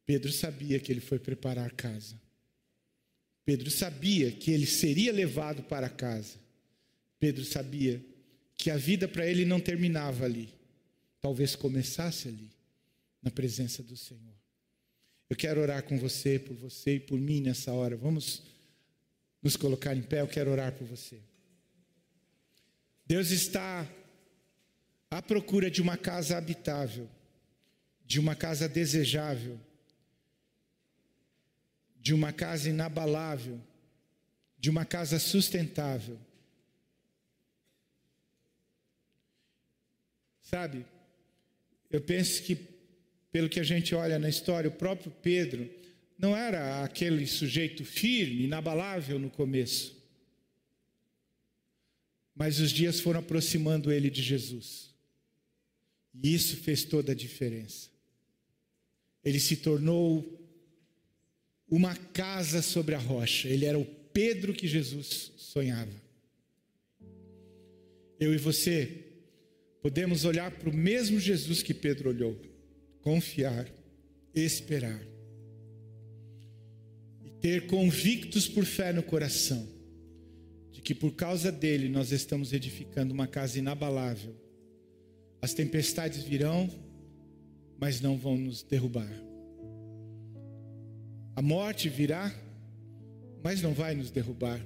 Pedro 0.05 0.31
sabia 0.31 0.79
que 0.79 0.91
ele 0.91 1.01
foi 1.01 1.19
preparar 1.19 1.71
casa. 1.73 2.19
Pedro 3.45 3.69
sabia 3.69 4.31
que 4.31 4.49
ele 4.49 4.65
seria 4.65 5.11
levado 5.11 5.61
para 5.63 5.89
casa. 5.89 6.39
Pedro 7.19 7.43
sabia 7.43 8.03
que 8.57 8.71
a 8.71 8.77
vida 8.77 9.07
para 9.07 9.25
ele 9.25 9.45
não 9.45 9.59
terminava 9.59 10.25
ali. 10.25 10.49
Talvez 11.21 11.55
começasse 11.55 12.27
ali, 12.27 12.49
na 13.21 13.29
presença 13.29 13.83
do 13.83 13.95
Senhor. 13.95 14.38
Eu 15.29 15.35
quero 15.35 15.61
orar 15.61 15.83
com 15.83 15.97
você, 15.97 16.39
por 16.39 16.55
você 16.55 16.95
e 16.95 16.99
por 16.99 17.19
mim 17.19 17.41
nessa 17.41 17.71
hora. 17.71 17.95
Vamos 17.95 18.43
nos 19.41 19.55
colocar 19.55 19.95
em 19.95 20.01
pé, 20.01 20.21
eu 20.21 20.27
quero 20.27 20.51
orar 20.51 20.73
por 20.73 20.87
você. 20.87 21.19
Deus 23.05 23.31
está 23.31 23.87
à 25.09 25.21
procura 25.21 25.69
de 25.69 25.81
uma 25.81 25.97
casa 25.97 26.37
habitável, 26.37 27.09
de 28.05 28.19
uma 28.19 28.35
casa 28.35 28.67
desejável, 28.67 29.59
de 31.95 32.13
uma 32.13 32.31
casa 32.31 32.69
inabalável, 32.69 33.59
de 34.57 34.69
uma 34.69 34.85
casa 34.85 35.19
sustentável. 35.19 36.19
Sabe, 40.41 40.85
eu 41.89 42.01
penso 42.01 42.41
que, 42.43 42.55
pelo 43.31 43.49
que 43.49 43.59
a 43.59 43.63
gente 43.63 43.93
olha 43.93 44.17
na 44.17 44.29
história, 44.29 44.69
o 44.69 44.73
próprio 44.73 45.11
Pedro 45.21 45.69
não 46.17 46.35
era 46.35 46.83
aquele 46.83 47.25
sujeito 47.25 47.85
firme, 47.85 48.43
inabalável 48.43 49.17
no 49.17 49.29
começo. 49.29 49.97
Mas 52.35 52.59
os 52.59 52.71
dias 52.71 52.99
foram 52.99 53.19
aproximando 53.19 53.91
ele 53.91 54.09
de 54.09 54.21
Jesus. 54.21 54.93
E 56.21 56.33
isso 56.33 56.57
fez 56.57 56.83
toda 56.83 57.11
a 57.11 57.15
diferença. 57.15 57.89
Ele 59.23 59.39
se 59.39 59.57
tornou 59.57 60.37
uma 61.69 61.95
casa 61.95 62.61
sobre 62.61 62.95
a 62.95 62.99
rocha. 62.99 63.47
Ele 63.47 63.65
era 63.65 63.77
o 63.77 63.85
Pedro 63.85 64.53
que 64.53 64.67
Jesus 64.67 65.31
sonhava. 65.37 65.93
Eu 68.19 68.33
e 68.33 68.37
você 68.37 69.05
podemos 69.81 70.25
olhar 70.25 70.51
para 70.51 70.69
o 70.69 70.75
mesmo 70.75 71.19
Jesus 71.19 71.63
que 71.63 71.73
Pedro 71.73 72.09
olhou, 72.09 72.39
confiar, 73.01 73.67
esperar 74.33 75.01
e 77.23 77.29
ter 77.29 77.67
convictos 77.67 78.47
por 78.47 78.65
fé 78.65 78.91
no 78.93 79.03
coração 79.03 79.67
de 80.71 80.81
que 80.81 80.93
por 80.93 81.13
causa 81.13 81.51
dele 81.51 81.89
nós 81.89 82.11
estamos 82.11 82.53
edificando 82.53 83.13
uma 83.13 83.27
casa 83.27 83.59
inabalável. 83.59 84.35
As 85.41 85.53
tempestades 85.53 86.23
virão, 86.23 86.69
mas 87.79 88.01
não 88.01 88.17
vão 88.17 88.37
nos 88.37 88.61
derrubar. 88.61 89.11
A 91.35 91.41
morte 91.41 91.87
virá, 91.87 92.33
mas 93.41 93.61
não 93.61 93.73
vai 93.73 93.95
nos 93.95 94.11
derrubar. 94.11 94.59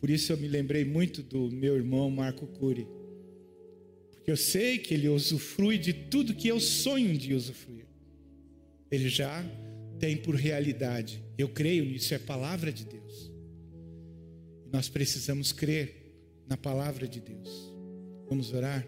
Por 0.00 0.10
isso 0.10 0.32
eu 0.32 0.36
me 0.36 0.48
lembrei 0.48 0.84
muito 0.84 1.22
do 1.22 1.50
meu 1.50 1.76
irmão 1.76 2.10
Marco 2.10 2.46
Cury 2.46 2.86
porque 4.22 4.30
eu 4.30 4.36
sei 4.36 4.78
que 4.78 4.94
ele 4.94 5.08
usufrui 5.08 5.76
de 5.76 5.92
tudo 5.92 6.32
que 6.32 6.46
eu 6.46 6.60
sonho 6.60 7.18
de 7.18 7.34
usufruir. 7.34 7.88
Ele 8.88 9.08
já 9.08 9.44
tem 9.98 10.16
por 10.16 10.36
realidade. 10.36 11.20
Eu 11.36 11.48
creio 11.48 11.84
nisso, 11.84 12.14
é 12.14 12.18
a 12.18 12.20
palavra 12.20 12.72
de 12.72 12.84
Deus. 12.84 13.32
E 14.64 14.70
nós 14.70 14.88
precisamos 14.88 15.50
crer 15.50 16.14
na 16.46 16.56
palavra 16.56 17.08
de 17.08 17.18
Deus. 17.18 17.74
Vamos 18.28 18.52
orar? 18.52 18.86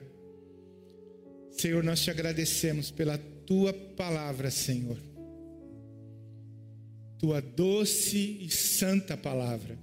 Senhor, 1.51 1.82
nós 1.82 2.01
te 2.01 2.12
agradecemos 2.12 2.93
pela 2.93 3.18
tua 3.18 3.72
palavra, 3.72 4.53
Senhor. 4.53 4.99
Tua 7.18 7.41
doce 7.41 8.39
e 8.41 8.49
santa 8.51 9.16
palavra. 9.16 9.76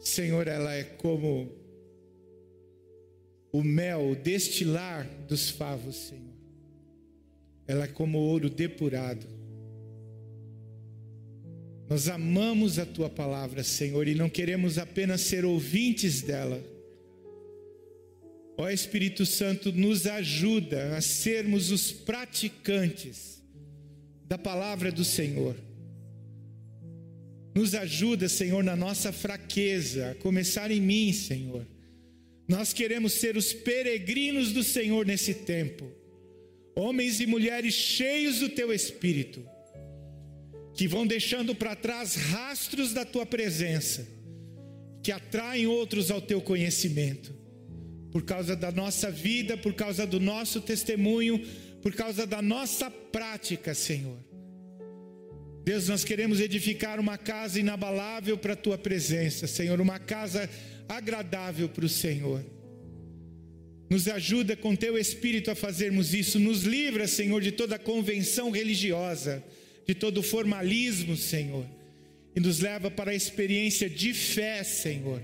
Senhor, 0.00 0.48
ela 0.48 0.72
é 0.74 0.82
como 0.82 1.61
o 3.52 3.62
mel, 3.62 4.12
o 4.12 4.16
destilar 4.16 5.06
dos 5.28 5.50
favos, 5.50 5.94
Senhor. 6.08 6.22
Ela 7.68 7.84
é 7.84 7.88
como 7.88 8.18
ouro 8.18 8.48
depurado. 8.48 9.26
Nós 11.88 12.08
amamos 12.08 12.78
a 12.78 12.86
tua 12.86 13.10
palavra, 13.10 13.62
Senhor, 13.62 14.08
e 14.08 14.14
não 14.14 14.30
queremos 14.30 14.78
apenas 14.78 15.20
ser 15.20 15.44
ouvintes 15.44 16.22
dela. 16.22 16.64
Ó 18.56 18.70
Espírito 18.70 19.26
Santo, 19.26 19.70
nos 19.70 20.06
ajuda 20.06 20.96
a 20.96 21.02
sermos 21.02 21.70
os 21.70 21.92
praticantes 21.92 23.42
da 24.26 24.38
palavra 24.38 24.90
do 24.90 25.04
Senhor. 25.04 25.54
Nos 27.54 27.74
ajuda, 27.74 28.30
Senhor, 28.30 28.64
na 28.64 28.74
nossa 28.74 29.12
fraqueza, 29.12 30.12
a 30.12 30.14
começar 30.14 30.70
em 30.70 30.80
mim, 30.80 31.12
Senhor 31.12 31.66
nós 32.48 32.72
queremos 32.72 33.12
ser 33.12 33.36
os 33.36 33.52
peregrinos 33.52 34.52
do 34.52 34.62
Senhor 34.62 35.06
nesse 35.06 35.34
tempo, 35.34 35.90
homens 36.74 37.20
e 37.20 37.26
mulheres 37.26 37.74
cheios 37.74 38.40
do 38.40 38.48
teu 38.48 38.72
espírito, 38.72 39.44
que 40.74 40.88
vão 40.88 41.06
deixando 41.06 41.54
para 41.54 41.76
trás 41.76 42.16
rastros 42.16 42.92
da 42.92 43.04
tua 43.04 43.26
presença, 43.26 44.06
que 45.02 45.12
atraem 45.12 45.66
outros 45.66 46.10
ao 46.10 46.20
teu 46.20 46.40
conhecimento, 46.40 47.34
por 48.10 48.22
causa 48.22 48.54
da 48.54 48.70
nossa 48.70 49.10
vida, 49.10 49.56
por 49.56 49.74
causa 49.74 50.06
do 50.06 50.20
nosso 50.20 50.60
testemunho, 50.60 51.44
por 51.82 51.94
causa 51.94 52.26
da 52.26 52.40
nossa 52.40 52.90
prática, 52.90 53.74
Senhor. 53.74 54.18
Deus, 55.64 55.88
nós 55.88 56.04
queremos 56.04 56.40
edificar 56.40 56.98
uma 56.98 57.16
casa 57.16 57.60
inabalável 57.60 58.36
para 58.36 58.54
a 58.54 58.56
tua 58.56 58.76
presença, 58.76 59.46
Senhor, 59.46 59.80
uma 59.80 59.98
casa 59.98 60.50
agradável 60.96 61.68
para 61.68 61.84
o 61.84 61.88
Senhor. 61.88 62.44
Nos 63.88 64.08
ajuda 64.08 64.56
com 64.56 64.74
teu 64.74 64.96
espírito 64.96 65.50
a 65.50 65.54
fazermos 65.54 66.14
isso, 66.14 66.38
nos 66.38 66.62
livra, 66.62 67.06
Senhor, 67.06 67.42
de 67.42 67.52
toda 67.52 67.78
convenção 67.78 68.50
religiosa, 68.50 69.44
de 69.86 69.94
todo 69.94 70.22
formalismo, 70.22 71.16
Senhor, 71.16 71.66
e 72.34 72.40
nos 72.40 72.60
leva 72.60 72.90
para 72.90 73.10
a 73.10 73.14
experiência 73.14 73.90
de 73.90 74.14
fé, 74.14 74.62
Senhor. 74.62 75.22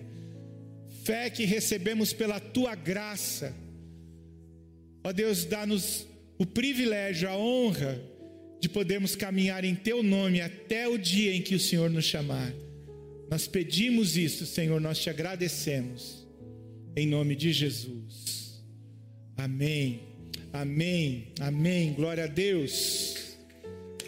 Fé 1.04 1.30
que 1.30 1.44
recebemos 1.46 2.12
pela 2.12 2.38
tua 2.38 2.74
graça. 2.74 3.56
Ó 5.02 5.12
Deus, 5.12 5.46
dá-nos 5.46 6.06
o 6.36 6.44
privilégio, 6.44 7.28
a 7.28 7.36
honra 7.36 7.98
de 8.60 8.68
podermos 8.68 9.16
caminhar 9.16 9.64
em 9.64 9.74
teu 9.74 10.02
nome 10.02 10.40
até 10.40 10.86
o 10.86 10.98
dia 10.98 11.34
em 11.34 11.40
que 11.40 11.54
o 11.54 11.60
Senhor 11.60 11.88
nos 11.88 12.04
chamar. 12.04 12.52
Nós 13.30 13.46
pedimos 13.46 14.16
isso, 14.16 14.46
Senhor, 14.46 14.80
nós 14.80 14.98
te 14.98 15.10
agradecemos. 15.10 16.26
Em 16.96 17.06
nome 17.06 17.36
de 17.36 17.52
Jesus. 17.52 18.62
Amém. 19.36 20.00
Amém. 20.52 21.28
Amém. 21.40 21.92
Glória 21.92 22.24
a 22.24 22.26
Deus. 22.26 23.36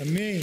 Amém. 0.00 0.40